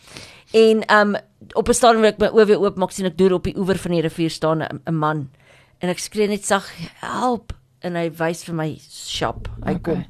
En 0.54 0.82
um 1.00 1.16
op 1.54 1.70
'n 1.70 1.74
stadium 1.74 2.02
wil 2.02 2.10
ek 2.10 2.20
my 2.20 2.28
oë 2.28 2.46
weer 2.46 2.60
oop 2.60 2.78
maak 2.78 2.92
sien 2.92 3.06
ek 3.06 3.18
deur 3.18 3.34
op 3.34 3.44
die 3.44 3.58
oewer 3.58 3.78
van 3.78 3.92
die 3.92 4.02
rivier 4.02 4.30
staan 4.30 4.62
'n 4.86 4.96
man. 4.96 5.30
En 5.80 5.90
ek 5.90 6.00
skree 6.00 6.28
net 6.28 6.46
sag, 6.46 6.68
"Help!" 7.00 7.54
En 7.82 7.96
hy 7.96 8.10
wys 8.10 8.44
vir 8.44 8.56
my 8.56 8.78
shop. 8.90 9.48
Hy 9.64 9.74
Okay. 9.74 9.94
kom. 9.94 10.06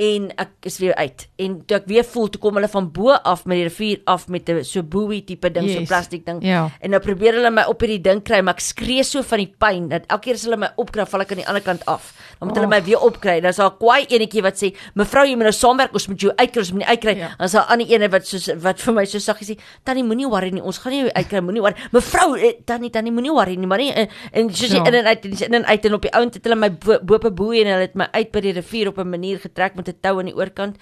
En 0.00 0.30
ek 0.40 0.64
is 0.64 0.78
weer 0.80 0.94
uit. 0.96 1.26
En 1.36 1.58
toe 1.68 1.76
ek 1.76 1.86
weer 1.90 2.04
voel 2.08 2.28
toe 2.32 2.40
kom 2.40 2.54
hulle 2.56 2.68
van 2.72 2.86
bo 2.94 3.10
af 3.12 3.42
met 3.44 3.58
die 3.58 3.66
rivier 3.68 3.98
af 4.08 4.28
met 4.32 4.48
'n 4.48 4.64
so 4.64 4.82
boei 4.82 5.24
tipe 5.24 5.50
ding, 5.52 5.68
so 5.68 5.78
Yes. 5.80 5.88
plastiek 5.88 6.24
ding. 6.26 6.38
Ja. 6.42 6.70
En 6.80 6.90
nou 6.90 7.02
probeer 7.02 7.34
hulle 7.34 7.50
my 7.50 7.64
op 7.68 7.80
hierdie 7.80 8.00
ding 8.00 8.22
kry, 8.24 8.40
maar 8.40 8.54
ek 8.54 8.60
skree 8.60 9.02
so 9.04 9.22
van 9.22 9.38
die 9.38 9.54
pyn 9.58 9.88
dat 9.88 10.02
elke 10.06 10.20
keer 10.22 10.34
as 10.34 10.44
hulle 10.44 10.56
my 10.56 10.68
opkry, 10.76 11.04
val 11.06 11.20
ek 11.20 11.30
aan 11.30 11.36
die 11.38 11.46
ander 11.48 11.62
kant 11.62 11.84
af. 11.86 12.14
Dan 12.38 12.48
moet 12.48 12.56
hulle 12.56 12.66
Oh. 12.66 12.72
my 12.72 12.82
weer 12.84 12.98
opkry. 13.00 13.40
Dan's 13.40 13.56
daar 13.56 13.70
'n 13.70 13.76
kwaai 13.78 14.06
enetjie 14.08 14.42
wat 14.42 14.56
sê, 14.56 14.74
"Mevrou, 14.94 15.24
jy 15.26 15.34
moet 15.34 15.42
nou 15.42 15.52
saamwerk, 15.52 15.92
ons 15.92 16.06
moet 16.08 16.20
jou 16.20 16.32
uitkry, 16.36 16.60
ons 16.60 16.70
moet 16.72 16.78
nie 16.80 16.88
uitkry." 16.88 17.16
Ja. 17.16 17.34
Dan's 17.38 17.52
daar 17.52 17.66
'n 17.66 17.72
ander 17.72 17.86
ene 17.88 18.08
wat 18.08 18.26
so 18.26 18.56
wat 18.56 18.80
vir 18.80 18.94
my 18.94 19.04
so 19.04 19.18
saggies 19.18 19.50
sê, 19.50 19.58
"Tannie, 19.84 20.04
moenie 20.04 20.26
worry 20.28 20.50
nie, 20.50 20.62
ons 20.62 20.78
gaan 20.78 20.92
jou 20.92 21.10
uitkry, 21.12 21.40
moenie 21.40 21.60
worry." 21.60 21.76
Mevrou, 21.92 22.36
eh, 22.38 22.52
tannie, 22.64 22.90
tannie, 22.90 23.12
moenie 23.12 23.32
worry 23.32 23.54
nie, 23.56 23.66
maar 23.66 23.78
nie 23.78 23.92
en, 23.92 24.08
en 24.32 24.54
soos 24.54 24.70
Ja. 24.72 24.84
in 24.86 24.94
en 24.94 25.04
uit 25.06 25.24
en 25.24 25.30
in 25.46 25.54
en 25.54 25.64
uit 25.66 25.84
en 25.84 25.94
op 25.94 26.02
die 26.02 26.12
ount 26.12 26.34
het 26.34 26.44
hulle 26.44 26.56
my 26.56 26.70
bo 26.70 26.98
bo 27.02 27.14
op 27.16 27.24
'n 27.24 27.34
boei 27.34 27.60
en 27.60 27.66
hulle 27.66 27.80
het 27.80 27.94
my 27.94 28.08
uit 28.12 28.30
by 28.32 28.40
die 28.40 28.52
rivier 28.52 28.88
op 28.88 28.98
'n 28.98 29.08
manier 29.10 29.38
getrek 29.38 29.74
met 29.74 29.86
'n 29.90 30.00
tou 30.00 30.18
aan 30.18 30.26
die 30.30 30.36
oorkant. 30.36 30.76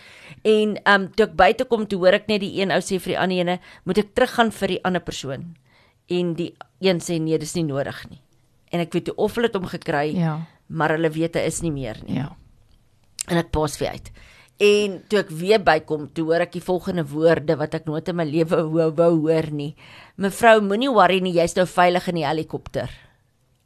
En 0.45 0.77
ehm 0.85 1.03
um, 1.03 1.09
toe 1.15 1.27
ek 1.27 1.35
buite 1.37 1.65
kom, 1.65 1.87
toe 1.87 1.99
hoor 1.99 2.15
ek 2.15 2.29
net 2.29 2.41
die 2.41 2.61
een 2.61 2.71
ou 2.71 2.79
sê 2.81 2.99
vir 3.01 3.13
die 3.15 3.19
ander 3.19 3.39
ene, 3.39 3.61
"Moet 3.85 3.99
ek 3.99 4.15
teruggaan 4.15 4.51
vir 4.53 4.69
die 4.69 4.85
ander 4.85 5.01
persoon?" 5.03 5.57
En 6.09 6.35
die 6.35 6.55
een 6.81 6.99
sê, 7.01 7.21
"Nee, 7.21 7.39
dis 7.39 7.55
nie 7.55 7.65
nodig 7.65 8.09
nie." 8.11 8.21
En 8.71 8.81
ek 8.81 8.93
weet 8.93 9.05
toe 9.05 9.15
of 9.17 9.35
hulle 9.35 9.47
het 9.47 9.55
hom 9.55 9.67
gekry, 9.67 10.15
Ja. 10.17 10.47
maar 10.69 10.91
hulle 10.91 11.11
weet 11.11 11.35
hy 11.35 11.41
is 11.41 11.63
nie 11.63 11.71
meer 11.73 11.97
nie 12.07 12.15
Ja. 12.17 12.37
en 13.29 13.37
ek 13.37 13.51
pas 13.51 13.79
weer 13.79 13.91
uit. 13.91 14.11
En 14.59 15.03
toe 15.09 15.19
ek 15.19 15.29
weer 15.31 15.59
bykom, 15.63 16.09
toe 16.13 16.25
hoor 16.25 16.41
ek 16.41 16.53
die 16.53 16.61
volgende 16.61 17.05
woorde 17.07 17.57
wat 17.57 17.75
ek 17.75 17.85
nooit 17.87 18.09
in 18.09 18.17
my 18.17 18.25
lewe 18.25 18.63
wou 18.69 18.91
wou 18.91 19.21
hoor 19.21 19.51
nie. 19.53 19.77
Mevrou, 20.17 20.61
moenie 20.61 20.91
worry 20.91 21.21
nie, 21.21 21.33
jy's 21.33 21.55
nou 21.55 21.67
veilig 21.67 22.09
in 22.09 22.15
die 22.15 22.27
helikopter. 22.27 22.91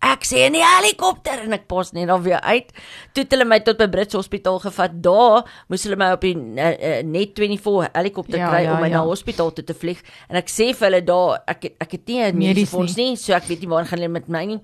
Ek 0.02 0.25
sê 0.26 0.40
in 0.49 0.56
die 0.56 0.64
helikopter 0.64 1.44
en 1.44 1.52
ek 1.54 1.68
pas 1.71 1.92
net 1.94 2.09
dan 2.11 2.23
weer 2.25 2.40
uit. 2.42 2.73
Toe 3.14 3.23
het 3.23 3.30
hulle 3.37 3.44
my 3.47 3.61
tot 3.62 3.78
by 3.78 3.87
Brits 3.92 4.16
Hospitaal 4.18 4.59
gevat. 4.64 4.97
Daar 5.04 5.44
moes 5.71 5.85
hulle 5.87 5.99
my 6.00 6.09
op 6.16 6.25
die 6.26 6.35
uh, 6.35 6.73
uh, 6.73 6.97
net 7.06 7.38
24 7.38 7.92
helikopter 7.94 8.38
Ja, 8.42 8.49
kry 8.50 8.64
ja, 8.64 8.73
om 8.75 8.82
my 8.82 8.90
ja. 8.90 8.97
na 8.99 9.04
hospitaal 9.06 9.52
toe 9.54 9.64
te 9.64 9.76
vlieg. 9.78 10.02
En 10.28 10.40
ek 10.42 10.50
sê 10.50 10.73
vir 10.75 10.88
hulle 10.88 11.04
daar, 11.06 11.38
ek 11.47 11.71
ek 11.78 11.92
het 12.00 12.04
nie 12.09 12.18
'n 12.18 12.35
Medies 12.35 12.49
mediese 12.49 12.75
fonds 12.75 12.97
nie, 12.97 13.16
so 13.16 13.32
ek 13.32 13.47
weet 13.47 13.61
nie 13.62 13.68
waar 13.71 13.87
gaan 13.87 13.99
hulle 13.99 14.09
met 14.11 14.28
my 14.28 14.44
nie. 14.44 14.61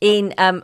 En 0.00 0.32
ehm 0.32 0.54
um, 0.56 0.62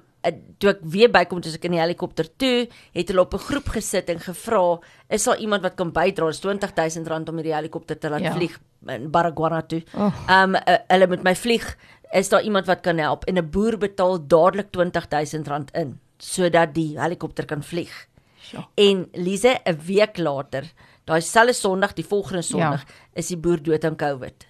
toe 0.59 0.71
ek 0.71 0.78
weer 0.88 1.11
bykom 1.12 1.40
toe 1.45 1.52
ek 1.52 1.64
in 1.69 1.73
die 1.76 1.81
helikopter 1.83 2.25
toe, 2.40 2.66
het 2.97 3.09
hulle 3.09 3.21
op 3.21 3.35
'n 3.35 3.38
groep 3.45 3.69
gesit 3.69 4.09
en 4.09 4.19
gevra, 4.21 4.78
is 5.11 5.25
daar 5.25 5.37
iemand 5.37 5.62
wat 5.62 5.75
kan 5.76 5.93
bydra? 5.93 6.26
Dis 6.33 6.40
R20000 6.40 7.28
om 7.28 7.37
hierdie 7.37 7.52
helikopter 7.54 7.99
te 7.99 8.09
laat 8.09 8.23
Ja. 8.23 8.33
vlieg 8.33 8.59
in 8.88 9.11
Baragwana 9.11 9.61
toe. 9.62 9.83
Oh. 9.95 10.12
Ehm 10.28 10.54
um, 10.54 10.62
uh, 10.66 10.76
hulle 10.88 11.07
moet 11.09 11.23
my 11.23 11.35
vlieg 11.35 11.76
is 12.14 12.28
daar 12.28 12.42
iemand 12.42 12.66
wat 12.66 12.80
kan 12.80 12.99
help 12.99 13.25
en 13.25 13.38
'n 13.38 13.50
boer 13.50 13.78
betaal 13.78 14.26
dadelik 14.26 14.71
R20000 14.73 15.71
in 15.73 15.99
sodat 16.18 16.75
die 16.75 16.99
helikopter 16.99 17.44
kan 17.44 17.62
vlieg. 17.62 18.06
Ja. 18.52 18.68
En 18.75 19.09
Lize 19.12 19.61
'n 19.64 19.78
week 19.87 20.16
later, 20.16 20.73
daai 21.04 21.21
selfde 21.21 21.52
Sondag, 21.52 21.92
die 21.92 22.06
volgende 22.06 22.42
Sondag, 22.42 22.85
ja. 22.87 22.94
is 23.12 23.26
die 23.26 23.37
boer 23.37 23.62
dood 23.62 23.85
aan 23.85 23.97
COVID. 23.97 24.47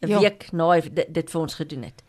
'n 0.00 0.08
Ja. 0.08 0.20
Week 0.20 0.52
na 0.52 0.80
dit, 0.80 1.14
dit 1.14 1.30
vir 1.30 1.40
ons 1.40 1.54
gedoen 1.54 1.82
het. 1.82 2.02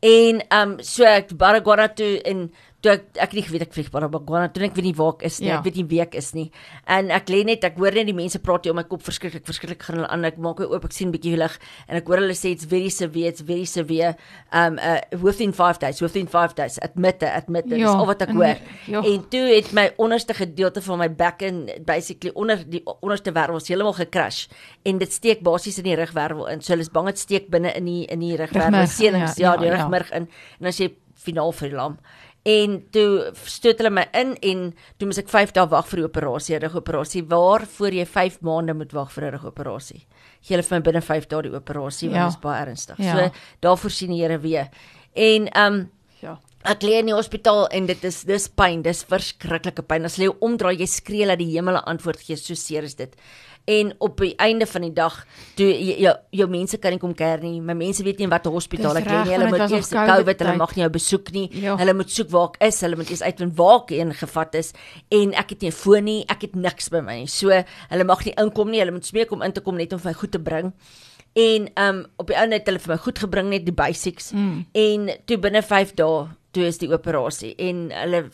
En 0.00 0.46
ehm 0.48 0.70
um, 0.70 0.82
so 0.82 1.04
ek 1.04 1.36
Baragwana 1.36 1.88
toe 1.88 2.22
en 2.22 2.52
toe 2.80 2.92
ek 2.94 3.02
ek 3.26 3.32
nie 3.36 3.42
geweet 3.44 3.62
ek 3.66 3.74
vlieg 3.76 3.90
Baragwana 3.92 4.48
toe 4.48 4.62
en 4.64 4.70
ek 4.70 4.76
weet 4.78 4.86
nie 4.88 4.94
waar 4.96 5.12
ek 5.18 5.24
is 5.28 5.40
nie. 5.40 5.48
Ja. 5.50 5.58
Ek 5.58 5.64
weet 5.68 5.76
nie 5.76 5.84
wie 5.90 6.00
ek 6.00 6.14
is 6.16 6.30
nie. 6.34 6.46
En 6.88 7.10
ek 7.12 7.28
lê 7.28 7.42
net 7.44 7.64
ek 7.68 7.76
hoor 7.76 7.92
net 7.92 8.06
die 8.08 8.14
mense 8.16 8.38
praat 8.40 8.64
hier 8.64 8.72
om 8.72 8.78
my 8.80 8.84
kop 8.88 9.02
verskriklik 9.04 9.44
verskriklik 9.44 9.82
gaan 9.84 9.98
hulle 10.00 10.08
aan. 10.08 10.24
Ek 10.24 10.38
maak 10.40 10.58
my 10.62 10.68
oop, 10.70 10.84
ek 10.88 10.92
sien 10.96 11.12
bietjie 11.12 11.36
lig 11.36 11.58
en 11.88 11.96
ek 12.00 12.08
hoor 12.08 12.22
hulle 12.22 12.36
sê 12.38 12.52
it's 12.54 12.64
very 12.64 12.88
severe, 12.88 13.28
it's 13.34 13.42
very 13.44 13.66
severe. 13.68 14.14
Um 14.52 14.78
uh 14.80 14.98
within 15.20 15.52
5 15.52 15.78
days, 15.82 16.00
within 16.00 16.26
5 16.26 16.54
days. 16.56 16.78
Admit 16.82 17.22
it, 17.22 17.28
admit 17.34 17.64
it. 17.66 17.70
Dis 17.76 17.80
Ja, 17.84 17.92
al 17.92 18.06
wat 18.06 18.22
ek 18.22 18.30
en- 18.32 18.36
hoor. 18.36 18.56
ja. 18.86 19.02
En 19.04 19.28
toe 19.28 19.44
het 19.54 19.72
my 19.72 19.90
onderste 19.98 20.34
gedeelte 20.34 20.80
van 20.82 20.98
my 20.98 21.08
bekken 21.10 21.68
basically 21.84 22.32
onder 22.34 22.64
die 22.70 22.82
onderste 23.00 23.32
wervels 23.32 23.68
heeltemal 23.68 23.92
gecrash 23.92 24.46
en 24.84 24.98
dit 24.98 25.12
steek 25.12 25.42
basies 25.42 25.78
in 25.78 25.84
die 25.84 25.94
rugwervel 25.96 26.46
in. 26.48 26.60
So 26.62 26.72
hulle 26.72 26.82
is 26.82 26.88
bang 26.90 27.06
dit 27.06 27.18
steek 27.18 27.50
binne 27.50 27.72
in 27.76 27.84
die 27.84 28.06
in 28.08 28.20
die 28.20 28.36
rugwervel 28.36 28.70
Rugmerg, 28.80 28.90
senings, 28.90 29.36
ja, 29.36 29.52
ja, 29.52 29.56
die 29.60 29.66
ja, 29.66 29.72
ja. 29.74 29.82
rugmerg 29.82 30.10
in 30.16 30.28
en 30.60 30.66
as 30.66 30.78
jy 30.80 30.90
finaal 31.20 31.52
vir 31.52 31.68
die 31.68 31.76
lam. 31.76 31.98
En 32.44 32.78
toe 32.90 33.32
stoot 33.44 33.78
hulle 33.78 33.90
my 33.90 34.06
in 34.16 34.34
en 34.42 34.74
toe 34.98 35.06
moet 35.06 35.18
ek 35.18 35.28
5 35.28 35.52
dae 35.52 35.66
wag 35.68 35.86
vir 35.88 35.96
die 36.00 36.04
operasie, 36.08 36.56
'n 36.56 36.62
rugoperasie 36.62 37.22
waar 37.28 37.66
voor 37.66 37.90
jy 37.92 38.06
5 38.06 38.40
maande 38.40 38.74
moet 38.74 38.92
wag 38.92 39.12
vir 39.12 39.24
'n 39.24 39.30
rugoperasie. 39.36 40.06
Gee 40.40 40.56
hulle 40.56 40.62
vir 40.62 40.78
my 40.78 40.82
binne 40.82 41.02
5 41.02 41.28
dae 41.28 41.42
die 41.42 41.54
operasie 41.54 42.08
want 42.08 42.16
Ja. 42.20 42.24
dit 42.28 42.34
is 42.36 42.40
baie 42.40 42.66
ernstig. 42.66 42.96
Ja. 42.98 43.12
So 43.16 43.30
daarvoor 43.60 43.90
sien 43.90 44.10
die 44.10 44.22
Here 44.22 44.38
weer. 44.38 44.68
En 45.14 45.48
ehm 45.48 45.74
um, 45.74 45.90
Ja. 46.22 46.38
Ek 46.64 46.82
lê 46.82 46.98
in 46.98 47.06
die 47.06 47.14
hospitaal 47.14 47.66
en 47.68 47.86
dit 47.86 48.04
is 48.04 48.22
dis 48.24 48.48
pyn, 48.48 48.82
dis 48.82 49.02
verskriklike 49.04 49.82
pyn. 49.82 50.04
As 50.04 50.16
jy 50.18 50.28
omdraai, 50.40 50.76
jy 50.78 50.86
skree 50.86 51.26
dat 51.26 51.38
die 51.38 51.56
hemel 51.56 51.74
'n 51.76 51.84
antwoord 51.86 52.20
gee, 52.20 52.36
so 52.36 52.54
seer 52.54 52.82
is 52.84 52.94
dit. 52.94 53.16
En 53.64 53.94
op 53.98 54.16
die 54.18 54.32
einde 54.36 54.66
van 54.66 54.82
die 54.82 54.92
dag, 54.92 55.26
toe 55.54 55.68
jou 55.68 55.96
jou, 56.00 56.14
jou 56.30 56.48
mense 56.50 56.78
kan 56.78 56.94
nie 56.94 57.00
kom 57.02 57.12
kuier 57.14 57.42
nie. 57.44 57.60
My 57.60 57.74
mense 57.78 58.02
weet 58.02 58.18
nie 58.18 58.28
watter 58.30 58.52
hospitaal 58.54 58.96
ek 59.02 59.06
lê 59.10 59.18
nie. 59.24 59.34
Hulle 59.34 59.50
moet 59.52 59.66
eers 59.66 59.92
COVID, 59.92 60.44
hulle 60.44 60.56
mag 60.56 60.74
nie 60.76 60.84
jou 60.84 60.90
besoek 60.96 61.30
nie. 61.36 61.46
Ja. 61.62 61.76
Hulle 61.80 61.94
moet 61.94 62.10
soek 62.10 62.30
waar 62.32 62.48
ek 62.50 62.58
is. 62.70 62.80
Hulle 62.86 62.96
moet 62.96 63.12
eers 63.12 63.22
uitvind 63.22 63.54
waar 63.58 63.78
ek 63.82 63.94
ingevat 63.98 64.58
is 64.62 64.72
en 65.20 65.36
ek 65.38 65.54
het 65.54 65.62
nie 65.62 65.70
'n 65.70 65.78
foon 65.82 66.04
nie, 66.04 66.24
ek 66.28 66.42
het 66.48 66.54
niks 66.56 66.88
by 66.88 67.00
my 67.00 67.20
nie. 67.20 67.26
So 67.26 67.50
hulle 67.50 68.04
mag 68.04 68.24
nie 68.24 68.34
inkom 68.36 68.70
nie. 68.70 68.80
Hulle 68.80 68.92
moet 68.92 69.06
smeek 69.06 69.32
om 69.32 69.42
in 69.42 69.52
te 69.52 69.60
kom 69.60 69.76
net 69.76 69.92
om 69.92 69.98
vir 69.98 70.10
my 70.10 70.14
goed 70.14 70.32
te 70.32 70.38
bring. 70.38 70.72
En 71.32 71.68
um 71.78 72.06
op 72.16 72.26
die 72.26 72.36
ou 72.36 72.46
net 72.46 72.66
hulle 72.66 72.78
vir 72.78 72.94
my 72.94 72.98
goed 72.98 73.18
gebring 73.18 73.48
net 73.50 73.64
die 73.64 73.74
basics 73.74 74.32
mm. 74.32 74.66
en 74.72 75.10
toe 75.26 75.38
binne 75.38 75.62
5 75.62 75.94
dae 75.94 76.28
toe 76.50 76.66
is 76.66 76.80
die 76.82 76.90
operasie 76.90 77.54
en 77.58 77.90
hulle 77.94 78.24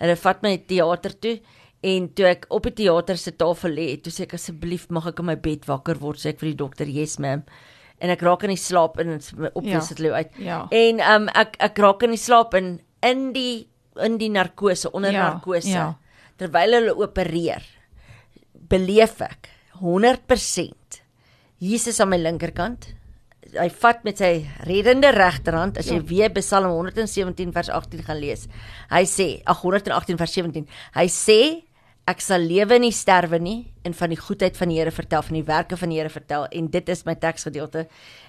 hulle 0.00 0.16
vat 0.22 0.42
my 0.42 0.52
teater 0.70 1.16
toe 1.18 1.40
en 1.82 2.08
toe 2.14 2.26
ek 2.26 2.46
op 2.50 2.62
die 2.64 2.72
teater 2.84 3.16
se 3.16 3.30
tafel 3.38 3.70
lê 3.76 3.96
toe 4.02 4.10
sê 4.12 4.22
ek 4.26 4.34
asseblief 4.34 4.88
mag 4.90 5.06
ek 5.06 5.18
in 5.20 5.26
my 5.26 5.36
bed 5.36 5.64
wakker 5.66 5.98
word 6.00 6.18
sê 6.18 6.30
ek 6.34 6.40
vir 6.40 6.50
die 6.50 6.56
dokter 6.64 6.86
yes 6.90 7.18
ma'am 7.18 7.42
en 8.00 8.10
ek 8.10 8.22
raak 8.22 8.44
in 8.44 8.50
die 8.50 8.56
slaap 8.62 8.98
en 8.98 9.18
opwees 9.54 9.88
Ja. 9.90 9.94
dit 9.94 9.98
lê 9.98 10.10
uit 10.12 10.30
Ja. 10.38 10.68
en 10.70 11.00
um 11.00 11.28
ek 11.34 11.56
ek 11.60 11.78
raak 11.78 12.02
in 12.02 12.10
die 12.10 12.16
slaap 12.22 12.54
en 12.54 12.80
in 13.02 13.32
die 13.32 13.68
in 14.02 14.18
die 14.18 14.28
narkose 14.30 14.90
onder 14.92 15.12
Ja, 15.12 15.30
narkose 15.30 15.68
ja. 15.70 15.94
terwyl 16.38 16.72
hulle 16.74 16.94
opereer 16.98 17.62
beleef 18.68 19.20
ek 19.22 19.48
100% 19.80 21.02
Jesus 21.60 21.98
aan 22.00 22.10
my 22.12 22.18
linkerkant. 22.18 22.92
Hy 23.48 23.68
vat 23.80 24.04
met 24.04 24.18
sy 24.20 24.44
reddende 24.68 25.10
regterhand 25.14 25.78
as 25.80 25.88
jy 25.90 25.96
Ja. 25.96 26.02
weer 26.06 26.30
Psalm 26.30 26.70
117 26.70 27.52
vers 27.52 27.68
18 27.70 28.02
gaan 28.04 28.20
lees. 28.20 28.46
Hy 28.90 29.02
sê, 29.04 29.42
ag 29.46 29.62
118 29.62 30.18
vers 30.18 30.32
17. 30.32 30.66
Hy 30.94 31.06
sê 31.06 31.62
ek 32.08 32.22
sal 32.24 32.40
lewe 32.48 32.78
en 32.78 32.86
nie 32.86 32.94
sterwe 32.94 33.40
nie 33.42 33.58
en 33.84 33.94
van 33.96 34.12
die 34.12 34.20
goedheid 34.20 34.56
van 34.56 34.72
die 34.72 34.78
Here 34.80 34.92
vertel, 34.94 35.22
van 35.26 35.36
die 35.36 35.44
werke 35.44 35.76
van 35.76 35.92
die 35.92 36.00
Here 36.00 36.12
vertel 36.12 36.46
en 36.48 36.70
dit 36.72 36.88
is 36.88 37.04
my 37.04 37.14
teksgedeelte. 37.20 37.84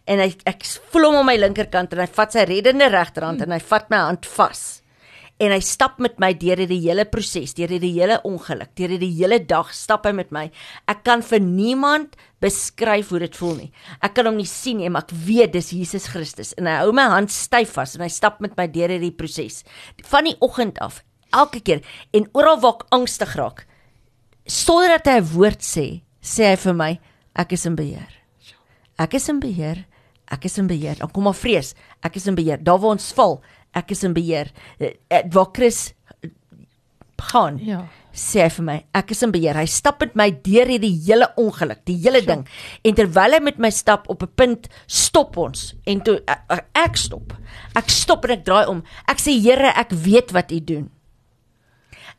En 0.08 0.20
hy 0.20 0.34
ek 0.50 0.68
voel 0.92 1.10
hom 1.10 1.22
aan 1.22 1.32
my 1.32 1.38
linkerkant 1.40 1.96
en 1.96 2.04
hy 2.04 2.10
vat 2.20 2.36
sy 2.36 2.46
reddende 2.50 2.92
regterhand 2.92 3.46
en 3.46 3.56
hy 3.56 3.64
vat 3.72 3.90
my 3.94 4.04
hand 4.10 4.28
vas 4.36 4.68
en 5.40 5.54
hy 5.56 5.60
stap 5.64 6.02
met 6.04 6.18
my 6.20 6.34
deur 6.36 6.60
hierdie 6.60 6.82
hele 6.84 7.06
proses, 7.08 7.54
deur 7.56 7.72
hierdie 7.72 7.94
hele 7.96 8.18
ongeluk, 8.28 8.74
deur 8.76 8.92
hierdie 8.92 9.14
hele 9.16 9.40
dag 9.48 9.72
stap 9.76 10.04
hy 10.08 10.12
met 10.18 10.34
my. 10.36 10.50
Ek 10.92 11.06
kan 11.08 11.24
vir 11.24 11.40
niemand 11.44 12.18
beskryf 12.44 13.14
hoe 13.14 13.22
dit 13.24 13.40
voel 13.40 13.56
nie. 13.62 13.70
Ek 14.04 14.18
kan 14.18 14.28
hom 14.28 14.40
nie 14.40 14.48
sien 14.50 14.82
nie, 14.82 14.92
maar 14.92 15.08
ek 15.08 15.16
weet 15.28 15.56
dis 15.56 15.72
Jesus 15.76 16.10
Christus 16.12 16.52
en 16.60 16.68
hy 16.68 16.76
hou 16.82 16.92
my 16.96 17.08
hand 17.14 17.32
styf 17.32 17.78
vas 17.80 17.96
en 17.96 18.04
hy 18.04 18.12
stap 18.12 18.44
met 18.44 18.58
my 18.60 18.68
deur 18.68 18.92
hierdie 18.92 19.16
proses. 19.16 19.64
Van 20.12 20.28
die 20.28 20.36
oggend 20.44 20.80
af, 20.84 21.02
elke 21.32 21.64
keer 21.64 21.86
en 22.16 22.28
oral 22.36 22.60
waar 22.60 22.82
ek 22.82 22.88
angstig 23.00 23.36
raak, 23.40 23.64
sonder 24.50 24.90
dat 24.98 25.06
hy 25.08 25.20
'n 25.22 25.30
woord 25.34 25.62
sê, 25.62 26.02
sê 26.22 26.50
hy 26.52 26.56
vir 26.58 26.74
my, 26.74 27.00
ek 27.36 27.54
is 27.54 27.66
in 27.66 27.76
beheer. 27.76 28.10
Ek 28.98 29.14
is 29.14 29.30
in 29.30 29.40
beheer. 29.40 29.86
Ek 30.32 30.46
is 30.46 30.58
in 30.58 30.68
beheer. 30.68 30.96
Dan 31.00 31.10
kom 31.12 31.24
maar 31.24 31.34
vrees. 31.38 31.74
Ek 32.04 32.16
is 32.16 32.28
in 32.28 32.36
beheer. 32.36 32.58
Daar 32.62 32.78
waar 32.80 32.92
ons 32.92 33.14
val, 33.14 33.42
ek 33.74 33.92
is 33.92 34.04
in 34.04 34.14
beheer. 34.14 34.52
Eh, 34.80 34.94
eh, 35.10 35.24
Waar 35.32 35.48
Chris 35.54 35.94
eh, 36.22 36.30
gaan, 37.18 37.58
Ja. 37.62 37.88
sê 38.14 38.42
hy 38.44 38.50
vir 38.50 38.64
my, 38.66 38.86
ek 38.94 39.12
is 39.12 39.24
in 39.24 39.32
beheer. 39.32 39.56
Hy 39.56 39.66
stap 39.66 40.00
met 40.02 40.16
my 40.16 40.30
deur 40.32 40.66
hierdie 40.68 41.02
hele 41.06 41.28
ongeluk, 41.38 41.86
die 41.86 41.98
hele 41.98 42.22
ding. 42.22 42.46
En 42.84 42.94
terwyl 42.96 43.32
hy 43.34 43.40
met 43.40 43.58
my 43.60 43.70
stap 43.70 44.10
op 44.10 44.22
'n 44.24 44.28
punt 44.36 44.68
stop 44.88 45.38
ons 45.38 45.74
en 45.86 46.02
toe 46.02 46.22
ek- 46.28 46.66
ek 46.76 46.98
stop. 46.98 47.34
Ek 47.76 47.90
stop 47.90 48.26
en 48.26 48.32
ek 48.32 48.46
draai 48.46 48.68
om. 48.68 48.84
Ek 49.08 49.18
sê 49.18 49.32
Here, 49.42 49.72
ek 49.76 49.92
weet 49.92 50.32
wat 50.32 50.52
U 50.52 50.60
doen. 50.60 50.90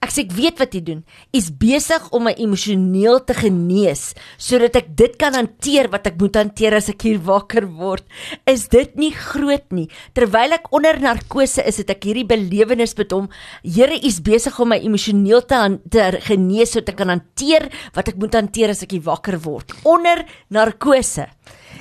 Ek 0.01 0.15
sê 0.15 0.23
ek 0.25 0.31
weet 0.33 0.57
wat 0.63 0.73
jy 0.73 0.81
doen. 0.81 1.01
Is 1.37 1.51
besig 1.53 2.07
om 2.17 2.23
my 2.25 2.33
emosioneel 2.41 3.19
te 3.29 3.35
genees 3.37 4.15
sodat 4.41 4.79
ek 4.79 4.87
dit 4.97 5.17
kan 5.21 5.35
hanteer 5.37 5.91
wat 5.93 6.07
ek 6.09 6.15
moet 6.23 6.39
hanteer 6.41 6.79
as 6.79 6.87
ek 6.89 7.05
hier 7.05 7.19
wakker 7.27 7.67
word. 7.77 8.07
Is 8.49 8.71
dit 8.73 8.95
nie 8.97 9.11
groot 9.13 9.67
nie? 9.77 9.91
Terwyl 10.17 10.57
ek 10.57 10.71
onder 10.73 10.97
narkose 11.03 11.61
is, 11.69 11.83
het 11.83 11.93
ek 11.93 12.07
hierdie 12.09 12.25
belewenis 12.25 12.97
met 12.97 13.13
hom. 13.13 13.27
Here, 13.61 13.99
is 14.01 14.23
besig 14.25 14.57
om 14.57 14.73
my 14.73 14.79
emosioneel 14.81 15.45
te, 15.45 15.59
te 15.93 16.07
genees 16.31 16.73
sodat 16.73 16.95
ek 16.95 16.99
kan 17.03 17.13
hanteer 17.13 17.67
wat 17.93 18.09
ek 18.09 18.17
moet 18.23 18.39
hanteer 18.39 18.73
as 18.73 18.81
ek 18.87 18.95
hier 18.97 19.05
wakker 19.05 19.37
word. 19.45 19.75
Onder 19.85 20.23
narkose. 20.49 21.27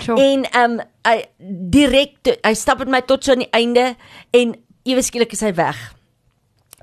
Sure. 0.03 0.19
En 0.19 0.43
ehm 0.43 0.75
um, 0.75 0.83
hy 1.07 1.23
direk 1.71 2.33
hy 2.43 2.51
stap 2.59 2.83
met 2.83 2.91
my 2.97 3.01
tot 3.07 3.23
so 3.23 3.31
aan 3.31 3.45
die 3.45 3.49
einde 3.55 3.93
en 4.35 4.53
ewe 4.83 5.05
skielik 5.07 5.31
is 5.39 5.45
hy 5.47 5.53
weg. 5.55 5.79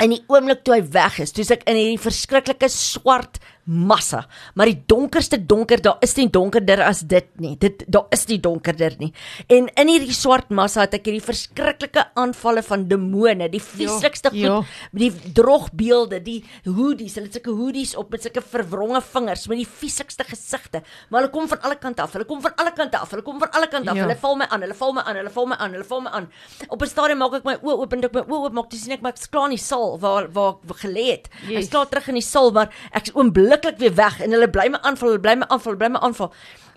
In 0.03 0.13
die 0.13 0.23
oomblik 0.29 0.65
toe 0.65 0.77
hy 0.77 0.83
weg 0.93 1.21
is, 1.25 1.33
toe 1.33 1.45
ek 1.55 1.65
in 1.71 1.79
hierdie 1.79 2.03
verskriklike 2.03 2.69
swart 2.73 3.41
massa, 3.67 4.23
maar 4.55 4.71
die 4.71 4.79
donkerste 4.87 5.39
donker, 5.43 5.81
daar 5.83 5.99
is 6.05 6.15
nie 6.17 6.29
donkerder 6.31 6.83
as 6.87 7.03
dit 7.09 7.27
nie. 7.43 7.57
Dit 7.59 7.85
daar 7.91 8.07
is 8.15 8.27
nie 8.31 8.39
donkerder 8.43 8.95
nie. 9.01 9.13
En 9.53 9.69
in 9.69 9.91
hierdie 9.91 10.15
swart 10.15 10.53
massa 10.55 10.85
het 10.85 10.95
ek 10.95 11.09
hierdie 11.11 11.25
verskriklike 11.25 12.07
aanvalle 12.19 12.63
van 12.67 12.87
demone, 12.89 13.49
die 13.51 13.63
vieslikste 13.63 14.31
goed, 14.31 14.39
ja. 14.41 14.61
die 14.93 15.11
drogbeelde, 15.37 16.21
die 16.23 16.39
hoodies, 16.65 17.17
hulle 17.19 17.27
het 17.31 17.39
sulke 17.41 17.55
hoodies 17.59 17.97
op 17.99 18.15
met 18.15 18.23
sulke 18.27 18.43
verwronge 18.45 19.03
vingers 19.13 19.47
met 19.51 19.63
die 19.63 19.69
vieslikste 19.69 20.27
gesigte. 20.29 20.83
Maar 21.11 21.25
hulle 21.25 21.33
kom 21.35 21.49
van 21.51 21.63
alle 21.67 21.79
kante 21.83 22.05
af. 22.05 22.15
Hulle 22.17 22.29
kom 22.29 22.43
van 22.45 22.55
alle 22.57 22.73
kante 22.77 22.99
af. 22.99 23.11
Hulle 23.15 23.27
kom 23.27 23.41
van 23.43 23.51
alle 23.51 23.69
kante 23.73 23.91
af. 23.91 23.99
Ja. 23.99 24.07
Hulle 24.07 24.19
val 24.23 24.39
my 24.39 24.47
aan. 24.51 24.63
Hulle 24.67 24.79
val 24.79 24.95
my 24.95 25.03
aan. 25.03 25.21
Hulle 25.21 25.35
val 25.35 25.51
my 25.51 25.59
aan. 25.59 25.77
Hulle 25.77 25.89
val 25.91 26.05
my 26.07 26.15
aan. 26.21 26.31
Op 26.69 26.83
'n 26.83 26.87
stadium 26.87 27.19
maak 27.19 27.35
ek 27.35 27.45
my 27.45 27.57
oë 27.57 27.77
oop 27.83 27.93
en 27.93 28.05
ek 28.05 28.15
my 28.15 28.23
oë 28.23 28.45
oop 28.47 28.53
maak, 28.53 28.71
toe 28.71 28.79
sien 28.79 28.93
ek 28.93 29.03
maar 29.03 29.13
ek's 29.13 29.29
klaar 29.31 29.51
in 29.51 29.57
die 29.57 29.65
saal 29.65 29.99
waar 29.99 30.29
waar 30.33 30.57
ek 30.71 30.81
gelê 30.85 31.07
het. 31.11 31.29
Yes. 31.49 31.65
Ek's 31.65 31.71
klaar 31.75 31.89
terug 31.89 32.09
in 32.09 32.15
die 32.21 32.23
saal, 32.23 32.51
maar 32.53 32.71
ek's 32.93 33.13
oombliklik 33.57 33.81
weer 33.81 33.95
weg 33.95 34.21
en 34.21 34.35
hulle 34.35 34.49
bly 34.51 34.69
my 34.71 34.79
aanval, 34.83 35.15
hulle 35.15 35.23
bly 35.23 35.35
my 35.41 35.49
aanval, 35.49 35.73
hulle 35.73 35.81
bly 35.81 35.91
my 35.95 36.03
aanval. 36.05 36.33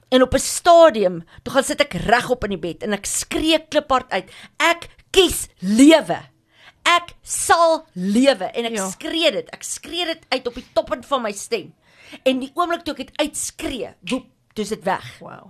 En 0.09 0.21
op 0.21 0.33
'n 0.33 0.39
stadium, 0.39 1.23
toe 1.43 1.53
gaan 1.53 1.63
sit 1.63 1.81
ek 1.81 1.93
regop 1.93 2.43
in 2.43 2.49
die 2.49 2.59
bed 2.59 2.83
en 2.83 2.93
ek 2.93 3.05
skree 3.05 3.59
kliphard 3.69 4.09
uit. 4.11 4.31
Ek 4.57 4.89
kies 5.11 5.47
lewe. 5.59 6.19
Ek 6.83 7.13
sal 7.21 7.85
lewe 7.93 8.45
en 8.45 8.65
ek 8.65 8.75
ja. 8.75 8.89
Skree 8.89 9.31
dit. 9.31 9.49
Ek 9.51 9.63
skree 9.63 10.05
dit 10.05 10.25
uit 10.29 10.47
op 10.47 10.53
die 10.53 10.65
toppunt 10.73 11.05
van 11.05 11.21
my 11.21 11.31
stem. 11.31 11.73
En 12.23 12.39
die 12.39 12.51
oomblik 12.55 12.83
toe 12.83 12.93
ek 12.93 12.97
dit 12.97 13.17
uitskree, 13.17 13.93
woep, 14.01 14.25
toe 14.59 14.65
is 14.67 14.73
dit 14.75 14.83
weg. 14.87 15.05
Wow. 15.23 15.49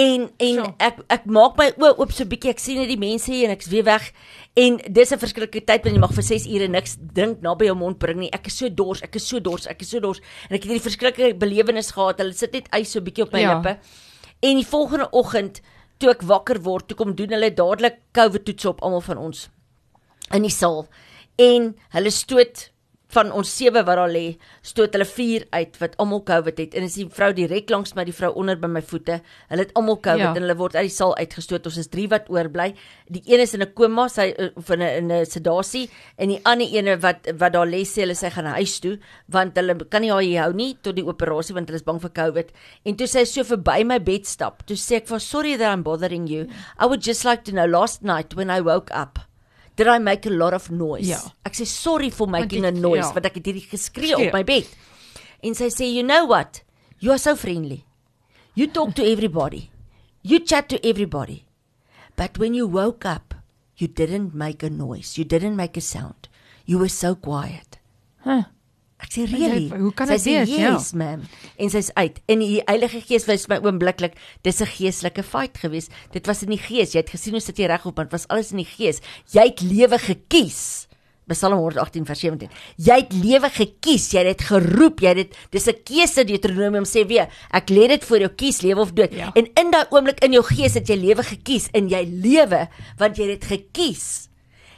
En 0.00 0.30
en 0.40 0.54
Sure. 0.54 0.74
ek 0.80 1.00
ek 1.12 1.24
maak 1.28 1.56
my 1.60 1.66
oë 1.76 1.98
oop 2.00 2.12
so 2.16 2.24
bietjie. 2.28 2.50
Ek 2.54 2.60
sien 2.62 2.78
net 2.80 2.88
die 2.88 2.98
mense 3.00 3.28
hier 3.32 3.48
en 3.48 3.54
ek's 3.56 3.68
weer 3.68 3.84
weg. 3.84 4.10
En 4.56 4.78
dis 4.88 5.12
'n 5.12 5.18
verskillike 5.20 5.64
tyd 5.68 5.84
want 5.84 5.94
jy 5.96 6.00
mag 6.00 6.14
vir 6.14 6.22
6 6.24 6.46
ure 6.46 6.68
niks 6.68 6.96
drink 7.12 7.42
naby 7.42 7.66
jou 7.66 7.74
mond 7.76 7.98
bring 7.98 8.18
nie. 8.20 8.30
Ek 8.32 8.46
is 8.46 8.56
so 8.56 8.68
dors, 8.68 9.02
ek 9.02 9.16
is 9.16 9.26
so 9.28 9.38
dors, 9.40 9.66
ek 9.66 9.82
is 9.82 9.88
so 9.90 10.00
dors. 10.00 10.20
En 10.48 10.56
ek 10.56 10.62
het 10.64 10.70
hierdie 10.72 10.88
verskillike 10.90 11.34
belewenis 11.38 11.90
gehad. 11.92 12.18
Hulle 12.18 12.32
sit 12.32 12.52
net 12.52 12.68
ys 12.72 12.90
so 12.92 13.00
bietjie 13.00 13.22
op 13.24 13.32
my 13.32 13.40
Ja. 13.40 13.54
lippe. 13.54 13.78
En 14.42 14.56
die 14.56 14.66
volgende 14.66 15.08
oggend 15.12 15.60
toe 15.98 16.10
ek 16.10 16.22
wakker 16.22 16.60
word, 16.62 16.88
toe 16.88 16.96
kom 16.96 17.14
doen 17.14 17.28
hulle 17.30 17.50
dadelik 17.54 17.96
COVID 18.12 18.44
toets 18.44 18.64
op 18.64 18.80
almal 18.82 19.00
van 19.00 19.18
ons 19.18 19.48
in 20.32 20.42
die 20.42 20.50
saal. 20.50 20.86
En 21.38 21.74
hulle 21.90 22.10
stoot 22.10 22.70
van 23.14 23.30
ons 23.32 23.48
sewe 23.56 23.82
wat 23.86 23.96
daar 23.96 24.10
lê, 24.10 24.36
stoot 24.66 24.92
hulle 24.96 25.04
vier 25.06 25.44
uit 25.54 25.76
wat 25.78 25.94
almal 26.02 26.22
COVID 26.26 26.58
het 26.58 26.74
en 26.74 26.82
is 26.88 26.94
die 26.98 27.06
vrou 27.08 27.32
direk 27.32 27.70
langs 27.70 27.94
my, 27.94 28.04
die 28.04 28.12
vrou 28.16 28.32
onder 28.34 28.56
by 28.58 28.66
my 28.66 28.82
voete. 28.82 29.20
Hulle 29.48 29.62
het 29.62 29.72
almal 29.78 30.00
COVID 30.02 30.24
Ja. 30.24 30.34
en 30.34 30.42
hulle 30.42 30.56
word 30.58 30.74
uit 30.74 30.88
die 30.88 30.94
saal 30.96 31.14
uitgestoot. 31.16 31.66
Ons 31.66 31.76
is 31.78 31.88
3 31.88 32.08
wat 32.08 32.28
oorbly. 32.28 32.74
Die 33.08 33.22
een 33.24 33.40
is 33.40 33.54
in 33.54 33.62
'n 33.62 33.72
koma, 33.74 34.08
sy 34.08 34.34
eh, 34.36 34.48
of 34.56 34.70
in 34.70 34.82
'n 34.82 34.96
in 34.98 35.12
'n 35.12 35.24
sedasie 35.26 35.88
en 36.18 36.28
die 36.28 36.40
ander 36.44 36.66
ene 36.66 36.96
wat 37.00 37.26
wat 37.38 37.52
daar 37.52 37.66
lê 37.66 37.82
sê 37.86 38.00
hulle 38.02 38.14
sy 38.14 38.30
gaan 38.30 38.46
huis 38.46 38.80
toe 38.80 38.98
want 39.28 39.56
hulle 39.56 39.74
kan 39.88 40.02
nie 40.02 40.10
haar 40.10 40.22
hier 40.22 40.42
hou 40.42 40.52
nie 40.52 40.74
tot 40.82 40.96
die 40.96 41.04
operasie 41.06 41.54
want 41.54 41.68
hulle 41.68 41.76
is 41.76 41.84
bang 41.84 42.00
vir 42.00 42.10
COVID. 42.10 42.50
En 42.84 42.96
toe 42.96 43.06
sy 43.06 43.24
so 43.24 43.42
verby 43.44 43.84
my 43.84 43.98
bed 43.98 44.26
stap, 44.26 44.66
toe 44.66 44.76
sê 44.76 44.96
ek 44.96 45.06
vir 45.06 45.20
sorry 45.20 45.56
that 45.56 45.72
I'm 45.72 45.82
bothering 45.82 46.26
you. 46.26 46.46
I 46.78 46.86
would 46.86 47.02
just 47.02 47.24
like 47.24 47.44
to 47.44 47.52
know 47.52 47.66
last 47.66 48.02
night 48.02 48.34
when 48.34 48.50
I 48.50 48.60
woke 48.60 48.90
up 48.92 49.18
Did 49.76 49.88
I 49.88 49.98
make 49.98 50.26
a 50.26 50.32
lot 50.32 50.54
of 50.54 50.70
noise? 50.70 51.06
Ja. 51.08 51.18
Ek 51.44 51.52
sê 51.54 51.66
sorry 51.66 52.10
for 52.10 52.26
making 52.26 52.62
jy- 52.64 52.68
a 52.68 52.70
noise 52.72 53.04
ja. 53.06 53.12
want 53.12 53.26
ek 53.26 53.34
het 53.34 53.46
hierdie 53.50 53.66
geskree 53.68 54.12
Skree. 54.12 54.28
op 54.28 54.32
my 54.32 54.42
bed. 54.44 54.66
En 55.44 55.54
sy 55.54 55.68
sê, 55.68 55.84
"You 55.92 56.02
know 56.02 56.26
what? 56.26 56.62
You 56.98 57.12
are 57.12 57.18
so 57.18 57.36
friendly. 57.36 57.84
You 58.54 58.66
talk 58.72 58.94
to 58.96 59.04
everybody. 59.04 59.70
You 60.22 60.38
chat 60.40 60.68
to 60.70 60.78
everybody. 60.82 61.44
But 62.16 62.38
when 62.38 62.54
you 62.54 62.66
woke 62.66 63.04
up, 63.04 63.34
you 63.76 63.86
didn't 63.86 64.32
make 64.34 64.62
a 64.64 64.70
noise. 64.70 65.18
You 65.18 65.24
didn't 65.26 65.56
make 65.56 65.76
a 65.76 65.82
sound. 65.82 66.28
You 66.64 66.78
were 66.78 66.88
so 66.88 67.14
quiet." 67.14 67.78
Huh. 68.24 68.44
Ek 69.06 69.12
sê, 69.12 69.22
jy- 69.22 69.38
"Really?" 69.38 69.68
hoe 69.78 69.92
kan 69.94 70.06
sy 70.08 70.14
dit 70.14 70.24
wees? 70.24 70.48
Ja. 70.58 70.72
"Yes, 70.72 70.92
ma'am." 70.92 71.22
En 71.58 71.70
sy's 71.70 71.90
uit. 71.94 72.20
En 72.26 72.38
die 72.38 72.60
Heilige 72.64 73.00
Gees 73.00 73.24
wys 73.26 73.46
my 73.48 73.58
oombliklik, 73.62 74.14
dis 74.42 74.60
'n 74.60 74.66
geestelike 74.66 75.22
fight 75.22 75.58
geweest. 75.58 75.90
Dit 76.12 76.26
was 76.26 76.42
in 76.42 76.50
die 76.50 76.58
gees. 76.58 76.92
Jy 76.92 77.00
het 77.00 77.10
gesien 77.10 77.32
hoe 77.32 77.40
sit 77.40 77.56
jy 77.58 77.66
regop, 77.66 77.96
want 77.96 78.10
dit 78.10 78.18
was 78.20 78.28
alles 78.28 78.50
in 78.50 78.56
die 78.58 78.64
gees. 78.76 79.00
Jy 79.32 79.42
het 79.44 79.60
lewe 79.60 79.98
gekies. 79.98 80.86
Psalm 81.28 81.54
118 81.58 82.04
vers 82.06 82.20
17. 82.20 82.48
Jy 82.76 82.94
het 82.94 83.12
lewe 83.12 83.50
gekies, 83.50 84.10
jy 84.12 84.18
het 84.24 84.38
dit 84.38 84.46
geroep, 84.46 85.00
jy 85.00 85.08
het 85.08 85.16
dit 85.16 85.36
dis 85.50 85.66
'n 85.66 85.74
keuse 85.84 86.24
Deuteronomium 86.24 86.84
sê 86.84 87.04
weer. 87.06 87.28
Ek 87.52 87.68
lê 87.70 87.88
dit 87.88 88.04
voor 88.04 88.18
jou 88.18 88.28
kies 88.30 88.60
lewe 88.62 88.80
of 88.80 88.92
dood. 88.92 89.12
Ja. 89.12 89.32
En 89.34 89.44
in 89.54 89.70
daai 89.70 89.86
oomblik 89.90 90.22
in 90.24 90.32
jou 90.32 90.44
gees 90.44 90.74
het 90.74 90.86
jy 90.88 90.94
lewe 90.96 91.22
gekies 91.24 91.68
en 91.72 91.88
jy 91.88 92.04
lewe 92.22 92.68
want 92.98 93.16
jy 93.16 93.28
het 93.30 93.40
dit 93.40 93.44
gekies. 93.60 94.28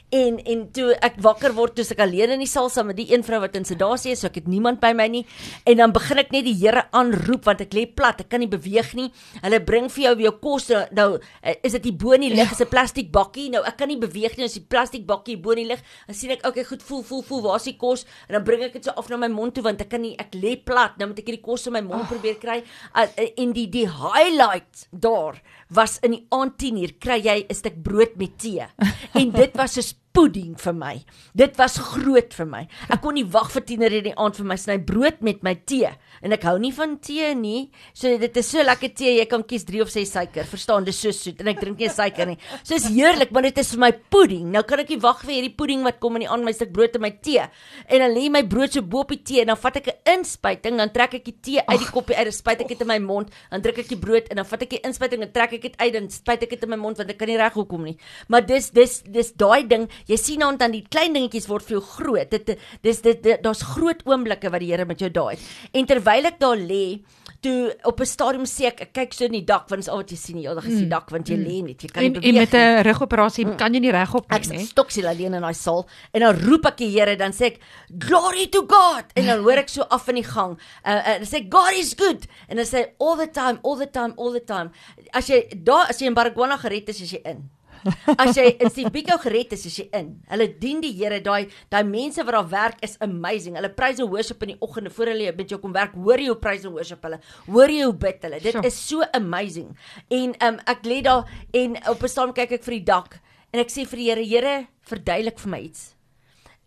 En 0.09 0.39
en 0.41 0.61
toe 0.73 0.95
ek 1.05 1.19
wakker 1.21 1.53
word, 1.53 1.75
toe 1.77 1.85
ek 1.93 1.99
alleen 2.01 2.33
in 2.33 2.41
die 2.41 2.49
saal 2.49 2.71
saam 2.73 2.87
met 2.89 2.97
die 2.97 3.11
een 3.11 3.25
vrou 3.27 3.43
wat 3.43 3.57
in 3.59 3.67
sedasie 3.69 4.15
is, 4.15 4.23
so 4.23 4.31
ek 4.31 4.39
het 4.41 4.47
niemand 4.49 4.81
by 4.81 4.95
my 4.97 5.05
nie. 5.13 5.25
En 5.69 5.83
dan 5.83 5.93
begin 5.93 6.23
ek 6.23 6.31
net 6.33 6.47
die 6.47 6.55
Here 6.59 6.87
aanroep 6.97 7.45
want 7.45 7.61
ek 7.61 7.77
lê 7.77 7.85
plat, 7.85 8.23
ek 8.25 8.31
kan 8.33 8.41
nie 8.41 8.49
beweeg 8.49 8.95
nie. 8.97 9.11
Hulle 9.43 9.61
bring 9.61 9.91
vir 9.93 10.07
jou 10.07 10.15
jou 10.25 10.33
kos 10.41 10.71
nou, 10.73 10.81
nou 10.97 11.09
eh, 11.43 11.59
is 11.61 11.77
dit 11.77 11.91
hier 11.91 11.99
bo 12.01 12.17
in 12.17 12.25
die 12.25 12.33
lig, 12.33 12.55
is 12.57 12.63
'n 12.65 12.71
plastiek 12.73 13.13
bakkie. 13.13 13.51
Nou 13.53 13.63
ek 13.69 13.77
kan 13.77 13.89
nie 13.93 13.99
beweeg 14.01 14.39
nie, 14.39 14.49
as 14.49 14.57
die 14.57 14.65
plastiek 14.65 15.05
bakkie 15.05 15.37
bo 15.37 15.53
in 15.53 15.63
die 15.63 15.69
lig. 15.75 15.85
Dan 16.07 16.17
sien 16.17 16.33
ek, 16.33 16.47
okay, 16.47 16.65
goed, 16.65 16.83
voel, 16.83 17.03
voel, 17.03 17.23
voel, 17.23 17.43
waar 17.43 17.61
is 17.61 17.69
die 17.69 17.77
kos? 17.77 18.07
En 18.29 18.35
dan 18.41 18.45
bring 18.45 18.63
ek 18.65 18.73
dit 18.73 18.85
so 18.85 18.97
af 18.97 19.11
na 19.11 19.17
my 19.17 19.29
mond 19.29 19.55
toe 19.55 19.63
want 19.63 19.81
ek 19.81 19.91
kan 19.91 20.01
nie 20.01 20.17
ek 20.17 20.33
lê 20.35 20.57
plat. 20.57 20.97
Nou 20.97 21.11
moet 21.13 21.19
ek 21.19 21.29
hierdie 21.29 21.45
kos 21.45 21.67
in 21.67 21.77
my 21.77 21.85
mond 21.85 22.09
oh. 22.09 22.09
probeer 22.09 22.41
kry. 22.41 22.63
Uh, 22.97 23.07
en 23.37 23.53
die 23.53 23.69
die 23.69 23.87
highlight 23.87 24.89
daar 24.91 25.37
was 25.75 25.99
in 26.03 26.15
die 26.17 26.27
aand 26.35 26.57
10uur 26.63 26.95
kry 26.99 27.19
jy 27.25 27.39
'n 27.49 27.55
stuk 27.55 27.83
brood 27.83 28.17
met 28.17 28.39
tee. 28.39 28.67
En 29.21 29.31
dit 29.31 29.57
was 29.57 29.73
soos 29.73 29.95
pudding 30.19 30.57
vir 30.59 30.75
my. 30.75 30.95
Dit 31.39 31.55
was 31.61 31.77
groot 31.93 32.33
vir 32.35 32.49
my. 32.51 32.65
Ek 32.91 33.03
kon 33.05 33.15
nie 33.15 33.27
wag 33.31 33.53
vir 33.55 33.63
10uur 33.69 33.95
in 34.01 34.07
die 34.09 34.15
aand 34.19 34.39
vir 34.41 34.49
my 34.51 34.57
sny 34.59 34.79
brood 34.83 35.21
met 35.23 35.45
my 35.47 35.55
tee. 35.69 35.93
En 36.27 36.35
ek 36.35 36.43
hou 36.49 36.57
nie 36.59 36.73
van 36.75 36.97
tee 37.05 37.31
nie. 37.39 37.69
So 37.95 38.11
dit 38.19 38.41
is 38.41 38.49
so 38.51 38.65
lekker 38.67 38.91
tee, 38.99 39.13
jy 39.21 39.27
kan 39.31 39.45
kies 39.47 39.67
3 39.69 39.85
of 39.85 39.93
6 39.95 40.11
suiker. 40.17 40.49
Verstaan, 40.51 40.87
dis 40.89 40.99
so 40.99 41.15
soet 41.15 41.39
en 41.45 41.53
ek 41.53 41.61
drink 41.63 41.79
nie 41.79 41.91
suiker 41.93 42.27
nie. 42.33 42.39
So 42.65 42.75
is 42.75 42.89
heerlik, 42.91 43.31
maar 43.35 43.47
dit 43.47 43.61
is 43.63 43.71
vir 43.77 43.83
my 43.85 43.93
pudding. 44.11 44.49
Nou 44.55 44.65
kan 44.67 44.83
ek 44.83 44.91
nie 44.91 44.99
wag 45.05 45.23
vir 45.23 45.37
hierdie 45.37 45.55
pudding 45.61 45.87
wat 45.87 46.01
kom 46.03 46.19
in 46.19 46.27
die 46.27 46.31
aand 46.35 46.47
my 46.49 46.55
stuk 46.57 46.73
brood 46.75 46.99
en 46.99 47.05
my 47.07 47.13
tee. 47.23 47.47
En 47.87 48.03
dan 48.03 48.17
lê 48.17 48.27
my 48.33 48.43
brood 48.51 48.75
so 48.75 48.83
bo 48.83 49.05
op 49.07 49.15
die 49.15 49.21
tee 49.23 49.45
en 49.45 49.53
dan 49.53 49.61
vat 49.63 49.79
ek 49.79 49.93
'n 49.93 50.19
inspuiting, 50.19 50.83
dan 50.83 50.91
trek 50.91 51.15
ek 51.15 51.25
die 51.31 51.39
tee 51.41 51.63
uit 51.63 51.79
die 51.79 51.93
koppie 51.95 52.17
uit, 52.17 52.27
dan 52.27 52.35
spuit 52.35 52.61
ek 52.61 52.69
dit 52.75 52.81
in 52.81 52.89
my 52.89 52.99
mond, 52.99 53.31
dan 53.51 53.63
druk 53.63 53.79
ek 53.79 53.89
die 53.89 54.01
brood 54.01 54.27
en 54.31 54.37
dan 54.43 54.45
vat 54.45 54.63
ek 54.63 54.71
die 54.71 54.83
inspuiting 54.83 55.23
en 55.23 55.33
trek 55.33 55.53
ek 55.53 55.63
dit 55.63 55.77
uit 55.79 55.95
en 55.95 56.11
spuit 56.11 56.43
ek 56.43 56.51
dit 56.51 56.63
in 56.63 56.71
my 56.71 56.77
mond 56.77 56.99
want 56.99 57.11
ek 57.11 57.19
kan 57.19 57.29
nie 57.29 57.39
reg 57.39 57.55
hoekom 57.55 57.85
nie. 57.85 57.97
Maar 58.29 58.47
dis 58.47 58.71
dis 58.71 59.03
dis 59.07 59.33
daai 59.33 59.69
ding, 59.69 59.89
jy 60.09 60.17
sien 60.17 60.43
aan 60.43 60.57
dan 60.57 60.73
die 60.73 60.85
klein 60.89 61.13
dingetjies 61.15 61.49
word 61.49 61.63
vir 61.69 61.79
jou 61.79 61.85
groot. 61.85 62.31
Dit 62.31 62.59
dis 62.83 63.01
dit, 63.05 63.23
dit 63.23 63.43
daar's 63.45 63.63
groot 63.63 64.03
oomblikke 64.09 64.51
wat 64.51 64.61
die 64.61 64.73
Here 64.73 64.85
met 64.89 64.99
jou 65.01 65.11
daai 65.11 65.37
het. 65.37 65.41
En 65.73 65.87
terwyl 65.87 66.27
ek 66.33 66.39
daar 66.41 66.57
lê, 66.57 67.01
toe 67.41 67.71
op 67.87 68.01
'n 68.01 68.07
stadium 68.07 68.45
sê 68.45 68.67
ek, 68.67 68.81
ek 68.83 68.93
kyk 68.93 69.13
so 69.15 69.25
in 69.25 69.33
die 69.33 69.45
dak 69.45 69.69
want 69.71 69.79
dis 69.83 69.89
al 69.89 69.99
wat 69.99 70.11
jy 70.11 70.17
sien, 70.17 70.39
jy 70.43 70.49
al 70.49 70.61
gesien 70.61 70.89
die 70.89 70.89
dak 70.91 71.11
want 71.11 71.29
jy 71.29 71.37
lê 71.37 71.63
net, 71.63 71.83
jy 71.83 71.89
kan 71.89 72.03
nie 72.03 72.11
beweeg. 72.11 72.25
en 72.25 72.35
met. 72.35 72.55
'n 72.55 72.83
rugoperasie 72.83 73.45
kan 73.57 73.73
jy 73.75 73.81
nie 73.81 73.93
regop 73.93 74.27
Ek 74.29 74.41
nie, 74.41 74.59
sit 74.59 74.59
hè? 74.59 74.65
stoksiel 74.67 75.07
alleen 75.07 75.35
in 75.35 75.43
daai 75.43 75.55
saal 75.55 75.87
en 76.13 76.21
dan 76.21 76.35
roep 76.35 76.67
ek 76.67 76.77
die 76.79 76.91
Here 76.91 77.17
dan 77.17 77.31
sê 77.33 77.45
ek 77.53 77.61
glory 77.99 78.47
to 78.49 78.67
God 78.67 79.05
en 79.15 79.27
dan 79.27 79.39
hoor 79.45 79.59
ek 79.59 79.69
so 79.69 79.83
af 79.83 80.09
in 80.09 80.17
die 80.17 80.25
gang 80.25 80.59
uh, 80.85 80.91
uh, 80.91 81.19
dan 81.19 81.27
sê 81.27 81.37
ek, 81.45 81.53
God 81.53 81.73
is 81.79 81.95
good 81.95 82.27
en 82.49 82.57
dan 82.57 82.67
sê 82.67 82.87
all 82.99 83.17
the 83.17 83.29
time 83.31 83.61
all 83.63 83.77
the 83.77 83.87
time 83.87 84.15
all 84.17 84.33
the 84.33 84.41
time 84.45 84.71
as 85.13 85.29
jy 85.29 85.47
daar 85.55 85.87
as 85.89 86.01
jy 86.01 86.07
in 86.07 86.15
Baragwana 86.15 86.59
gered 86.59 86.89
is 86.89 87.01
is 87.03 87.13
jy 87.13 87.21
in 87.25 87.49
As 88.23 88.37
jy 88.37 88.47
in 88.59 88.71
Steve 88.71 88.91
Biko 88.95 89.19
gered 89.23 89.53
is, 89.57 89.67
is 89.69 89.79
jy 89.81 89.89
in. 89.97 90.15
Hulle 90.31 90.49
dien 90.61 90.81
die 90.85 90.93
Here. 90.97 91.21
Daai 91.25 91.49
daai 91.73 91.85
mense 91.89 92.25
wat 92.25 92.37
daar 92.39 92.49
werk 92.53 92.83
is 92.87 92.97
amazing. 93.05 93.59
Hulle 93.59 93.71
praise 93.75 94.03
en 94.05 94.11
worship 94.13 94.43
in 94.47 94.55
die 94.55 94.61
oggende 94.65 94.93
voor 94.95 95.13
hulle 95.13 95.33
met 95.37 95.55
jou 95.55 95.61
kom 95.63 95.77
werk. 95.77 95.97
Hoor 95.99 96.23
jy 96.23 96.31
hoe 96.33 96.39
praise 96.41 96.69
en 96.69 96.75
worship 96.77 97.05
hulle? 97.07 97.21
Hoor 97.49 97.75
jy 97.75 97.85
hoe 97.85 97.99
bid 98.07 98.25
hulle? 98.27 98.41
Dit 98.45 98.59
is 98.65 98.81
so 98.89 99.05
amazing. 99.19 99.75
En 100.15 100.35
um 100.49 100.63
ek 100.75 100.87
lê 100.89 101.03
daar 101.05 101.29
en 101.53 101.79
op 101.89 102.03
'n 102.03 102.09
staan 102.09 102.33
kyk 102.33 102.59
ek 102.59 102.65
vir 102.65 102.79
die 102.79 102.85
dak 102.85 103.21
en 103.53 103.61
ek 103.61 103.71
sê 103.71 103.87
vir 103.87 103.99
die 103.99 104.09
Here, 104.09 104.25
Here, 104.25 104.67
verduidelik 104.81 105.39
vir 105.39 105.51
my 105.51 105.61
iets. 105.61 105.98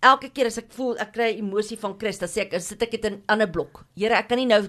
Elke 0.02 0.30
keer 0.34 0.48
as 0.50 0.58
ek 0.58 0.72
voel 0.74 0.96
ek 1.04 1.12
kry 1.14 1.28
emosie 1.38 1.78
van 1.78 1.94
Chris, 2.00 2.18
dan 2.18 2.30
sê 2.32 2.42
ek, 2.42 2.56
sit 2.60 2.82
ek 2.82 2.92
dit 2.92 3.06
in 3.06 3.14
'n 3.14 3.24
ander 3.30 3.48
blok. 3.48 3.86
Here, 3.96 4.16
ek 4.16 4.30
kan 4.30 4.38
nie 4.40 4.46
nou 4.48 4.62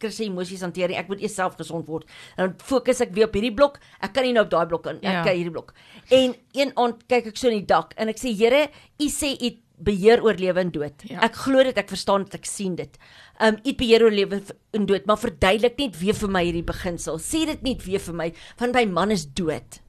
Chris 0.00 0.16
se 0.16 0.24
emosies 0.24 0.60
hanteer 0.60 0.88
nie. 0.88 0.96
Ek 0.98 1.08
moet 1.08 1.20
eers 1.22 1.34
self 1.34 1.56
gesond 1.56 1.86
word. 1.86 2.04
Dan 2.36 2.56
fokus 2.58 3.00
ek 3.00 3.12
weer 3.14 3.26
op 3.26 3.34
hierdie 3.34 3.54
blok. 3.54 3.78
Ek 4.02 4.12
kan 4.12 4.24
nie 4.24 4.32
nou 4.32 4.42
op 4.44 4.50
daai 4.50 4.66
blok 4.66 4.86
in. 4.86 4.96
Ek 4.96 5.02
Ja. 5.02 5.22
kyk 5.24 5.36
hierdie 5.36 5.52
blok. 5.52 5.72
En 6.10 6.34
een 6.52 6.72
aand 6.76 7.06
kyk 7.08 7.26
ek 7.28 7.36
so 7.36 7.48
in 7.48 7.58
die 7.60 7.66
dak 7.66 7.94
en 7.96 8.08
ek 8.08 8.16
sê, 8.18 8.34
Here, 8.36 8.68
U 9.00 9.04
sê 9.06 9.36
U 9.40 9.50
beheer 9.82 10.20
oor 10.22 10.34
lewe 10.34 10.58
en 10.60 10.70
dood. 10.70 10.94
Ja. 11.08 11.20
Ek 11.22 11.34
glo 11.34 11.62
dit, 11.62 11.76
ek 11.78 11.88
verstaan 11.88 12.24
dit, 12.24 12.34
ek 12.34 12.44
sien 12.46 12.74
dit. 12.74 12.98
Um 13.40 13.56
U 13.64 13.72
beheer 13.74 14.02
oor 14.02 14.10
lewe 14.10 14.42
en 14.74 14.86
dood, 14.86 15.06
maar 15.06 15.16
verduidelik 15.18 15.78
net 15.78 15.96
weer 16.00 16.14
vir 16.14 16.28
my 16.28 16.44
hierdie 16.44 16.62
beginsel. 16.64 17.18
Sê 17.18 17.46
dit 17.46 17.62
net 17.62 17.82
weer 17.84 17.98
vir 18.00 18.14
my, 18.14 18.32
van 18.56 18.72
my 18.72 18.84
man 18.86 19.10
is 19.12 19.24
dood. 19.26 19.80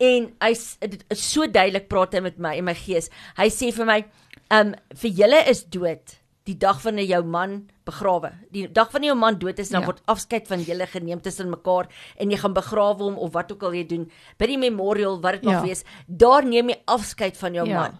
En 0.00 0.32
hy 0.42 0.52
s- 0.54 0.76
dit 0.80 1.04
is 1.08 1.20
so 1.32 1.46
duidelik 1.46 1.88
praat 1.88 2.14
hy 2.14 2.20
met 2.20 2.38
my 2.38 2.56
in 2.56 2.64
my 2.64 2.74
gees. 2.74 3.08
Hy 3.36 3.46
sê 3.48 3.72
vir 3.72 3.86
my, 3.86 4.04
"Um 4.50 4.74
vir 4.94 5.10
julle 5.10 5.48
is 5.48 5.64
dood 5.64 6.20
die 6.44 6.54
dag 6.58 6.82
wanneer 6.82 7.06
jou 7.06 7.22
man 7.24 7.70
begrawe. 7.86 8.32
Die 8.52 8.66
dag 8.68 8.90
wanneer 8.92 9.12
jou 9.14 9.18
man 9.18 9.38
dood 9.38 9.58
is, 9.58 9.70
dan 9.70 9.80
Ja. 9.80 9.86
word 9.86 10.02
afskeid 10.06 10.46
van 10.48 10.60
julle 10.60 10.86
geneem 10.86 11.20
tussen 11.22 11.48
mekaar 11.50 11.88
en 12.18 12.30
jy 12.30 12.36
gaan 12.36 12.52
begrawe 12.54 12.98
hom 13.02 13.16
of 13.18 13.32
wat 13.32 13.52
ook 13.52 13.62
al 13.62 13.72
jy 13.72 13.84
doen 13.86 14.10
by 14.38 14.46
die 14.46 14.58
memorial 14.58 15.20
wat 15.20 15.32
dit 15.32 15.42
mag 15.44 15.54
Ja. 15.54 15.62
wees. 15.62 15.84
Daar 16.06 16.44
neem 16.44 16.68
jy 16.68 16.76
afskeid 16.86 17.36
van 17.36 17.54
jou 17.54 17.66
Ja. 17.66 17.74
man. 17.80 17.98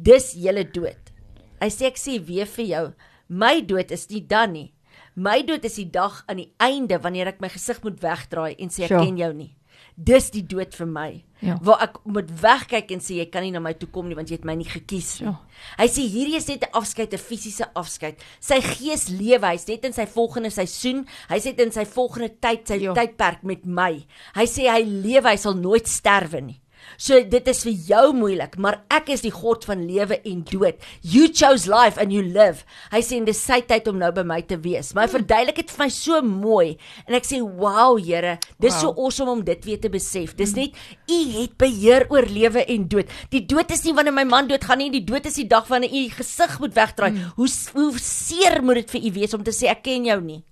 Dis 0.00 0.34
julle 0.34 0.64
dood. 0.64 1.10
Hy 1.60 1.68
sê 1.68 1.86
ek 1.86 1.96
sê 1.96 2.20
weer 2.24 2.46
vir 2.46 2.64
jou, 2.66 2.92
my 3.28 3.60
dood 3.62 3.90
is 3.90 4.08
nie 4.10 4.20
dan 4.20 4.52
nie. 4.52 4.72
My 5.16 5.42
dood 5.42 5.64
is 5.64 5.76
die 5.76 5.90
dag 5.90 6.22
aan 6.28 6.36
die 6.36 6.52
einde 6.60 6.98
wanneer 7.00 7.26
ek 7.28 7.40
my 7.40 7.48
gesig 7.48 7.82
moet 7.82 7.98
wegdraai 8.00 8.54
en 8.58 8.68
sê 8.68 8.82
ek 8.84 8.88
Sure. 8.88 9.04
ken 9.04 9.16
jou 9.16 9.32
nie. 9.32 9.56
Dis 9.96 10.30
die 10.30 10.42
dood 10.42 10.74
vir 10.74 10.86
my. 10.86 11.24
Ja. 11.44 11.58
Waar 11.60 11.82
ek 11.82 11.98
moet 12.08 12.30
wegkyk 12.40 12.90
en 12.92 13.00
sê 13.04 13.18
jy 13.18 13.26
kan 13.30 13.42
nie 13.42 13.50
na 13.52 13.60
my 13.60 13.74
toe 13.74 13.88
kom 13.92 14.08
nie 14.08 14.14
want 14.16 14.30
jy 14.30 14.38
het 14.38 14.44
my 14.48 14.54
nie 14.54 14.64
gekies 14.64 15.20
nie. 15.20 15.26
Ja. 15.28 15.34
Hy 15.78 15.86
sê 15.92 16.06
hierdie 16.08 16.36
is 16.36 16.48
net 16.48 16.62
'n 16.64 16.72
afskeid, 16.72 17.12
'n 17.12 17.18
fisiese 17.18 17.66
afskeid. 17.74 18.16
Sy 18.40 18.60
gees 18.60 19.08
lewe, 19.08 19.44
hy's 19.46 19.68
net 19.68 19.84
in 19.84 19.92
sy 19.92 20.06
volgende 20.06 20.50
seisoen, 20.50 21.06
hy's 21.28 21.44
net 21.44 21.60
in 21.60 21.70
sy 21.72 21.84
volgende 21.84 22.30
tyd, 22.40 22.66
sy 22.66 22.74
Ja. 22.80 22.94
tydperk 22.94 23.42
met 23.44 23.66
my. 23.66 24.04
Hy 24.34 24.44
sê 24.46 24.70
hy 24.70 24.82
lewe, 24.84 25.28
hy 25.28 25.36
sal 25.36 25.54
nooit 25.54 25.86
sterwe 25.86 26.40
nie. 26.40 26.60
So 26.98 27.20
dit 27.24 27.48
is 27.48 27.62
vir 27.64 27.72
jou 27.72 28.12
moeilik, 28.12 28.56
maar 28.58 28.82
ek 28.90 29.08
is 29.10 29.20
die 29.20 29.30
God 29.30 29.64
van 29.64 29.84
lewe 29.86 30.20
en 30.24 30.42
dood. 30.44 30.74
You 31.02 31.28
chose 31.28 31.66
life 31.68 31.98
and 32.00 32.12
you 32.12 32.22
live. 32.22 32.64
Hy 32.92 33.00
sê 33.00 33.24
dis 33.24 33.38
sy 33.42 33.60
tyd 33.60 33.88
om 33.88 33.98
nou 33.98 34.10
by 34.12 34.22
my 34.22 34.40
te 34.42 34.56
wees. 34.56 34.92
Maar 34.94 35.06
hy 35.08 35.12
verduidelik 35.18 35.56
dit 35.56 35.70
vir 35.70 35.84
my 35.84 35.88
so 35.90 36.22
mooi 36.22 36.76
en 37.06 37.14
ek 37.14 37.24
sê, 37.24 37.40
"Wow, 37.40 37.98
Here, 37.98 38.38
dis 38.60 38.72
Wow. 38.74 38.80
so 38.80 38.94
awesome 39.04 39.30
om 39.30 39.44
dit 39.44 39.64
weer 39.64 39.80
te 39.80 39.88
besef. 39.88 40.34
Dis 40.36 40.54
net 40.54 40.72
u 41.08 41.40
het 41.40 41.56
beheer 41.58 42.06
oor 42.10 42.22
lewe 42.26 42.64
en 42.66 42.88
dood. 42.88 43.06
Die 43.30 43.46
dood 43.46 43.70
is 43.70 43.84
nie 43.84 43.92
wanneer 43.94 44.12
my 44.14 44.24
man 44.24 44.48
doodgaan 44.48 44.78
nie, 44.78 44.90
die 44.90 45.04
dood 45.04 45.26
is 45.26 45.34
die 45.34 45.46
dag 45.48 45.66
wanneer 45.68 45.90
u 45.90 46.08
gesig 46.10 46.58
moet 46.60 46.74
wegdraai. 46.74 47.12
Hoe 47.36 47.48
s- 47.48 47.70
hoe 47.74 47.92
seer 47.98 48.62
moet 48.62 48.74
dit 48.74 48.90
vir 48.90 49.00
u 49.10 49.12
wees 49.12 49.34
om 49.34 49.42
te 49.42 49.50
sê 49.50 49.68
ek 49.68 49.82
ken 49.82 50.04
jou 50.04 50.20
nie. 50.20 50.42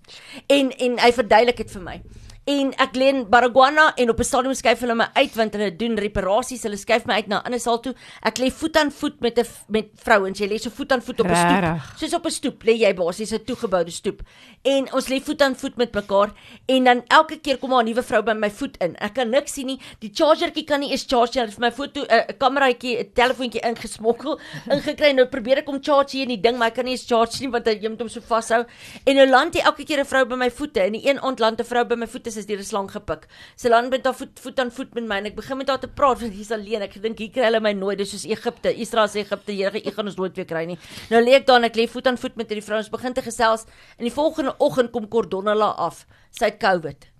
En 0.48 0.70
en 0.70 0.98
hy 0.98 1.12
verduidelik 1.12 1.56
dit 1.56 1.70
vir 1.70 1.82
my. 1.82 2.02
En 2.44 2.72
ek 2.76 2.96
lê 3.00 3.06
in 3.08 3.22
Baragwana 3.32 3.94
en 3.96 4.10
op 4.12 4.18
'n 4.20 4.24
stadium 4.24 4.54
skuif 4.54 4.80
hulle 4.80 4.94
my 4.94 5.08
uit 5.14 5.34
want 5.34 5.52
hulle 5.54 5.76
doen 5.76 5.96
reparasies. 5.96 6.62
Hulle 6.62 6.76
skuif 6.76 7.06
my 7.06 7.14
uit 7.14 7.26
na 7.26 7.40
'n 7.40 7.44
ander 7.46 7.60
saal 7.60 7.80
toe. 7.80 7.94
Ek 8.22 8.38
lê 8.38 8.50
voet 8.52 8.76
aan 8.76 8.90
voet 8.90 9.20
met 9.20 9.38
'n 9.38 9.46
met 9.68 9.88
vrouens. 9.94 10.38
Jy 10.38 10.48
lê 10.48 10.58
so 10.58 10.70
voet 10.70 10.92
aan 10.92 11.02
voet 11.02 11.20
op 11.20 11.26
'n 11.26 11.34
stoep. 11.34 11.98
Soos 11.98 12.14
op 12.14 12.26
'n 12.26 12.30
stoep 12.30 12.62
lê 12.64 12.76
jy 12.76 12.94
basies 12.94 13.32
'n 13.32 13.44
toegeboude 13.44 13.90
stoep. 13.90 14.20
En 14.62 14.92
ons 14.92 15.08
lê 15.08 15.22
voet 15.22 15.42
aan 15.42 15.56
voet 15.56 15.76
met 15.76 15.94
mekaar 15.94 16.32
en 16.66 16.84
dan 16.84 17.02
elke 17.08 17.40
keer 17.40 17.58
kom 17.58 17.72
'n 17.72 17.84
nuwe 17.84 18.02
vrou 18.02 18.22
by 18.22 18.32
my 18.32 18.50
voet 18.50 18.76
in. 18.76 18.96
Ek 18.96 19.14
kan 19.14 19.30
niks 19.30 19.52
sien 19.52 19.66
nie. 19.66 19.80
Die 20.00 20.10
chargertjie 20.12 20.64
kan 20.64 20.80
nie 20.80 20.90
eens 20.90 21.04
charge 21.08 21.32
nie. 21.34 21.40
Hulle 21.40 21.50
het 21.50 21.58
vir 21.58 21.66
my 21.66 21.72
foto 21.72 22.00
'n 22.02 22.14
uh, 22.14 22.36
kameraatjie, 22.38 22.98
'n 22.98 23.12
telefoontjie 23.14 23.60
ingesmokkel, 23.60 24.38
ingekry. 24.74 25.12
Nou 25.12 25.26
probeer 25.26 25.58
ek 25.58 25.68
om 25.68 25.82
charge 25.82 26.16
hier 26.16 26.22
in 26.22 26.28
die 26.28 26.40
ding, 26.40 26.58
maar 26.58 26.68
ek 26.68 26.74
kan 26.74 26.84
nie 26.84 26.92
eens 26.92 27.06
charge 27.06 27.40
nie 27.40 27.50
want 27.50 27.66
jy 27.66 27.88
moet 27.88 28.00
hom 28.00 28.08
so 28.08 28.20
vashou. 28.20 28.64
En 29.06 29.14
nou 29.16 29.26
land 29.26 29.54
hy 29.54 29.60
elke 29.60 29.84
keer 29.84 30.00
'n 30.00 30.04
vrou 30.04 30.24
by 30.26 30.36
my 30.36 30.50
voete 30.50 30.80
en 30.80 30.92
die 30.92 31.08
een 31.08 31.18
aand 31.20 31.38
land 31.38 31.60
'n 31.60 31.64
vrou 31.64 31.84
by 31.84 31.94
my 31.94 32.06
voete 32.06 32.33
is 32.36 32.46
deur 32.46 32.58
'n 32.58 32.64
slang 32.64 32.90
gepik. 32.90 33.26
Sy 33.56 33.68
land 33.68 33.90
met 33.90 34.04
haar 34.04 34.14
voet 34.14 34.40
voet 34.40 34.60
aan 34.60 34.70
voet 34.70 34.94
met 34.94 35.04
my 35.04 35.16
en 35.16 35.26
ek 35.26 35.36
begin 35.36 35.56
met 35.56 35.68
haar 35.68 35.80
te 35.80 35.88
praat 35.88 36.20
want 36.20 36.32
hier's 36.32 36.50
alleen. 36.50 36.82
Ek 36.82 37.02
dink 37.02 37.18
hier 37.18 37.30
kry 37.30 37.44
hulle 37.44 37.60
my 37.60 37.72
nooit. 37.72 37.98
Dis 37.98 38.10
soos 38.10 38.24
Egipte, 38.24 38.74
Israel 38.74 39.08
se 39.08 39.18
Egipte. 39.18 39.52
Here, 39.52 39.76
ek 39.76 39.94
gaan 39.94 40.06
ons 40.06 40.16
nooit 40.16 40.36
weer 40.36 40.46
kry 40.46 40.64
nie. 40.64 40.78
Nou 41.10 41.22
lê 41.22 41.34
ek 41.34 41.46
daar 41.46 41.56
en 41.56 41.64
ek 41.64 41.76
lê 41.76 41.88
voet 41.88 42.06
aan 42.06 42.18
voet 42.18 42.36
met 42.36 42.48
hierdie 42.48 42.64
vrou. 42.64 42.78
Ons 42.78 42.90
begin 42.90 43.12
te 43.12 43.22
gesels 43.22 43.64
en 43.98 44.04
die 44.04 44.12
volgende 44.12 44.54
oggend 44.58 44.90
kom 44.92 45.08
Cordonella 45.08 45.74
af. 45.76 46.06
Sy 46.30 46.44
het 46.44 46.58
COVID. 46.58 47.10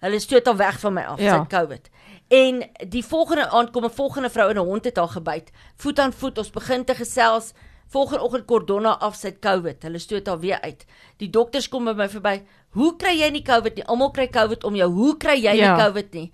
Hulle 0.00 0.20
stoot 0.20 0.46
haar 0.46 0.56
weg 0.56 0.80
van 0.80 0.94
my 0.94 1.02
af. 1.02 1.20
Ja. 1.20 1.32
Sy 1.32 1.38
het 1.38 1.48
COVID. 1.48 1.90
En 2.28 2.62
die 2.88 3.04
volgende 3.04 3.48
aand 3.48 3.70
kom 3.70 3.84
'n 3.84 3.90
volgende 3.90 4.30
vrou 4.30 4.50
en 4.50 4.56
'n 4.56 4.66
hond 4.66 4.84
het 4.84 4.96
haar 4.96 5.08
gebyt. 5.08 5.50
Voet 5.76 5.98
aan 5.98 6.12
voet, 6.12 6.38
ons 6.38 6.50
begin 6.50 6.84
te 6.84 6.94
gesels. 6.94 7.52
Volgende 7.86 8.22
oggend 8.22 8.44
Cordonna 8.44 8.98
af 8.98 9.14
sy 9.14 9.30
COVID. 9.38 9.82
Hulle 9.82 9.98
stoot 9.98 10.26
haar 10.26 10.40
weer 10.40 10.60
uit. 10.60 10.84
Die 11.16 11.30
dokters 11.30 11.68
kom 11.68 11.84
by 11.84 11.92
my 11.92 12.08
verby. 12.08 12.42
Hoe 12.76 12.92
kry 13.00 13.14
jy 13.16 13.30
nie 13.32 13.42
COVID 13.46 13.78
nie? 13.80 13.84
Almal 13.88 14.10
kry 14.12 14.26
COVID 14.28 14.64
om 14.68 14.74
jou. 14.76 14.88
Hoe 14.92 15.14
kry 15.16 15.38
jy 15.40 15.54
Ja. 15.56 15.76
nie 15.76 15.82
COVID 15.84 16.14
nie? 16.14 16.30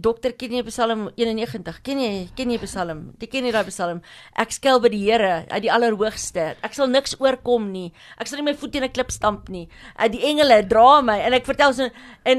Dokter 0.00 0.32
ken 0.32 0.50
jy 0.56 0.62
Psalm 0.64 1.10
91? 1.16 1.82
Ken 1.84 1.98
jy 2.00 2.28
ken 2.34 2.50
jy 2.50 2.58
Psalm? 2.64 3.12
Jy 3.20 3.26
ken 3.28 3.44
nie 3.44 3.52
daai 3.52 3.66
Psalm. 3.68 4.00
Ek 4.34 4.50
skuil 4.50 4.80
by 4.80 4.88
die 4.88 5.02
Here, 5.04 5.44
uit 5.50 5.62
die 5.62 5.70
Allerhoogste. 5.70 6.56
Ek 6.64 6.72
sal 6.74 6.88
niks 6.88 7.14
oorkom 7.20 7.70
nie. 7.70 7.92
Ek 8.18 8.26
sal 8.26 8.38
nie 8.40 8.46
my 8.50 8.54
voet 8.54 8.72
teen 8.72 8.82
'n 8.84 8.88
klip 8.90 9.12
stamp 9.12 9.48
nie. 9.50 9.68
Uh, 9.98 10.08
Die 10.08 10.22
engele 10.24 10.66
dra 10.66 11.02
my 11.02 11.18
en 11.20 11.34
ek 11.34 11.44
vertel 11.44 11.74
so 11.74 11.88
en 12.24 12.38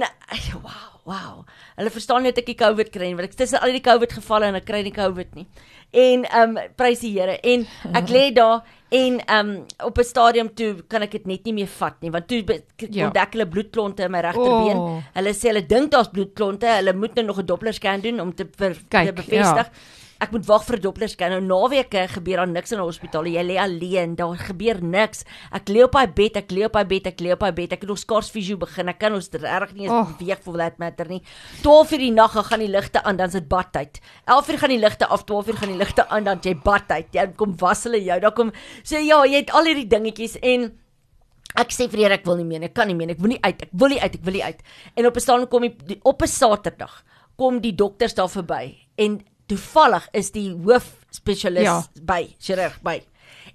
wow, 0.64 1.00
wow. 1.06 1.46
Hulle 1.78 1.90
verstaan 1.92 2.24
net 2.24 2.38
ek 2.40 2.46
die 2.48 2.56
COVID 2.56 2.92
kry 2.92 3.08
nie, 3.08 3.16
want 3.16 3.30
ek 3.30 3.36
tussen 3.38 3.60
al 3.62 3.72
die 3.72 3.80
COVID 3.82 4.10
gevalle 4.10 4.48
en 4.48 4.56
ek 4.56 4.66
kry 4.66 4.82
nie 4.82 4.92
COVID 4.92 5.36
nie. 5.36 5.46
En 5.96 6.26
ehm 6.28 6.58
um, 6.58 6.64
prys 6.76 7.00
die 7.06 7.14
Here. 7.16 7.38
En 7.40 7.66
ek 7.96 8.10
lê 8.12 8.26
daar 8.36 8.64
en 8.92 9.20
ehm 9.26 9.50
um, 9.50 9.66
op 9.88 9.98
'n 9.98 10.04
stadium 10.04 10.50
toe 10.54 10.76
kan 10.88 11.02
ek 11.02 11.12
dit 11.12 11.26
net 11.26 11.46
nie 11.46 11.54
meer 11.54 11.68
vat 11.78 11.96
nie, 12.02 12.12
want 12.12 12.28
toe 12.28 12.44
Ja. 12.90 13.06
ontdek 13.08 13.32
hulle 13.34 13.48
bloedklonte 13.48 14.04
in 14.04 14.12
my 14.12 14.20
regterbeen. 14.22 14.78
Oh. 14.78 14.98
Hulle 15.14 15.34
sê 15.34 15.48
hulle 15.52 15.66
dink 15.66 15.92
daar's 15.92 16.10
bloedklonte. 16.12 16.68
Hulle 16.68 16.94
moet 16.94 17.16
nou 17.16 17.26
nog 17.26 17.38
'n 17.40 17.46
Doppler 17.46 17.74
scan 17.74 18.02
doen 18.02 18.20
om 18.20 18.34
te, 18.36 18.46
ver, 18.58 18.76
Kyk, 18.90 19.06
te 19.08 19.14
bevestig. 19.14 19.66
ja. 19.66 19.72
Ek 20.24 20.32
moet 20.32 20.46
wag 20.48 20.64
vir 20.64 20.78
'n 20.78 20.82
Doppler 20.82 21.10
scan. 21.10 21.32
Nou 21.32 21.42
naweke 21.42 22.08
gebeur 22.08 22.38
daar 22.38 22.48
niks 22.48 22.72
in 22.72 22.80
'n 22.80 22.84
hospitaal. 22.84 23.26
Jy 23.26 23.44
lê 23.44 23.58
alleen, 23.60 24.16
daar 24.16 24.38
gebeur 24.38 24.82
niks. 24.82 25.26
Ek 25.52 25.68
lê 25.70 25.84
op 25.84 25.92
daai 25.92 26.08
bed, 26.08 26.38
ek 26.38 26.52
lê 26.52 26.66
op 26.66 26.74
daai 26.74 26.86
bed, 26.86 27.08
ek 27.08 27.20
lê 27.22 27.32
op 27.34 27.40
daai 27.40 27.52
bed. 27.52 27.74
Ek 27.74 27.82
het 27.82 27.90
nog 27.90 27.98
skaars 28.00 28.30
fisio 28.32 28.58
begin. 28.58 28.88
Ek 28.90 29.00
kan 29.00 29.14
ons 29.14 29.30
regtig 29.30 29.74
nie 29.74 29.84
eens 29.88 29.92
Oh. 29.92 30.18
beweeg 30.18 30.40
for 30.42 30.58
that 30.58 30.80
matter 30.80 31.06
nie. 31.08 31.22
12 31.62 31.92
uur 31.92 31.98
die 32.00 32.12
nag 32.12 32.32
gaan 32.32 32.60
die 32.60 32.68
ligte 32.70 33.04
aan, 33.04 33.18
dan's 33.18 33.34
dit 33.34 33.48
badtyd. 33.48 34.00
11 34.26 34.48
uur 34.50 34.58
gaan 34.58 34.70
die 34.70 34.80
ligte 34.80 35.06
af, 35.08 35.24
12 35.26 35.48
uur 35.48 35.56
gaan 35.58 35.70
die 35.70 35.78
ligte 35.78 36.08
aan, 36.10 36.24
dan 36.24 36.40
jy 36.42 36.56
badtyd. 36.56 37.08
Jy 37.14 37.34
kom 37.36 37.56
was 37.58 37.84
hulle 37.84 38.02
jou. 38.04 38.20
Dan 38.20 38.34
kom 38.34 38.52
so 38.84 38.98
ja, 38.98 39.24
jy 39.26 39.36
het 39.36 39.52
al 39.52 39.66
hierdie 39.66 39.88
dingetjies 39.88 40.38
en 40.42 40.78
Ek 41.58 41.72
sê 41.72 41.88
vir 41.88 41.98
die 41.98 42.04
Here 42.04 42.14
ek 42.16 42.26
wil 42.26 42.36
nie 42.36 42.44
meer, 42.44 42.64
ek 42.64 42.74
kan 42.74 42.88
nie 42.88 42.96
meer, 42.96 43.12
ek 43.12 43.20
wil 43.20 43.30
nie 43.30 43.40
uit, 43.42 43.62
ek 43.62 43.70
wil 43.72 43.88
nie 43.88 44.02
uit, 44.02 44.16
ek 44.16 44.24
wil 44.26 44.34
nie 44.34 44.44
uit. 44.44 44.60
En 44.98 45.06
op 45.06 45.16
'n 45.16 45.20
staan 45.20 45.48
kom 45.48 45.62
die, 45.62 45.76
die 45.88 46.00
op 46.04 46.22
'n 46.22 46.28
Saterdag 46.28 47.04
kom 47.38 47.62
die 47.62 47.72
dokters 47.76 48.14
daar 48.14 48.28
verby 48.28 48.76
en 48.98 49.22
toevallig 49.48 50.08
is 50.14 50.32
die 50.36 50.50
hoof 50.52 50.92
spesialis 51.14 51.64
Ja. 51.68 51.84
by, 52.02 52.36
chirurg 52.40 52.80
by. 52.84 53.00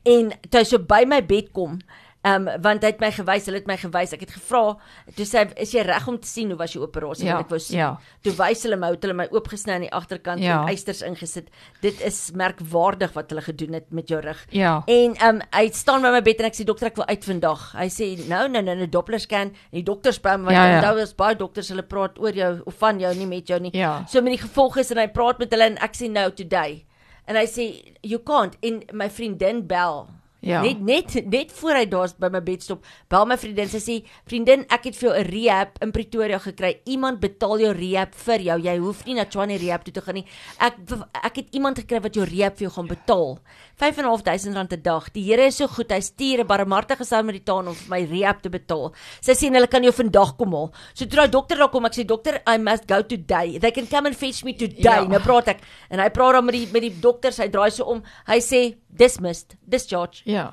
En 0.09 0.31
toe 0.49 0.61
hy 0.63 0.65
so 0.65 0.79
by 0.79 1.05
my 1.07 1.21
bed 1.23 1.53
kom, 1.57 1.79
ehm 2.23 2.49
um, 2.49 2.61
want 2.63 2.83
hy 2.83 2.89
het 2.91 3.01
my 3.01 3.11
gewys, 3.11 3.47
hulle 3.47 3.57
het 3.59 3.67
my 3.67 3.77
gewys. 3.77 4.13
Ek 4.13 4.21
het 4.21 4.31
gevra, 4.31 4.77
toe 5.17 5.25
sê 5.25 5.39
hy, 5.39 5.53
"Is 5.57 5.73
jy 5.73 5.81
reg 5.83 6.07
om 6.09 6.19
te 6.19 6.27
sien 6.29 6.49
hoe 6.51 6.57
was 6.59 6.73
jou 6.75 6.83
operasie?" 6.85 7.25
Ja, 7.27 7.33
Want 7.35 7.47
ek 7.47 7.51
wou 7.51 7.59
sien. 7.59 7.79
ja. 7.79 7.97
Toe 8.23 8.33
wys 8.33 8.63
hulle 8.63 8.77
my 8.77 8.89
hoe 8.89 8.99
hulle 9.01 9.15
my 9.15 9.27
oopgesny 9.31 9.73
aan 9.73 9.81
die 9.81 9.93
agterkant 9.93 10.41
Ja. 10.41 10.63
en 10.63 10.69
eisters 10.69 11.01
ingesit. 11.03 11.49
Dit 11.81 12.01
is 12.03 12.31
merkwaardig 12.35 13.13
wat 13.15 13.31
hulle 13.31 13.41
gedoen 13.43 13.73
het 13.73 13.91
met 13.91 14.09
jou 14.09 14.21
rug. 14.21 14.47
Ja. 14.51 14.83
En 14.87 15.15
ehm 15.17 15.37
um, 15.37 15.41
hy 15.53 15.71
staan 15.73 16.03
by 16.03 16.11
my 16.11 16.21
bed 16.23 16.41
en 16.41 16.47
ek 16.47 16.55
sê 16.55 16.65
dokter 16.65 16.87
ek 16.89 16.97
wil 16.97 17.07
uit 17.07 17.25
vandag. 17.25 17.73
Hy 17.73 17.89
sê 17.89 18.29
nou 18.29 18.49
nou 18.49 18.63
nou 18.63 18.77
'n 18.77 18.91
Doppler 18.91 19.19
scan 19.21 19.41
en 19.49 19.55
die 19.73 19.83
dokters 19.83 20.19
by 20.21 20.37
my 20.37 20.45
want 20.45 20.57
Ja, 20.57 20.67
ja. 20.67 20.77
onthou 20.81 20.99
is 21.03 21.15
baie 21.15 21.35
dokters 21.37 21.69
hulle 21.69 21.83
praat 21.83 22.19
oor 22.19 22.33
jou 22.33 22.61
of 22.67 22.75
van 22.75 22.99
jou 23.01 23.15
nie 23.15 23.27
met 23.27 23.47
jou 23.47 23.59
nie. 23.61 23.71
Ja. 23.73 24.05
So 24.07 24.21
met 24.21 24.39
die 24.39 24.47
gevolge 24.49 24.81
is 24.81 24.91
en 24.91 24.99
hy 24.99 25.07
praat 25.09 25.39
met 25.39 25.51
hulle 25.51 25.65
en 25.65 25.77
ek 25.79 25.95
sê 25.97 26.11
no 26.11 26.29
today. 26.31 26.85
En 27.27 27.37
hy 27.37 27.47
sê 27.47 27.95
you 28.03 28.19
can't 28.23 28.57
en 28.63 28.83
my 28.93 29.09
vriendin 29.09 29.67
bel. 29.67 30.09
Ja. 30.41 30.63
Net 30.65 30.81
net 30.81 31.27
net 31.29 31.53
voor 31.53 31.77
hy 31.77 31.85
daar 31.91 32.13
by 32.19 32.31
my 32.33 32.41
bed 32.41 32.63
stop, 32.65 32.85
bel 33.13 33.27
my 33.29 33.37
vriendin 33.41 33.69
sy 33.69 33.81
sê 33.85 33.97
vriendin 34.29 34.65
ek 34.73 34.89
het 34.89 34.97
vir 34.97 35.09
jou 35.09 35.15
'n 35.19 35.27
rehab 35.29 35.79
in 35.83 35.93
Pretoria 35.93 36.39
gekry. 36.39 36.81
Iemand 36.87 37.21
betaal 37.21 37.61
jou 37.61 37.73
rehab 37.73 38.15
vir 38.15 38.41
jou. 38.41 38.59
Jy 38.59 38.79
hoef 38.79 39.05
nie 39.07 39.15
na 39.15 39.25
Tshwane 39.25 39.59
rehab 39.59 39.85
toe 39.85 39.93
te 39.93 40.01
gaan 40.01 40.15
nie. 40.15 40.25
Ek 40.59 40.77
ek 41.25 41.37
het 41.37 41.49
iemand 41.53 41.79
gekry 41.79 42.01
wat 42.01 42.15
jou 42.15 42.25
rehab 42.25 42.57
vir 42.57 42.69
jou 42.69 42.73
gaan 42.73 42.89
betaal. 42.89 43.39
5.500 43.77 44.55
rand 44.55 44.73
'n 44.73 44.83
dag. 44.83 45.13
Die 45.13 45.25
Here 45.25 45.47
is 45.47 45.57
so 45.57 45.67
goed. 45.67 45.93
Hy 45.93 46.01
stuur 46.01 46.41
'n 46.41 46.47
barmhartige 46.47 47.05
Samaritaan 47.05 47.69
om 47.69 47.75
vir 47.75 47.91
my 47.91 48.05
rehab 48.05 48.43
te 48.43 48.49
betaal. 48.49 48.95
Sy 49.21 49.33
sê 49.33 49.53
hulle 49.53 49.69
kan 49.69 49.83
jou 49.83 49.93
vandag 49.93 50.37
kom 50.39 50.53
haal. 50.53 50.73
So 50.95 51.05
toe 51.05 51.17
daai 51.17 51.31
dokter 51.31 51.57
daar 51.59 51.69
kom, 51.69 51.85
ek 51.85 51.93
sê 51.93 52.07
dokter, 52.07 52.41
I 52.47 52.57
must 52.57 52.89
go 52.89 53.03
today. 53.03 53.59
They 53.59 53.71
can 53.73 53.87
come 53.87 54.07
and 54.07 54.17
fetch 54.17 54.43
me 54.45 54.55
today. 54.55 55.03
Ja. 55.03 55.05
Nou 55.05 55.21
praat 55.21 55.49
ek 55.49 55.61
en 55.91 55.99
hy 55.99 56.09
praat 56.09 56.33
dan 56.33 56.45
met 56.45 56.55
die 56.55 56.69
met 56.73 56.83
die 56.83 57.01
dokters. 57.01 57.37
Hy 57.39 57.49
draai 57.49 57.71
so 57.71 57.85
om. 57.85 58.03
Hy 58.27 58.39
sê 58.39 58.80
dismissed, 58.97 59.57
discharge. 59.69 60.23
Ja. 60.25 60.53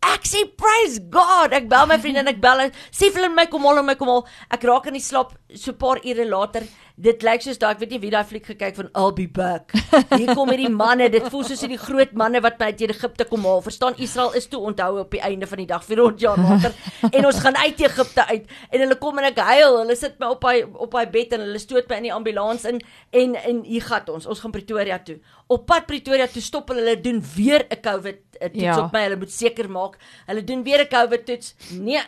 Ek 0.00 0.24
sê 0.24 0.44
praise 0.56 0.98
God. 1.12 1.52
Ek 1.52 1.68
bel 1.68 1.86
my 1.90 1.98
vriendin, 2.00 2.28
ek 2.32 2.40
bel 2.40 2.64
haar. 2.64 2.76
Sê 2.90 3.10
vir 3.10 3.22
hulle 3.22 3.34
my 3.34 3.44
kom 3.52 3.66
haal 3.68 3.82
my 3.84 3.94
kom 4.00 4.08
haal. 4.08 4.22
Ek 4.50 4.64
raak 4.64 4.88
in 4.88 4.96
die 4.96 5.04
slaap 5.04 5.34
so 5.54 5.72
'n 5.72 5.76
paar 5.76 6.00
ure 6.04 6.24
later. 6.24 6.64
Dit 7.00 7.22
lyk 7.24 7.40
soos 7.40 7.56
daai 7.60 7.70
ek 7.72 7.78
weet 7.80 7.92
nie 7.94 7.98
wie 8.02 8.10
daai 8.12 8.24
fliek 8.28 8.44
gekyk 8.50 8.74
van 8.76 8.88
I'll 8.94 9.12
be 9.16 9.24
back. 9.26 9.72
Hier 10.18 10.34
kom 10.36 10.50
hierdie 10.52 10.68
manne. 10.68 11.06
Dit 11.12 11.28
voel 11.32 11.44
soos 11.48 11.62
hierdie 11.64 11.78
groot 11.80 12.12
manne 12.12 12.42
wat 12.44 12.60
uit 12.60 12.82
Egipte 12.84 13.24
kom 13.30 13.46
haal. 13.48 13.62
Verstaan 13.64 13.96
Israel 13.96 14.34
is 14.36 14.48
toe 14.52 14.60
onthou 14.68 14.98
op 15.00 15.10
die 15.16 15.22
einde 15.24 15.48
van 15.48 15.62
die 15.62 15.66
dag 15.70 15.84
400 15.86 16.20
jaar 16.20 16.36
later 16.46 16.74
en 17.10 17.26
ons 17.30 17.40
gaan 17.40 17.56
uit 17.56 17.80
Egipte 17.80 18.26
uit 18.28 18.44
en 18.70 18.84
hulle 18.84 18.98
kom 19.00 19.18
en 19.22 19.30
ek 19.30 19.40
huil. 19.48 19.78
Hulle 19.80 19.96
sit 19.96 20.18
my 20.20 20.28
op 20.36 20.44
hy 20.44 20.60
op 20.86 20.98
hy 21.00 21.06
bed 21.16 21.32
en 21.38 21.46
hulle 21.46 21.62
stoot 21.62 21.88
my 21.88 21.96
in 22.02 22.08
die 22.10 22.14
ambulans 22.18 22.68
in 22.68 22.82
en 23.16 23.34
en 23.40 23.64
hier 23.64 23.88
gaan 23.88 24.12
ons. 24.12 24.28
Ons 24.28 24.44
gaan 24.44 24.52
Pretoria 24.52 25.00
toe. 25.00 25.16
Op 25.48 25.64
pad 25.66 25.88
Pretoria 25.88 26.28
toe 26.28 26.42
stop 26.44 26.68
hulle 26.74 26.84
hulle 26.84 27.00
doen 27.00 27.24
weer 27.34 27.64
'n 27.70 27.80
COVID 27.80 28.20
eh, 28.40 28.48
toets 28.52 28.62
Ja. 28.62 28.78
op 28.84 28.92
my. 28.92 29.02
Hulle 29.08 29.16
moet 29.16 29.32
seker 29.32 29.70
maak. 29.70 29.96
Hulle 30.26 30.44
doen 30.44 30.62
weer 30.62 30.84
'n 30.84 30.88
COVID 30.92 31.24
toets. 31.26 31.54
Nee, 31.72 32.00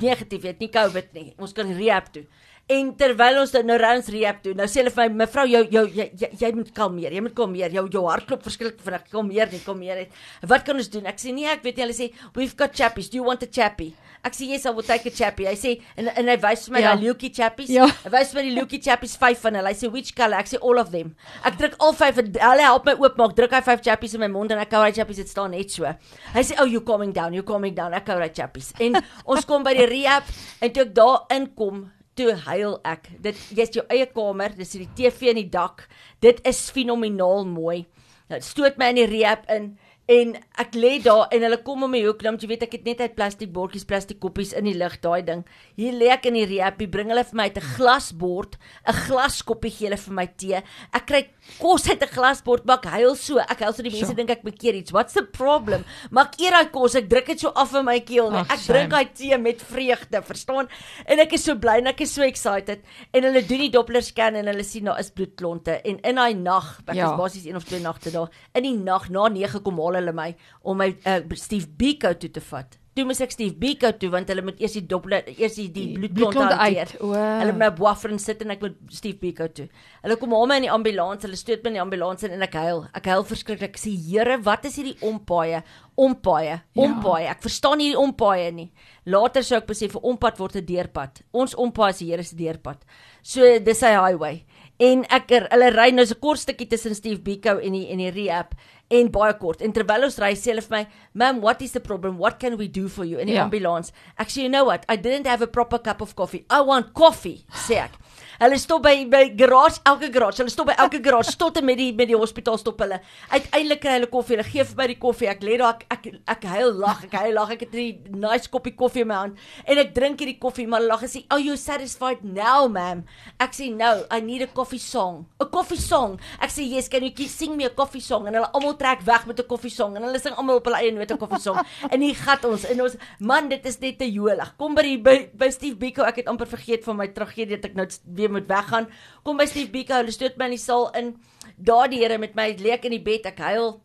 negatief, 0.00 0.42
jy 0.42 0.48
het 0.52 0.58
nie 0.60 0.70
COVID 0.70 1.12
nie. 1.12 1.32
Ons 1.38 1.52
kan 1.52 1.72
rehab 1.76 2.12
toe. 2.12 2.24
En 2.72 2.94
terwyl 2.96 3.42
ons 3.42 3.50
dan 3.52 3.66
nou 3.68 3.74
rounds 3.76 4.06
rehab 4.08 4.38
toe, 4.40 4.54
nou 4.56 4.64
sê 4.72 4.80
hulle 4.80 4.92
vir 4.94 5.10
my 5.10 5.24
mevrou 5.26 5.42
jou 5.50 5.60
jou 5.68 5.82
jy, 5.98 6.06
jy, 6.16 6.28
jy 6.40 6.48
moet 6.56 6.70
kalmeer. 6.72 7.12
Jy 7.12 7.20
moet 7.26 7.34
kalmeer. 7.36 7.74
Jou 7.76 7.82
jou 7.92 8.04
hart 8.08 8.24
klop 8.30 8.40
verskriklik 8.46 8.78
vinnig. 8.80 9.02
Kalmeer 9.12 9.50
net, 9.52 9.60
kalmeer 9.66 9.98
net. 10.00 10.14
Wat 10.48 10.64
kan 10.64 10.80
ons 10.80 10.88
doen? 10.88 11.04
Ek 11.10 11.20
sê 11.20 11.34
nee, 11.36 11.44
ek 11.52 11.60
weet 11.66 11.76
nie. 11.76 11.84
Hulle 11.84 11.96
sê 11.98 12.08
we've 12.38 12.56
got 12.56 12.72
chappies. 12.72 13.10
Do 13.12 13.20
you 13.20 13.26
want 13.26 13.44
a 13.44 13.50
chappie? 13.52 13.90
Ek 14.24 14.32
sê 14.32 14.46
yes, 14.48 14.64
I 14.64 14.70
will 14.72 14.86
take 14.88 15.04
a 15.04 15.12
chappie. 15.12 15.44
Hy 15.44 15.52
sê 15.60 15.74
en 16.00 16.08
en 16.08 16.30
hy 16.32 16.36
wys 16.40 16.62
vir 16.64 16.72
my 16.78 16.80
Ja. 16.80 16.94
daai 16.94 17.04
Lucky 17.04 17.28
chappies. 17.28 17.68
Ja. 17.68 17.84
Hy 18.06 18.12
wys 18.14 18.32
vir 18.32 18.40
my 18.40 18.44
die 18.48 18.54
Lucky 18.56 18.80
chappies 18.80 19.18
5 19.20 19.42
van 19.44 19.58
hulle. 19.60 19.68
Hy 19.74 19.76
sê 19.82 19.90
which 19.92 20.14
color? 20.16 20.38
Ek 20.40 20.48
sê 20.48 20.56
all 20.64 20.80
of 20.80 20.88
them. 20.94 21.10
Ek 21.44 21.58
druk 21.60 21.76
al 21.84 21.92
5 22.00 22.22
en 22.22 22.30
hulle 22.46 22.64
help 22.64 22.88
my 22.88 22.94
oopmaak. 22.96 23.34
Druk 23.36 23.52
hy 23.52 23.60
5 23.68 23.84
chappies 23.84 24.14
in 24.16 24.24
my 24.24 24.30
mond 24.32 24.56
en 24.56 24.62
ek 24.64 24.72
hou 24.72 24.80
daai 24.86 24.96
chappies 24.96 25.20
dit 25.20 25.28
staan 25.28 25.52
net 25.52 25.68
so. 25.76 25.84
Hy 26.32 26.40
sê 26.48 26.56
oh 26.56 26.64
you 26.64 26.80
coming 26.80 27.12
down, 27.12 27.36
you 27.36 27.44
coming 27.44 27.76
down. 27.76 27.92
Ek 27.92 28.08
hou 28.08 28.16
daai 28.24 28.32
chappies. 28.32 28.72
En 28.80 28.96
ons 29.26 29.44
kom 29.44 29.60
by 29.68 29.76
die 29.76 29.90
rehab 29.92 30.24
en 30.64 30.72
toe 30.72 30.88
ek 30.88 30.96
daar 30.96 31.28
inkom 31.36 31.84
toe 32.18 32.34
huil 32.46 32.78
ek. 32.86 33.08
Dit 33.22 33.38
jy's 33.56 33.74
jou 33.74 33.84
eie 33.92 34.06
kamer, 34.10 34.54
dis 34.56 34.76
die 34.76 34.88
TV 34.96 35.32
in 35.32 35.40
die 35.42 35.50
dak. 35.50 35.86
Dit 36.24 36.40
is 36.46 36.66
fenomenaal 36.74 37.46
mooi. 37.48 37.84
Dit 38.32 38.46
stoot 38.46 38.78
my 38.80 38.92
in 38.94 39.02
die 39.02 39.10
rehab 39.10 39.44
in 39.52 39.74
en 40.06 40.34
ek 40.60 40.74
lê 40.74 41.02
daar 41.02 41.28
en 41.32 41.42
hulle 41.42 41.56
kom 41.64 41.82
om 41.82 41.90
my 41.90 42.02
hoek, 42.04 42.22
want 42.22 42.42
jy 42.42 42.48
weet 42.48 42.62
ek 42.62 42.72
het 42.72 42.84
net 42.84 43.00
uit 43.00 43.14
plastiek 43.16 43.52
bordjies, 43.52 43.84
plastiek 43.88 44.20
koppies 44.20 44.52
in 44.52 44.64
die 44.64 44.74
lug, 44.76 45.00
daai 45.00 45.22
ding. 45.24 45.44
Hier 45.76 45.92
lê 45.92 46.10
ek 46.12 46.26
in 46.26 46.34
die 46.34 46.46
hier 46.46 46.72
bring 46.90 47.08
hulle 47.08 47.24
vir 47.24 47.34
my 47.36 47.44
uit 47.44 47.56
'n 47.56 47.60
glasbord, 47.76 48.56
'n 48.86 48.92
glaskoppie 48.92 49.70
gee 49.70 49.88
hulle 49.88 49.96
vir 49.96 50.14
my 50.14 50.26
tee. 50.36 50.62
Ek 50.92 51.06
kry 51.06 51.28
kos 51.60 51.88
uit 51.88 52.02
'n 52.02 52.08
glasbord, 52.08 52.64
maar 52.66 52.78
ek 52.78 52.90
huil 52.92 53.14
so. 53.16 53.38
Ek 53.38 53.60
huil 53.60 53.72
so 53.72 53.82
die 53.82 53.90
mense 53.90 54.06
Sjoe. 54.12 54.16
dink 54.16 54.30
ek 54.30 54.42
bekeer 54.42 54.74
iets. 54.74 54.92
What's 54.92 55.14
the 55.14 55.22
problem? 55.24 55.84
Maar 56.10 56.26
ek 56.26 56.40
eet 56.40 56.50
daai 56.52 56.70
kos, 56.70 56.94
ek 56.94 57.08
druk 57.08 57.26
dit 57.26 57.40
so 57.40 57.48
af 57.54 57.74
in 57.74 57.84
my 57.84 58.00
keel. 58.00 58.30
Ag, 58.34 58.50
Ek 58.50 58.60
drink 58.60 58.90
daai 58.90 59.08
tee 59.14 59.38
met 59.38 59.62
vreugde, 59.62 60.22
verstaan? 60.22 60.68
En 61.06 61.18
ek 61.18 61.32
is 61.32 61.44
so 61.44 61.54
bly 61.54 61.78
en 61.78 61.86
ek 61.86 62.00
is 62.02 62.12
so 62.14 62.22
excited. 62.22 62.80
En 63.12 63.22
hulle 63.22 63.42
doen 63.46 63.58
die 63.58 63.70
Doppler 63.70 64.02
scan 64.02 64.34
en 64.36 64.46
hulle 64.46 64.64
sien 64.64 64.84
daar 64.84 64.98
is 65.00 65.10
bloedklonte 65.10 65.80
en 65.84 65.98
in 66.02 66.14
daai 66.16 66.34
nag, 66.34 66.80
ek 66.86 66.94
Ja. 66.94 67.16
was 67.16 67.32
basies 67.32 67.46
een 67.46 67.56
of 67.56 67.64
twee 67.64 67.80
nagte 67.80 68.10
daar. 68.10 68.28
In 68.54 68.62
die 68.62 68.76
nag 68.76 69.08
na 69.08 69.28
9 69.28 69.62
kom 69.62 69.78
haal 69.94 70.02
hulle 70.02 70.16
my 70.16 70.34
om 70.62 70.76
my 70.78 70.90
uh, 71.06 71.20
Steve 71.34 71.66
Biko 71.78 72.14
toe 72.14 72.30
te 72.30 72.40
vat. 72.50 72.78
toe 72.94 73.02
moes 73.04 73.18
ek 73.24 73.32
Steve 73.34 73.56
Biko 73.58 73.90
toe 73.98 74.08
want 74.12 74.28
hulle 74.30 74.42
moet 74.46 74.60
eers 74.62 74.76
die 74.78 74.84
doble 74.86 75.18
eers 75.32 75.56
die, 75.58 75.66
die 75.74 75.96
bloedklont 75.96 76.52
hanteer. 76.54 76.92
O. 77.00 77.10
Hulle 77.10 77.50
moet 77.52 77.62
my 77.64 77.70
boyfriend 77.74 78.22
sit 78.22 78.42
en 78.44 78.54
ek 78.54 78.62
moet 78.62 78.76
Steve 78.94 79.18
Biko 79.18 79.48
toe. 79.50 79.66
Hulle 80.04 80.16
kom 80.20 80.30
haal 80.36 80.46
my 80.46 80.60
in 80.60 80.66
die 80.68 80.70
ambulans, 80.70 81.24
hulle 81.26 81.38
stoot 81.38 81.64
my 81.64 81.72
in 81.72 81.78
die 81.80 81.82
ambulans 81.82 82.22
in 82.22 82.36
en 82.36 82.46
ek 82.46 82.54
huil. 82.54 82.84
Ek 82.94 83.10
huil 83.10 83.26
verskriklik. 83.26 83.74
Ek 83.74 83.82
sê 83.82 83.90
Here, 84.04 84.38
wat 84.46 84.68
is 84.70 84.78
hierdie 84.78 84.94
ompaaie? 85.02 85.64
Ompaaie, 85.98 86.60
ompaaie. 86.78 87.26
Ek 87.30 87.42
verstaan 87.42 87.82
hierdie 87.82 87.98
ompaaie 87.98 88.52
nie. 88.54 88.70
Later 89.10 89.42
sou 89.42 89.58
ek 89.58 89.66
besef 89.66 89.96
'n 89.96 90.06
ompad 90.14 90.38
word 90.38 90.56
'n 90.56 90.66
deurpad. 90.66 91.22
Ons 91.32 91.54
ompaai 91.54 91.90
is 91.90 91.98
die 91.98 92.10
Here 92.12 92.22
se 92.22 92.36
deurpad. 92.36 92.86
So 93.22 93.58
dis 93.58 93.80
sy 93.80 93.90
highway. 93.90 94.44
En 94.78 95.04
ek 95.10 95.30
er, 95.30 95.48
hulle 95.50 95.70
ry 95.70 95.90
nou 95.90 96.04
so 96.06 96.14
'n 96.14 96.20
kort 96.20 96.38
stukkie 96.38 96.66
tussen 96.66 96.94
Steve 96.94 97.22
Biko 97.22 97.58
en 97.58 97.72
die 97.72 97.90
en 97.90 97.98
die 97.98 98.10
rehab 98.10 98.54
en 98.90 99.10
baie 99.10 99.34
kort. 99.38 99.62
En 99.62 99.72
terwyl 99.72 100.04
ons 100.04 100.18
ry 100.18 100.32
sê 100.34 100.52
hulle 100.52 100.62
vir 100.62 100.76
my, 100.78 100.86
"Ma'am, 101.14 101.40
what 101.40 101.62
is 101.62 101.72
the 101.72 101.80
problem? 101.80 102.18
What 102.18 102.38
can 102.38 102.56
we 102.56 102.68
do 102.68 102.88
for 102.88 103.04
you?" 103.04 103.18
in 103.18 103.26
die 103.26 103.34
Ja. 103.34 103.44
ambulans. 103.44 103.92
Ek 104.18 104.28
sê, 104.28 104.42
"You 104.42 104.48
know 104.48 104.64
what? 104.64 104.84
I 104.88 104.96
didn't 104.96 105.26
have 105.26 105.42
a 105.42 105.46
proper 105.46 105.78
cup 105.78 106.00
of 106.00 106.14
coffee. 106.14 106.44
I 106.50 106.60
want 106.60 106.92
coffee," 106.94 107.44
sê 107.50 107.76
ek. 107.84 107.92
Hulle 108.40 108.58
stop 108.58 108.82
by 108.82 109.04
by 109.10 109.24
garage, 109.38 109.80
elke 109.86 110.10
garage. 110.12 110.42
Hulle 110.42 110.50
stop 110.50 110.66
by 110.66 110.76
elke 110.78 111.00
garage 111.04 111.36
tot 111.42 111.56
en 111.60 111.64
met 111.64 111.78
die 111.78 111.92
met 111.94 112.08
die 112.10 112.18
hospitaal 112.18 112.58
stop 112.58 112.80
hulle. 112.84 113.00
Uiteindelik 113.30 113.80
kry 113.84 113.98
hulle 113.98 114.10
koffie. 114.10 114.36
Hulle 114.36 114.46
gee 114.48 114.64
vir 114.64 114.76
my 114.80 114.86
die 114.90 114.98
koffie. 114.98 115.28
Ek 115.30 115.42
lê 115.46 115.58
daar 115.60 115.76
ek 115.76 115.86
ek, 115.90 116.08
ek 116.36 116.46
huil 116.54 116.72
lag. 116.82 117.04
Ek 117.06 117.14
huil 117.22 117.34
lag. 117.38 117.50
Ek 117.54 117.66
het 117.66 117.74
'n 117.74 118.20
nice 118.20 118.50
koppie 118.50 118.74
koffie 118.74 119.02
in 119.02 119.08
my 119.08 119.14
hand 119.14 119.38
en 119.66 119.78
ek 119.78 119.94
drink 119.94 120.20
hierdie 120.20 120.38
koffie, 120.38 120.66
maar 120.66 120.80
hulle 120.80 120.92
lag 120.92 121.02
en 121.02 121.08
sê, 121.08 121.24
"Oh, 121.30 121.38
you 121.38 121.56
satisfied 121.56 122.24
now, 122.24 122.68
ma'am?" 122.68 123.04
Ek 123.40 123.52
sê, 123.52 123.70
"No, 123.70 124.04
I 124.10 124.20
need 124.20 124.42
a 124.42 124.46
coffee 124.46 124.78
song." 124.78 125.26
'n 125.40 125.50
Coffee 125.50 125.78
song. 125.78 126.18
Ek 126.40 126.50
sê, 126.50 126.62
"Yes, 126.68 126.88
can 126.88 127.02
you 127.02 127.12
sing 127.28 127.56
me 127.56 127.64
a 127.64 127.70
coffee 127.70 128.00
song?" 128.00 128.26
En 128.26 128.34
hulle 128.34 128.50
almal 128.52 128.76
trek 128.76 129.00
weg 129.02 129.26
met 129.26 129.38
'n 129.38 129.46
koffie 129.46 129.70
song 129.70 129.96
en 129.96 130.02
hulle 130.02 130.18
sing 130.20 130.34
almal 130.34 130.56
op 130.56 130.64
hulle 130.64 130.76
eie 130.76 130.92
note 130.92 131.14
'n 131.14 131.18
koffie 131.18 131.40
song. 131.40 131.58
En 131.92 132.00
hier 132.00 132.14
gat 132.14 132.44
ons 132.44 132.64
en 132.64 132.80
ons 132.82 132.96
man, 133.20 133.48
dit 133.48 133.66
is 133.66 133.78
net 133.78 133.98
te 133.98 134.10
jolig. 134.10 134.54
Kom 134.56 134.74
by 134.74 134.82
die 134.82 134.98
by, 134.98 135.30
by 135.34 135.50
Steve 135.50 135.76
Biko. 135.76 136.02
Ek 136.02 136.16
het 136.16 136.26
amper 136.26 136.46
vergeet 136.46 136.84
van 136.84 136.96
my 136.96 137.08
tragedie 137.08 137.56
dat 137.56 137.70
ek 137.70 137.74
nou 137.74 137.86
weer 138.14 138.30
moet 138.34 138.50
weggaan. 138.50 138.90
Kom 139.24 139.40
by 139.40 139.46
Steve 139.50 139.72
Biko. 139.72 140.02
Hulle 140.02 140.14
stoot 140.14 140.36
my 140.40 140.50
in 140.50 140.56
die 140.56 140.62
saal 140.62 140.90
in. 140.98 141.14
Daar 141.56 141.88
die 141.92 142.02
Here 142.02 142.18
met 142.18 142.36
my 142.38 142.50
leek 142.58 142.86
in 142.88 142.96
die 142.96 143.02
bed. 143.02 143.30
Ek 143.30 143.40
huil. 143.44 143.78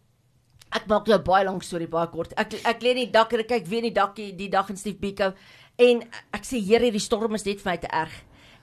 Ek 0.75 0.85
maak 0.89 1.07
nou 1.09 1.17
baie 1.25 1.45
lank 1.47 1.63
storie 1.65 1.89
baie 1.89 2.09
kort. 2.13 2.35
Ek 2.37 2.53
ek 2.67 2.83
lê 2.85 2.93
in 2.93 3.03
die 3.05 3.13
dak 3.13 3.33
en 3.33 3.41
ek 3.41 3.49
kyk 3.55 3.69
weer 3.69 3.85
in 3.85 3.89
die 3.89 3.95
dakkie 3.95 4.29
die 4.37 4.51
dag 4.53 4.69
in 4.69 4.77
Steve 4.77 5.01
Biko 5.01 5.31
en 5.79 6.03
ek 6.35 6.45
sê 6.45 6.59
Here, 6.59 6.83
hierdie 6.85 7.01
storm 7.01 7.37
is 7.37 7.45
net 7.47 7.63
vir 7.63 7.71
my 7.71 7.77
te 7.81 7.89
erg. 7.95 8.13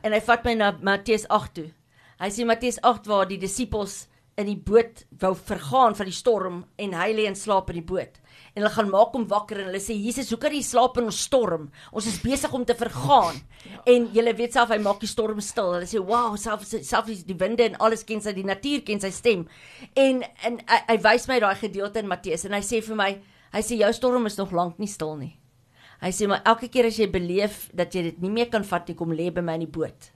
En 0.04 0.14
hy 0.14 0.20
vat 0.22 0.44
my 0.46 0.54
na 0.54 0.70
Matteus 0.84 1.24
8 1.32 1.54
toe. 1.56 1.70
Hy 2.20 2.28
sê 2.32 2.46
Matteus 2.46 2.78
8 2.84 3.08
waar 3.10 3.26
die 3.28 3.40
disippels 3.40 4.04
in 4.38 4.50
die 4.50 4.58
boot 4.60 5.02
wou 5.20 5.32
vergaan 5.34 5.96
van 5.96 6.08
die 6.08 6.14
storm 6.14 6.62
en 6.78 6.94
hy 6.94 7.08
lê 7.16 7.26
in 7.26 7.38
slaap 7.38 7.72
in 7.72 7.80
die 7.80 7.88
boot. 7.88 8.20
En 8.56 8.62
hulle 8.64 8.72
gaan 8.72 8.88
maak 8.88 9.12
hom 9.12 9.26
wakker 9.28 9.58
en 9.60 9.66
hulle 9.68 9.80
sê 9.84 9.92
Jesus, 10.00 10.30
hoe 10.32 10.38
kan 10.40 10.54
jy 10.54 10.62
slaap 10.64 10.96
in 10.96 11.10
ons 11.10 11.18
storm? 11.26 11.66
Ons 11.92 12.06
is 12.08 12.16
besig 12.22 12.54
om 12.56 12.64
te 12.64 12.72
vergaan. 12.78 13.36
En 13.84 14.06
jy 14.16 14.24
weet 14.38 14.56
self 14.56 14.72
hy 14.72 14.78
maak 14.80 15.02
die 15.02 15.10
storm 15.10 15.42
stil. 15.44 15.74
Hulle 15.74 15.84
sê, 15.90 16.00
"Wow, 16.00 16.38
self 16.40 16.64
self 16.64 17.06
die 17.06 17.36
winde 17.36 17.64
en 17.64 17.76
alles 17.76 18.02
ken 18.02 18.22
sy, 18.22 18.32
die 18.32 18.44
natuur 18.44 18.80
ken 18.80 19.00
sy 19.00 19.10
stem." 19.10 19.46
En 19.94 20.24
en 20.42 20.58
hy, 20.66 20.80
hy 20.88 20.96
wys 20.96 21.28
my 21.28 21.38
daai 21.38 21.54
gedeelte 21.54 21.98
in 21.98 22.08
Matteus 22.08 22.46
en 22.46 22.52
hy 22.52 22.60
sê 22.60 22.82
vir 22.82 22.96
my, 22.96 23.20
hy 23.52 23.60
sê 23.60 23.76
jou 23.78 23.92
storm 23.92 24.26
is 24.26 24.38
nog 24.38 24.52
lank 24.52 24.78
nie 24.78 24.88
stil 24.88 25.16
nie. 25.16 25.38
Hy 26.00 26.08
sê 26.08 26.26
maar 26.26 26.42
elke 26.44 26.68
keer 26.68 26.86
as 26.86 26.96
jy 26.96 27.06
beleef 27.06 27.70
dat 27.74 27.94
jy 27.94 28.02
dit 28.02 28.22
nie 28.22 28.30
meer 28.30 28.46
kan 28.46 28.62
vat 28.62 28.88
nie, 28.88 28.94
kom 28.96 29.12
lê 29.12 29.30
by 29.32 29.42
my 29.42 29.54
in 29.54 29.60
die 29.60 29.72
boot. 29.78 30.10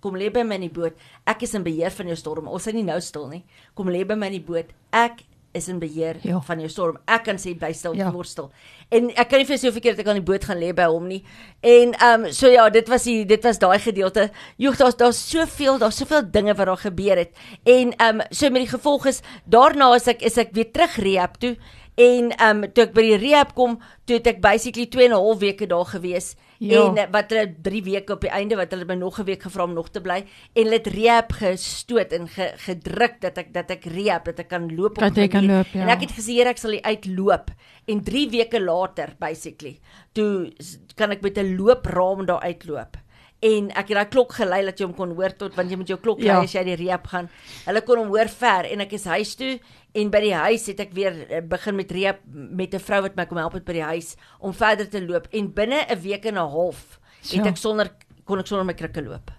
Kom 0.00 0.14
lê 0.14 0.28
by 0.32 0.42
my 0.42 0.56
in 0.56 0.68
die 0.68 0.74
boot. 0.74 0.94
Ek 1.26 1.42
is 1.42 1.54
in 1.54 1.64
beheer 1.64 1.90
van 1.90 2.06
jou 2.06 2.16
storm. 2.16 2.48
Ons 2.48 2.66
is 2.66 2.74
nie 2.74 2.82
nou 2.82 2.98
stil 3.00 3.28
nie. 3.28 3.44
Kom 3.74 3.86
lê 3.86 4.04
by 4.06 4.14
my 4.14 4.26
in 4.26 4.32
die 4.32 4.44
boot. 4.44 4.66
Ek 4.92 5.22
is 5.56 5.68
in 5.72 5.78
beheer 5.82 6.16
Ja. 6.22 6.40
van 6.40 6.58
jou 6.60 6.68
storm. 6.68 6.98
Ek 7.08 7.24
kan 7.24 7.36
sê 7.36 7.54
bly 7.58 7.72
stil, 7.72 7.94
Ja. 7.96 8.10
word 8.12 8.28
stil. 8.28 8.50
En 8.90 9.08
ek 9.16 9.28
kan 9.28 9.38
nie 9.40 9.46
vir 9.48 9.58
so 9.58 9.72
verkeerd 9.72 9.98
ek 9.98 10.06
aan 10.08 10.20
die 10.20 10.22
boot 10.32 10.44
gaan 10.44 10.60
lê 10.60 10.72
by 10.74 10.84
hom 10.86 11.08
nie. 11.08 11.22
En 11.62 11.92
ehm 11.94 12.24
um, 12.26 12.32
so 12.32 12.48
ja, 12.52 12.68
dit 12.70 12.88
was 12.88 13.04
die 13.04 13.24
dit 13.26 13.42
was 13.42 13.58
daai 13.58 13.78
gedeelte. 13.78 14.30
Joeg, 14.58 14.76
daar's 14.76 14.96
daar's 14.96 15.30
soveel, 15.30 15.78
daar's 15.78 15.96
soveel 15.96 16.22
dinge 16.30 16.54
wat 16.54 16.66
daar 16.66 16.76
gebeur 16.84 17.16
het. 17.16 17.32
En 17.64 17.92
ehm 17.96 18.20
um, 18.20 18.26
so 18.30 18.50
met 18.50 18.62
die 18.62 18.78
gevolg 18.78 19.06
is 19.06 19.22
daarna 19.44 19.94
is 19.94 20.06
ek 20.06 20.22
is 20.22 20.36
ek 20.38 20.52
weer 20.52 20.70
terug 20.72 20.96
rehab 20.96 21.36
toe. 21.40 21.56
En 21.96 22.30
ehm 22.36 22.64
um, 22.64 22.72
toe 22.72 22.84
ek 22.84 22.92
by 22.94 23.02
die 23.02 23.16
rehab 23.16 23.54
kom, 23.54 23.78
toe 24.04 24.16
het 24.16 24.26
ek 24.26 24.40
basically 24.40 24.86
2 24.86 25.04
en 25.06 25.10
'n 25.12 25.14
half 25.16 25.38
weke 25.38 25.66
daar 25.66 25.84
gewees. 25.86 26.34
Ja. 26.58 26.86
En 26.86 27.10
wat 27.12 27.30
hulle 27.30 27.54
3 27.62 27.82
weke 27.84 28.12
op 28.12 28.20
die 28.20 28.30
einde 28.30 28.56
wat 28.56 28.70
hulle 28.70 28.84
my 28.88 28.94
nog 28.94 29.18
'n 29.20 29.24
week 29.24 29.42
gevra 29.42 29.64
om 29.64 29.74
nog 29.74 29.90
te 29.90 30.00
bly 30.00 30.24
en 30.54 30.62
hulle 30.62 30.76
het 30.76 30.86
rehab 30.86 31.32
gestoot 31.32 32.12
en 32.12 32.28
ge, 32.28 32.52
gedruk 32.56 33.20
dat 33.20 33.38
ek 33.38 33.52
dat 33.52 33.70
ek 33.70 33.84
rehab 33.84 34.24
dat 34.24 34.38
ek 34.38 34.48
kan 34.48 34.74
loop 34.74 34.96
op 34.96 35.00
Dat 35.04 35.16
jy 35.16 35.24
'n 35.24 35.28
kan 35.28 35.46
loop, 35.46 35.66
ja. 35.72 35.80
En 35.82 35.88
ek 35.88 36.00
het 36.00 36.12
gesê 36.12 36.40
ek 36.46 36.56
sal 36.58 36.78
uitloop 36.82 37.50
en 37.86 38.02
3 38.02 38.30
weke 38.30 38.60
later 38.60 39.14
basically 39.18 39.78
toe 40.12 40.52
kan 40.94 41.10
ek 41.10 41.20
met 41.22 41.38
'n 41.38 41.56
loopraam 41.56 42.26
daar 42.26 42.40
uitloop. 42.40 42.96
En 43.42 43.68
ek 43.70 43.88
het 43.88 43.96
daai 43.96 44.08
klok 44.08 44.32
gelei 44.32 44.64
dat 44.64 44.78
jy 44.78 44.86
hom 44.86 44.94
kon 44.94 45.14
hoor 45.14 45.36
tot 45.36 45.54
want 45.54 45.70
jy 45.70 45.76
moet 45.76 45.88
jou 45.88 45.98
klok 46.00 46.18
lei 46.18 46.26
Ja. 46.28 46.42
as 46.42 46.52
jy 46.52 46.64
die 46.64 46.74
rehab 46.76 47.06
gaan. 47.06 47.28
Hulle 47.66 47.82
kon 47.82 47.98
hom 47.98 48.08
hoor 48.08 48.28
ver 48.28 48.64
en 48.72 48.80
ek 48.80 48.92
is 48.92 49.04
huis 49.04 49.34
toe 49.34 49.60
en 49.96 50.10
by 50.12 50.20
die 50.20 50.34
huis 50.36 50.66
het 50.70 50.80
ek 50.84 50.92
weer 50.96 51.14
eh, 51.30 51.40
begin 51.42 51.76
met 51.76 51.90
rehab 51.92 52.18
met 52.28 52.74
'n 52.74 52.78
vrou 52.80 53.00
wat 53.02 53.16
my 53.16 53.24
kom 53.26 53.38
help 53.38 53.52
het 53.56 53.64
by 53.64 53.72
die 53.72 53.82
huis 53.82 54.14
om 54.40 54.52
verder 54.52 54.88
te 54.88 55.00
loop 55.06 55.26
en 55.32 55.52
binne 55.54 55.80
'n 55.88 56.00
week 56.02 56.24
en 56.26 56.34
'n 56.34 56.50
half 56.50 56.98
het 57.22 57.32
Ja. 57.32 57.44
ek 57.46 57.56
sonder 57.56 57.90
kon 58.24 58.38
ek 58.38 58.46
sonder 58.46 58.64
my 58.66 58.74
krikke 58.74 59.02
loop. 59.02 59.30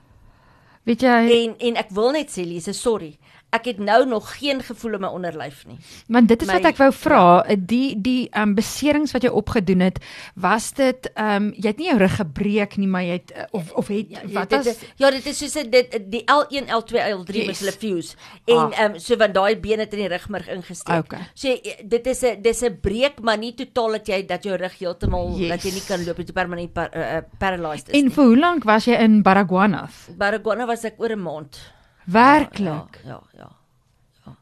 Weet 0.85 1.01
jy, 1.01 1.07
En 1.47 1.55
en 1.59 1.75
ek 1.75 1.89
wil 1.91 2.11
net 2.11 2.29
sê 2.29 2.45
Lise, 2.45 2.73
sorry. 2.73 3.17
Ek 3.49 3.63
het 3.65 3.77
nou 3.79 4.05
nog 4.05 4.37
geen 4.37 4.59
gevoel 4.61 4.93
in 4.93 5.01
my 5.01 5.07
onderlyf 5.07 5.65
nie. 5.67 5.77
want 6.07 6.27
dit 6.27 6.41
is 6.41 6.47
wat 6.51 6.61
my- 6.61 6.69
ek 6.69 6.77
wou 6.77 6.91
vra, 6.91 7.43
die 7.55 7.95
die 8.01 8.27
ehm 8.31 8.41
um, 8.49 8.55
beserings 8.55 9.11
wat 9.13 9.23
jy 9.23 9.29
opgedoen 9.29 9.79
het, 9.79 9.99
was 10.35 10.73
dit 10.73 11.09
ehm 11.15 11.35
um, 11.35 11.53
jy 11.55 11.67
het 11.67 11.77
nie 11.77 11.87
jou 11.87 11.97
rug 11.97 12.15
gebreek 12.15 12.77
nie, 12.77 12.87
maar 12.87 13.03
jy 13.03 13.11
het 13.11 13.31
eh, 13.31 13.43
of 13.51 13.71
of 13.71 13.87
het 13.87 14.09
Ja, 14.09 14.19
wat 14.33 14.49
dit 14.49 14.57
was 14.57 14.67
is 14.67 14.79
ja, 14.97 15.11
dit 15.11 15.25
is 15.25 15.37
soos 15.37 15.53
dit 15.53 16.11
die 16.11 16.23
L1, 16.25 16.67
L2, 16.67 16.99
L3 17.15 17.35
Yes. 17.35 17.45
met 17.47 17.57
hulle 17.59 17.71
fuse. 17.71 18.15
En 18.45 18.57
Ah. 18.57 18.71
ehm 18.79 18.91
um, 18.91 18.99
so 18.99 19.15
want 19.15 19.33
daai 19.33 19.55
been 19.59 19.79
het 19.79 19.93
in 19.93 19.99
die 19.99 20.07
rugmurg 20.07 20.47
ingesteek. 20.49 20.97
Okay. 21.05 21.19
So 21.33 21.47
eh, 21.47 21.77
dit 21.85 22.07
is 22.07 22.23
'n 22.23 22.41
dis 22.41 22.61
'n 22.63 22.77
breek, 22.81 23.21
maar 23.21 23.37
nie 23.37 23.53
totaal 23.55 23.91
dat 23.91 24.07
jy 24.07 24.25
dat 24.25 24.43
jou 24.43 24.55
rug 24.57 24.77
heeltemal 24.79 25.37
Yes. 25.37 25.49
dat 25.49 25.63
jy 25.63 25.71
nie 25.73 25.85
kan 25.87 26.05
loop, 26.05 26.17
jy 26.17 26.33
permanent 26.33 26.73
par, 26.73 26.89
uh, 26.93 27.21
paralyzed 27.39 27.87
is. 27.89 27.93
En 27.95 28.03
nie. 28.05 28.11
vir 28.13 28.23
hoe 28.25 28.37
lank 28.37 28.63
was 28.63 28.85
jy 28.85 28.93
in 28.99 29.21
Baragwanath? 29.23 30.09
Baragwana 30.17 30.65
was 30.67 30.83
ek 30.83 30.93
oor 30.99 31.09
'n 31.15 31.21
maand. 31.21 31.75
Werklik. 32.11 33.01
Ja, 33.05 33.21
ja. 33.37 33.49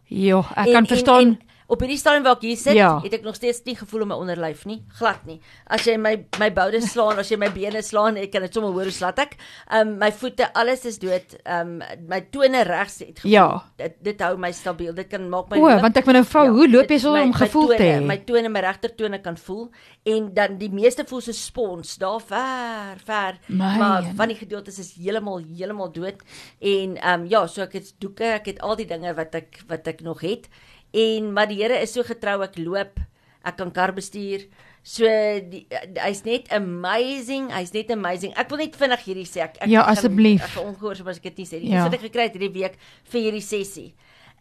Ja, 0.04 0.38
ek 0.39 0.65
En- 0.65 0.71
kan 0.71 0.73
en- 0.82 0.88
verstaan. 0.88 1.21
en 1.21 1.39
op 1.67 1.80
hierdie 1.82 1.97
stadium 1.97 2.23
waar 2.23 2.36
ek 2.36 2.41
hier 2.45 2.58
sit, 2.58 2.73
Ja. 2.78 2.99
het 3.01 3.13
ek 3.13 3.23
nog 3.23 3.36
steeds 3.36 3.62
nie 3.65 3.75
gevoel 3.75 4.01
in 4.01 4.08
my 4.08 4.15
onderlyf 4.15 4.65
nie, 4.65 4.84
glad 4.99 5.25
nie. 5.25 5.39
As 5.67 5.84
jy 5.86 5.97
my 5.97 6.25
my 6.39 6.51
boude 6.54 6.82
slaan, 6.82 7.17
as 7.17 7.30
jy 7.32 7.38
my 7.38 7.49
bene 7.49 7.82
slaan, 7.82 8.17
ek 8.17 8.32
kan 8.32 8.41
dit 8.41 8.54
sommer 8.54 8.71
hoor 8.71 8.84
hoe 8.84 8.91
slat 8.91 9.19
ek. 9.19 9.36
Ehm 9.71 9.88
um, 9.88 9.97
my 9.97 10.12
voete, 10.12 10.54
alles 10.54 10.86
is 10.86 10.99
dood. 10.99 11.36
Ehm 11.45 11.82
um, 11.82 12.08
my 12.08 12.21
tone 12.32 12.63
regs 12.63 12.99
het 12.99 13.19
gevoel. 13.19 13.32
Ja. 13.32 13.63
Dit 13.78 13.95
dit 14.04 14.21
hou 14.21 14.38
my 14.38 14.51
stabiel. 14.51 14.93
Dit 14.93 15.08
kan 15.10 15.30
maak 15.30 15.49
my 15.49 15.58
O, 15.58 15.80
want 15.82 15.97
ek 15.97 16.06
wou 16.06 16.13
nou 16.13 16.23
vra, 16.25 16.45
hoe 16.49 16.69
loop 16.69 16.89
jy 16.89 16.99
sonder 16.99 17.21
my- 17.21 17.25
om 17.28 17.34
gevoel 17.34 17.67
te 17.67 17.78
tone- 17.78 17.89
hê? 17.89 18.06
My 18.06 18.17
tone, 18.25 18.49
my 18.49 18.60
regtertone 18.60 19.21
kan 19.21 19.38
voel 19.38 19.69
en 20.06 20.34
dan 20.34 20.58
die 20.58 20.69
meeste 20.69 21.04
voel 21.08 21.21
so 21.21 21.32
spons 21.32 21.95
daar 21.97 22.21
ver, 22.21 22.97
ver. 23.06 23.39
My 23.47 23.78
maar 23.78 24.01
jene. 24.04 24.15
van 24.15 24.28
die 24.28 24.38
gedeeltes 24.38 24.78
is 24.80 24.93
heeltemal 24.99 25.41
heeltemal 25.58 25.91
dood 25.91 26.21
en 26.62 26.97
ehm 26.97 27.21
um, 27.21 27.28
ja, 27.30 27.47
so 27.47 27.62
ek 27.62 27.73
het 27.73 27.93
doeke, 27.99 28.23
ek 28.39 28.45
het 28.45 28.62
al 28.62 28.75
die 28.75 28.86
dinge 28.86 29.13
wat 29.17 29.36
ek 29.36 29.63
wat 29.67 29.88
ek 29.88 30.01
nog 30.01 30.21
het. 30.21 30.47
En 30.96 31.32
maar 31.36 31.50
die 31.52 31.60
Here 31.62 31.82
is 31.84 31.92
so 31.96 32.06
getrou, 32.08 32.40
ek 32.46 32.56
loop, 32.62 33.02
ek 33.46 33.58
kan 33.60 33.72
kar 33.76 33.92
bestuur. 33.96 34.46
So 34.86 35.06
hy's 35.10 36.22
net 36.28 36.52
amazing, 36.54 37.50
hy's 37.56 37.72
net 37.74 37.90
amazing. 37.94 38.36
Ek 38.38 38.52
wil 38.54 38.62
net 38.62 38.76
vinnig 38.80 39.02
hierdie 39.08 39.26
sê. 39.28 39.42
Ek, 39.48 39.56
ek 39.66 39.72
Ja, 39.72 39.82
asseblief. 39.90 40.44
Ek 40.46 40.54
gaan 40.56 40.70
ongehoorsaam 40.72 41.10
as 41.10 41.18
ek 41.22 41.32
dit 41.32 41.42
nie 41.42 41.48
sê 41.50 41.60
nie. 41.62 41.72
Ja. 41.74 41.84
Dis 41.84 41.90
wat 41.90 41.98
ek 42.00 42.06
gekry 42.06 42.28
het 42.30 42.38
hierdie 42.38 42.54
week 42.54 42.78
vir 43.12 43.22
hierdie 43.26 43.42
sessie. 43.46 43.90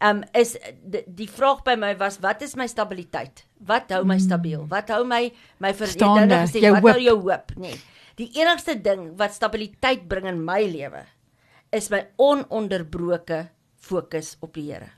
Um 0.05 0.21
is 0.37 0.53
die, 0.85 1.01
die 1.07 1.29
vraag 1.31 1.63
by 1.65 1.77
my 1.81 1.95
was 1.97 2.19
wat 2.21 2.43
is 2.45 2.57
my 2.61 2.67
stabiliteit? 2.69 3.45
Wat 3.65 3.91
hou 3.95 4.03
my 4.05 4.19
stabiel? 4.21 4.67
Wat 4.69 4.91
hou 4.93 5.05
my 5.09 5.23
my 5.65 5.73
ver, 5.73 5.87
jy 5.89 5.97
het 5.97 6.29
nou 6.29 6.41
Mm. 6.43 6.49
Gesê, 6.51 6.61
wat 6.75 6.83
hoop. 6.83 6.91
hou 6.93 7.01
jou 7.07 7.17
hoop? 7.23 7.55
Nee. 7.57 7.79
Die 8.21 8.29
enigste 8.43 8.75
ding 8.83 9.15
wat 9.19 9.33
stabiliteit 9.35 10.05
bring 10.11 10.27
in 10.29 10.45
my 10.45 10.61
lewe 10.69 11.07
is 11.73 11.89
my 11.91 12.05
ononderbroke 12.21 13.49
fokus 13.81 14.37
op 14.45 14.53
die 14.55 14.69
Here. 14.73 14.91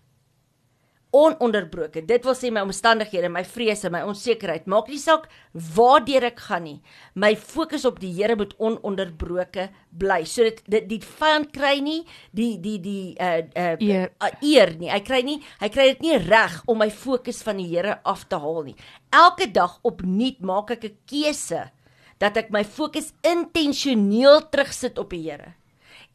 Ononderbroke. 1.16 2.02
Dit 2.04 2.26
wil 2.28 2.34
sê 2.36 2.50
my 2.52 2.60
omstandighede, 2.66 3.30
my 3.32 3.42
vrese, 3.48 3.88
my 3.92 4.02
onsekerheid, 4.04 4.66
maak 4.68 4.90
nie 4.92 5.00
saak 5.00 5.28
waardeur 5.76 6.26
ek 6.28 6.42
gaan 6.44 6.66
nie. 6.66 6.76
My 7.14 7.30
fokus 7.40 7.86
op 7.88 8.00
die 8.02 8.12
Here 8.18 8.36
moet 8.36 8.52
ononderbroke 8.60 9.68
bly. 9.96 10.18
So 10.28 10.44
dit 10.44 10.60
dit 10.68 10.88
die 10.90 11.00
vyand 11.00 11.52
kry 11.56 11.78
nie 11.80 12.02
die 12.36 12.56
die 12.60 12.76
die 12.84 13.14
uh 13.16 13.40
uh 13.56 13.72
Eer. 13.80 14.10
uh, 14.20 14.32
eer 14.44 14.74
nie. 14.76 14.90
Hy 14.92 15.00
kry 15.06 15.22
nie 15.24 15.38
hy 15.62 15.70
kry 15.72 15.88
dit 15.94 16.04
nie 16.04 16.18
reg 16.26 16.60
om 16.68 16.82
my 16.84 16.90
fokus 16.92 17.40
van 17.46 17.62
die 17.62 17.70
Here 17.70 17.98
af 18.04 18.26
te 18.28 18.36
haal 18.42 18.62
nie. 18.68 18.76
Elke 19.12 19.48
dag 19.52 19.78
opnuut 19.82 20.40
maak 20.44 20.70
ek 20.76 20.84
'n 20.84 20.96
keuse 21.08 21.70
dat 22.18 22.36
ek 22.36 22.50
my 22.50 22.64
fokus 22.64 23.12
intentioneel 23.22 24.48
terugsit 24.50 24.98
op 24.98 25.10
die 25.10 25.24
Here. 25.30 25.54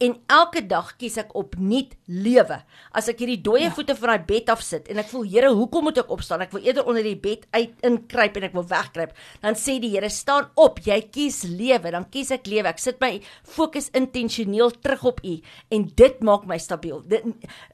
En 0.01 0.15
elke 0.33 0.63
dag 0.65 0.89
kies 0.99 1.17
ek 1.21 1.33
opnuut 1.37 1.93
lewe. 2.09 2.57
As 2.97 3.07
ek 3.11 3.21
hierdie 3.21 3.39
dooie 3.45 3.67
ja. 3.67 3.73
voete 3.75 3.95
van 3.99 4.15
daai 4.15 4.25
bed 4.27 4.49
af 4.51 4.63
sit 4.65 4.89
en 4.91 5.01
ek 5.01 5.11
voel 5.11 5.27
Here, 5.31 5.51
hoekom 5.55 5.85
moet 5.87 6.01
ek 6.01 6.09
opstaan? 6.11 6.41
Ek 6.43 6.55
wil 6.55 6.65
eerder 6.65 6.87
onder 6.89 7.05
die 7.05 7.17
bed 7.19 7.45
uit 7.53 7.85
inkruip 7.87 8.39
en 8.39 8.47
ek 8.49 8.55
wil 8.57 8.65
wegkruip. 8.71 9.13
Dan 9.43 9.57
sê 9.59 9.77
die 9.83 9.91
Here, 9.93 10.09
staan 10.11 10.49
op, 10.59 10.81
jy 10.85 10.97
kies 11.13 11.43
lewe. 11.45 11.93
Dan 11.93 12.07
kies 12.11 12.33
ek 12.33 12.49
lewe. 12.49 12.71
Ek 12.73 12.81
sit 12.81 12.99
my 13.03 13.13
fokus 13.47 13.91
intentioneel 13.97 14.73
terug 14.81 15.05
op 15.13 15.21
U 15.21 15.37
en 15.77 15.87
dit 16.01 16.25
maak 16.25 16.47
my 16.49 16.57
stabiel. 16.61 17.03
Dit, 17.11 17.27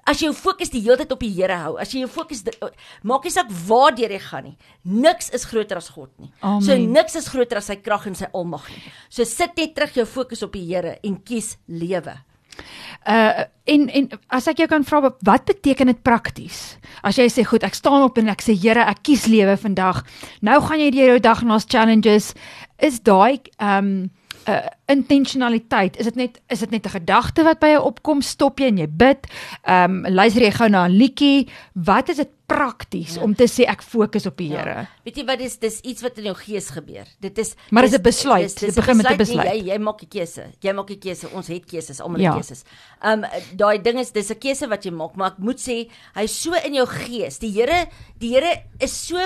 as 0.07 0.19
jy 0.21 0.29
jou 0.29 0.35
fokus 0.37 0.73
die 0.73 0.83
hele 0.83 0.99
tyd 1.01 1.15
op 1.15 1.23
die 1.23 1.31
Here 1.37 1.57
hou, 1.63 1.75
as 1.79 1.93
jy 1.95 2.03
jou 2.03 2.11
fokus 2.11 2.43
maak 3.07 3.25
nie 3.25 3.33
saak 3.33 3.51
waar 3.67 3.95
jy 3.97 4.19
gaan 4.21 4.49
nie. 4.51 4.55
Niks 4.83 5.31
is 5.35 5.47
groter 5.47 5.79
as 5.79 5.89
God 5.93 6.11
nie. 6.19 6.31
Amen. 6.41 6.65
So 6.65 6.77
niks 6.77 7.17
is 7.19 7.29
groter 7.31 7.61
as 7.61 7.69
sy 7.71 7.79
krag 7.81 8.07
en 8.09 8.17
sy 8.17 8.29
almag 8.35 8.67
nie. 8.73 8.83
So 9.09 9.25
sit 9.27 9.55
net 9.57 9.75
terug 9.77 9.95
jou 10.01 10.07
fokus 10.09 10.43
op 10.45 10.55
die 10.55 10.65
Here 10.67 10.97
en 11.05 11.21
kies 11.23 11.55
lewe. 11.67 12.16
Uh 13.07 13.45
en 13.67 13.89
en 13.91 14.05
as 14.31 14.45
ek 14.47 14.61
jou 14.61 14.67
kan 14.71 14.83
vra 14.87 15.11
wat 15.27 15.45
beteken 15.45 15.89
dit 15.91 16.03
prakties? 16.03 16.77
As 17.03 17.17
jy 17.19 17.27
sê 17.27 17.43
goed, 17.43 17.65
ek 17.67 17.75
staan 17.75 18.05
op 18.05 18.17
en 18.17 18.31
ek 18.31 18.43
sê 18.45 18.55
Here, 18.55 18.85
ek 18.87 19.03
kies 19.03 19.25
lewe 19.27 19.57
vandag. 19.59 20.05
Nou 20.41 20.61
gaan 20.63 20.79
jy 20.79 20.91
deur 20.95 21.11
jou 21.15 21.19
dag 21.19 21.43
na 21.43 21.59
challenges. 21.59 22.33
Is 22.79 23.01
daai 23.03 23.41
um 23.59 24.09
uh 24.47 24.63
intentionaliteit, 24.87 25.97
is 25.99 26.07
dit 26.07 26.15
net 26.15 26.39
is 26.47 26.59
dit 26.59 26.71
net 26.71 26.85
'n 26.85 26.95
gedagte 26.99 27.43
wat 27.43 27.59
by 27.59 27.75
jou 27.75 27.83
opkom, 27.83 28.21
stop 28.21 28.59
jy 28.59 28.67
en 28.67 28.77
jy 28.77 28.87
bid? 28.87 29.27
Um 29.67 30.05
luister 30.07 30.43
jy 30.43 30.51
gou 30.51 30.69
na 30.69 30.87
'n 30.87 30.95
liedjie? 30.95 31.47
Wat 31.75 32.09
is 32.09 32.17
dit 32.17 32.29
prakties 32.47 33.17
ja. 33.17 33.23
om 33.25 33.33
te 33.35 33.45
sê 33.51 33.65
ek 33.67 33.81
fokus 33.83 34.25
op 34.29 34.37
die 34.39 34.47
ja. 34.53 34.61
Here. 34.61 34.75
Ja. 34.79 35.01
Weet 35.03 35.19
jy 35.19 35.23
wat 35.27 35.41
is 35.43 35.57
dis 35.59 35.79
iets 35.83 36.03
wat 36.05 36.19
in 36.21 36.29
jou 36.29 36.35
gees 36.39 36.69
gebeur. 36.71 37.09
Dit 37.23 37.39
is 37.43 37.53
Maar 37.75 37.87
dis 37.87 37.97
'n 37.97 38.01
besluit. 38.01 38.59
Dit 38.59 38.75
begin 38.75 38.97
met 38.97 39.09
'n 39.11 39.17
besluit. 39.17 39.51
Jy 39.51 39.71
jy 39.71 39.77
maak 39.77 40.01
'n 40.01 40.07
keuse. 40.07 40.45
Jy 40.63 40.73
maak 40.73 40.89
'n 40.89 40.99
keuse. 40.99 41.27
Ons 41.33 41.47
het 41.47 41.65
keuses, 41.65 41.99
almal 41.99 42.21
ja. 42.21 42.31
het 42.31 42.39
keuses. 42.39 42.63
Um 43.03 43.25
daai 43.55 43.81
ding 43.81 43.99
is 43.99 44.11
dis 44.11 44.31
'n 44.31 44.39
keuse 44.39 44.67
wat 44.67 44.83
jy 44.85 44.91
maak, 44.91 45.15
maar 45.15 45.31
ek 45.31 45.37
moet 45.39 45.59
sê 45.59 45.89
hy's 46.15 46.41
so 46.41 46.53
in 46.53 46.73
jou 46.73 46.87
gees. 46.87 47.39
Die 47.39 47.51
Here, 47.51 47.87
die 48.17 48.33
Here 48.33 48.63
is 48.79 49.07
so 49.07 49.17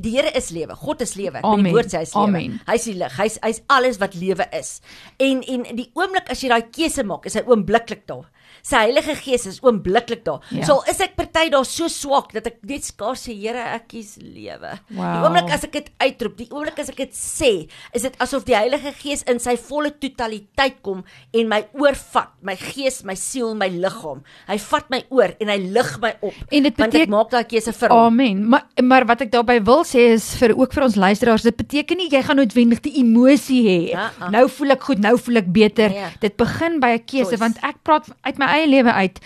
die 0.00 0.16
Here 0.16 0.30
is 0.34 0.50
lewe. 0.50 0.74
God 0.74 1.00
is 1.00 1.14
lewe. 1.14 1.40
Die 1.40 1.72
woord 1.72 1.92
sê 1.92 1.98
hy's 1.98 2.14
lewe. 2.14 2.60
Hy's 2.66 2.84
die 2.84 2.94
lig. 2.94 3.16
Hy's 3.16 3.38
hy's 3.42 3.60
alles 3.68 3.98
wat 3.98 4.14
lewe 4.14 4.48
is. 4.52 4.80
En 5.18 5.42
en 5.42 5.76
die 5.76 5.90
oomblik 5.94 6.30
as 6.30 6.40
jy 6.40 6.48
daai 6.48 6.70
keuse 6.70 7.04
maak, 7.04 7.26
is 7.26 7.34
hy 7.34 7.42
oombliklik 7.46 8.06
daar 8.06 8.30
sy 8.62 8.84
Heilige 8.86 9.14
Gees 9.20 9.46
is 9.50 9.60
oombliklik 9.64 10.24
daar. 10.26 10.40
Ja. 10.54 10.64
So 10.68 10.80
is 10.90 11.00
ek 11.04 11.16
party 11.18 11.48
daar 11.52 11.66
so 11.68 11.88
swak 11.92 12.32
dat 12.36 12.48
ek 12.50 12.60
net 12.68 12.86
skaars 12.86 13.26
sê 13.26 13.36
Here, 13.40 13.62
ek 13.76 13.88
kies 13.92 14.16
lewe. 14.20 14.74
Wow. 14.92 15.00
Die 15.00 15.24
oomblik 15.24 15.52
as 15.54 15.64
ek 15.64 15.76
dit 15.78 15.90
uitroep, 16.02 16.36
die 16.38 16.48
oomblik 16.50 16.80
as 16.82 16.90
ek 16.92 17.00
dit 17.04 17.14
sê, 17.16 17.52
is 17.96 18.04
dit 18.06 18.18
asof 18.22 18.44
die 18.48 18.56
Heilige 18.56 18.92
Gees 19.00 19.24
in 19.30 19.40
sy 19.42 19.56
volle 19.60 19.92
totaliteit 20.00 20.80
kom 20.84 21.04
en 21.36 21.50
my 21.50 21.62
oorvat, 21.78 22.32
my 22.46 22.56
gees, 22.58 23.00
my 23.06 23.16
siel, 23.18 23.54
my 23.58 23.70
liggaam. 23.72 24.22
Hy 24.48 24.58
vat 24.66 24.90
my 24.92 25.02
oor 25.14 25.34
en 25.40 25.52
hy 25.52 25.58
lig 25.76 25.92
my 26.02 26.12
op. 26.20 26.36
En 26.50 26.68
dit 26.68 26.76
beteken 26.76 27.06
ek 27.06 27.14
maak 27.14 27.32
daai 27.32 27.46
keuse 27.50 27.74
vir 27.76 27.94
hom. 27.94 28.10
Amen. 28.10 28.44
Maar 28.50 28.66
maar 28.90 29.06
wat 29.08 29.24
ek 29.24 29.32
daarby 29.32 29.58
wil 29.66 29.84
sê 29.88 30.10
is 30.14 30.26
vir 30.40 30.54
ook 30.56 30.74
vir 30.76 30.86
ons 30.86 30.98
luisteraars, 31.00 31.46
dit 31.46 31.56
beteken 31.56 32.00
nie 32.00 32.08
jy 32.12 32.22
gaan 32.26 32.40
noodwendig 32.40 32.82
die 32.84 32.96
emosie 33.02 33.60
hê. 33.66 33.78
Ja, 33.92 34.08
ah. 34.18 34.30
nou 34.34 34.46
voel 34.52 34.76
ek 34.76 34.86
goed, 34.88 35.02
nou 35.02 35.16
voel 35.20 35.42
ek 35.42 35.50
beter. 35.54 35.94
Ja. 35.94 36.10
Dit 36.22 36.36
begin 36.40 36.80
by 36.82 36.94
'n 36.98 37.04
keuse 37.06 37.38
want 37.40 37.60
ek 37.66 37.82
praat 37.86 38.10
uit 38.26 38.38
my 38.38 38.49
eie 38.56 38.68
lewe 38.68 38.92
uit. 38.92 39.20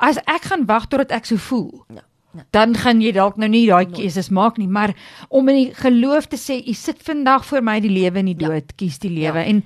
As 0.00 0.20
ek 0.26 0.48
gaan 0.50 0.66
wag 0.68 0.88
totdat 0.88 1.12
ek 1.12 1.28
so 1.28 1.40
voel. 1.50 1.84
Ja. 1.94 2.04
Ja. 2.30 2.44
Dan 2.54 2.76
gaan 2.78 3.00
jy 3.02 3.10
dalk 3.16 3.40
nou 3.42 3.48
nie 3.50 3.64
daai 3.66 3.90
keuses 3.90 4.28
maak 4.30 4.58
nie, 4.60 4.68
maar 4.70 4.92
om 5.34 5.48
in 5.50 5.56
die 5.56 5.70
geloof 5.74 6.28
te 6.30 6.38
sê, 6.38 6.60
jy 6.62 6.76
sit 6.78 7.00
vandag 7.02 7.42
voor 7.48 7.64
my 7.66 7.80
die 7.82 7.90
lewe 7.90 8.22
en 8.22 8.28
die 8.30 8.36
ja. 8.38 8.46
dood, 8.46 8.70
ja. 8.70 8.76
kies 8.78 9.00
die 9.02 9.10
lewe. 9.10 9.42
Ja. 9.42 9.48
En 9.50 9.64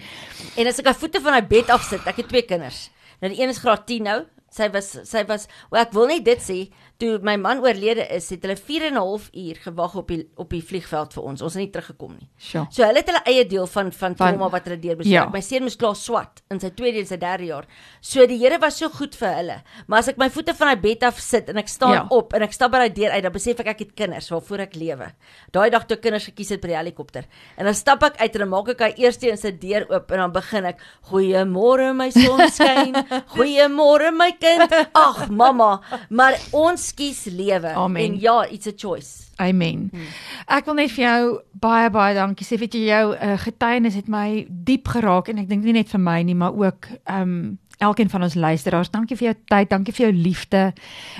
en 0.56 0.70
as 0.70 0.80
ek 0.80 0.88
aan 0.88 0.96
voete 0.96 1.20
van 1.20 1.36
my 1.36 1.42
bed 1.50 1.72
af 1.74 1.84
sit, 1.84 2.06
ek 2.08 2.22
het 2.22 2.30
twee 2.32 2.46
kinders. 2.48 2.86
Nou 3.20 3.32
die 3.34 3.42
een 3.42 3.52
is 3.52 3.60
graad 3.60 3.84
10 3.90 4.08
nou. 4.08 4.22
Sy 4.54 4.70
was 4.72 4.94
sy 5.10 5.24
was, 5.28 5.48
well, 5.68 5.82
ek 5.82 5.92
wil 5.92 6.08
net 6.08 6.24
dit 6.24 6.40
sê, 6.40 6.58
toe 7.02 7.18
my 7.26 7.34
man 7.40 7.60
oorlede 7.64 8.04
is, 8.14 8.28
het 8.30 8.44
hulle 8.46 8.56
4 8.56 8.86
en 8.88 8.94
'n 8.94 9.02
half 9.02 9.28
uur 9.32 9.56
gewag 9.64 9.94
op 9.94 10.08
die 10.08 10.28
op 10.36 10.50
die 10.50 10.62
vliegveld 10.62 11.12
vir 11.12 11.22
ons. 11.22 11.42
Ons 11.42 11.54
het 11.54 11.62
nie 11.62 11.70
teruggekom 11.70 12.12
nie. 12.18 12.28
Sure. 12.36 12.66
So 12.70 12.84
hulle 12.84 12.98
het 12.98 13.08
hulle 13.10 13.22
eie 13.24 13.46
deel 13.46 13.66
van 13.66 13.92
van 13.92 14.14
trauma 14.14 14.48
wat 14.50 14.64
hulle 14.64 14.78
deur 14.78 14.96
bespreek. 14.96 15.12
Ja. 15.14 15.28
My 15.32 15.40
seun 15.40 15.62
moes 15.62 15.76
klaar 15.76 15.96
swat 15.96 16.42
in 16.50 16.60
sy 16.60 16.70
tweede 16.70 16.98
en 16.98 17.06
sy 17.06 17.16
derde 17.16 17.44
jaar. 17.44 17.66
So 18.00 18.26
die 18.26 18.38
Here 18.38 18.58
was 18.58 18.78
so 18.78 18.88
goed 18.88 19.14
vir 19.16 19.34
hulle. 19.34 19.62
Maar 19.86 19.98
as 19.98 20.08
ek 20.08 20.16
my 20.16 20.30
voete 20.30 20.54
van 20.54 20.68
hy 20.68 20.76
bed 20.76 21.02
af 21.02 21.18
sit 21.18 21.48
en 21.48 21.56
ek 21.56 21.68
staan 21.68 21.92
ja. 21.92 22.06
op 22.10 22.34
en 22.34 22.42
ek 22.42 22.52
stap 22.52 22.70
by 22.70 22.78
daai 22.78 22.94
deur 22.94 23.10
uit, 23.10 23.22
dan 23.22 23.32
besef 23.32 23.60
ek 23.60 23.66
ek 23.66 23.78
het 23.78 23.94
kinders 23.94 24.30
waarvoor 24.30 24.60
ek 24.60 24.74
lewe. 24.74 25.12
Daai 25.50 25.70
dag 25.70 25.86
toe 25.86 25.96
kinders 25.96 26.24
gekies 26.24 26.50
het 26.50 26.60
by 26.60 26.68
die 26.68 26.76
helikopter. 26.76 27.24
En 27.56 27.64
dan 27.64 27.74
stap 27.74 28.02
ek 28.02 28.20
uit 28.20 28.34
en 28.34 28.40
dan 28.40 28.48
maak 28.48 28.68
ek 28.68 28.80
hy 28.80 28.92
eerste 28.96 29.30
een 29.30 29.38
se 29.38 29.52
deur 29.58 29.86
oop 29.90 30.10
en 30.10 30.18
dan 30.18 30.32
begin 30.32 30.64
ek: 30.64 30.80
"Goeiemôre 31.10 31.94
my 31.94 32.10
sonskyn. 32.10 32.94
Goeiemôre 33.34 34.12
my 34.12 34.32
kind. 34.38 34.70
Ag 34.94 35.28
mamma, 35.28 35.80
maar 36.08 36.38
ons 36.52 36.83
kies 36.92 37.24
lewe 37.24 37.72
en 37.74 38.20
ja, 38.20 38.42
it's 38.50 38.66
a 38.66 38.72
choice. 38.76 39.24
Amen. 39.36 39.88
Hmm. 39.92 40.06
Ek 40.46 40.68
wil 40.68 40.74
net 40.78 40.92
vir 40.94 41.04
jou 41.04 41.40
baie 41.52 41.90
baie 41.90 42.14
dankie 42.14 42.46
sê. 42.46 42.58
Weet 42.60 42.76
jy 42.76 42.86
jou 42.86 43.14
uh, 43.14 43.34
getuienis 43.42 43.98
het 43.98 44.08
my 44.08 44.46
diep 44.48 44.88
geraak 44.94 45.28
en 45.32 45.42
ek 45.42 45.48
dink 45.50 45.64
nie 45.64 45.74
net 45.74 45.90
vir 45.90 46.02
my 46.02 46.22
nie, 46.22 46.38
maar 46.38 46.54
ook 46.54 46.90
ehm 47.04 47.22
um, 47.22 47.44
elkeen 47.82 48.10
van 48.10 48.22
ons 48.22 48.36
luisteraars. 48.38 48.90
Dankie 48.90 49.16
vir 49.18 49.26
jou 49.26 49.36
tyd, 49.50 49.68
dankie 49.70 49.92
vir 49.92 50.06
jou 50.06 50.14
liefde 50.14 50.62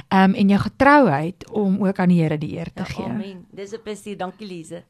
ehm 0.09 0.31
um, 0.31 0.35
en 0.39 0.55
jou 0.55 0.61
getrouheid 0.69 1.51
om 1.51 1.81
ook 1.83 1.99
aan 1.99 2.15
die 2.15 2.23
Here 2.23 2.39
die 2.39 2.55
eer 2.57 2.71
te 2.73 2.87
ja, 2.87 2.93
gee. 2.93 3.11
Amen. 3.11 3.47
Dis 3.51 3.73
'n 3.73 3.83
plesier. 3.83 4.17
Dankie 4.17 4.47
Lize. 4.47 4.85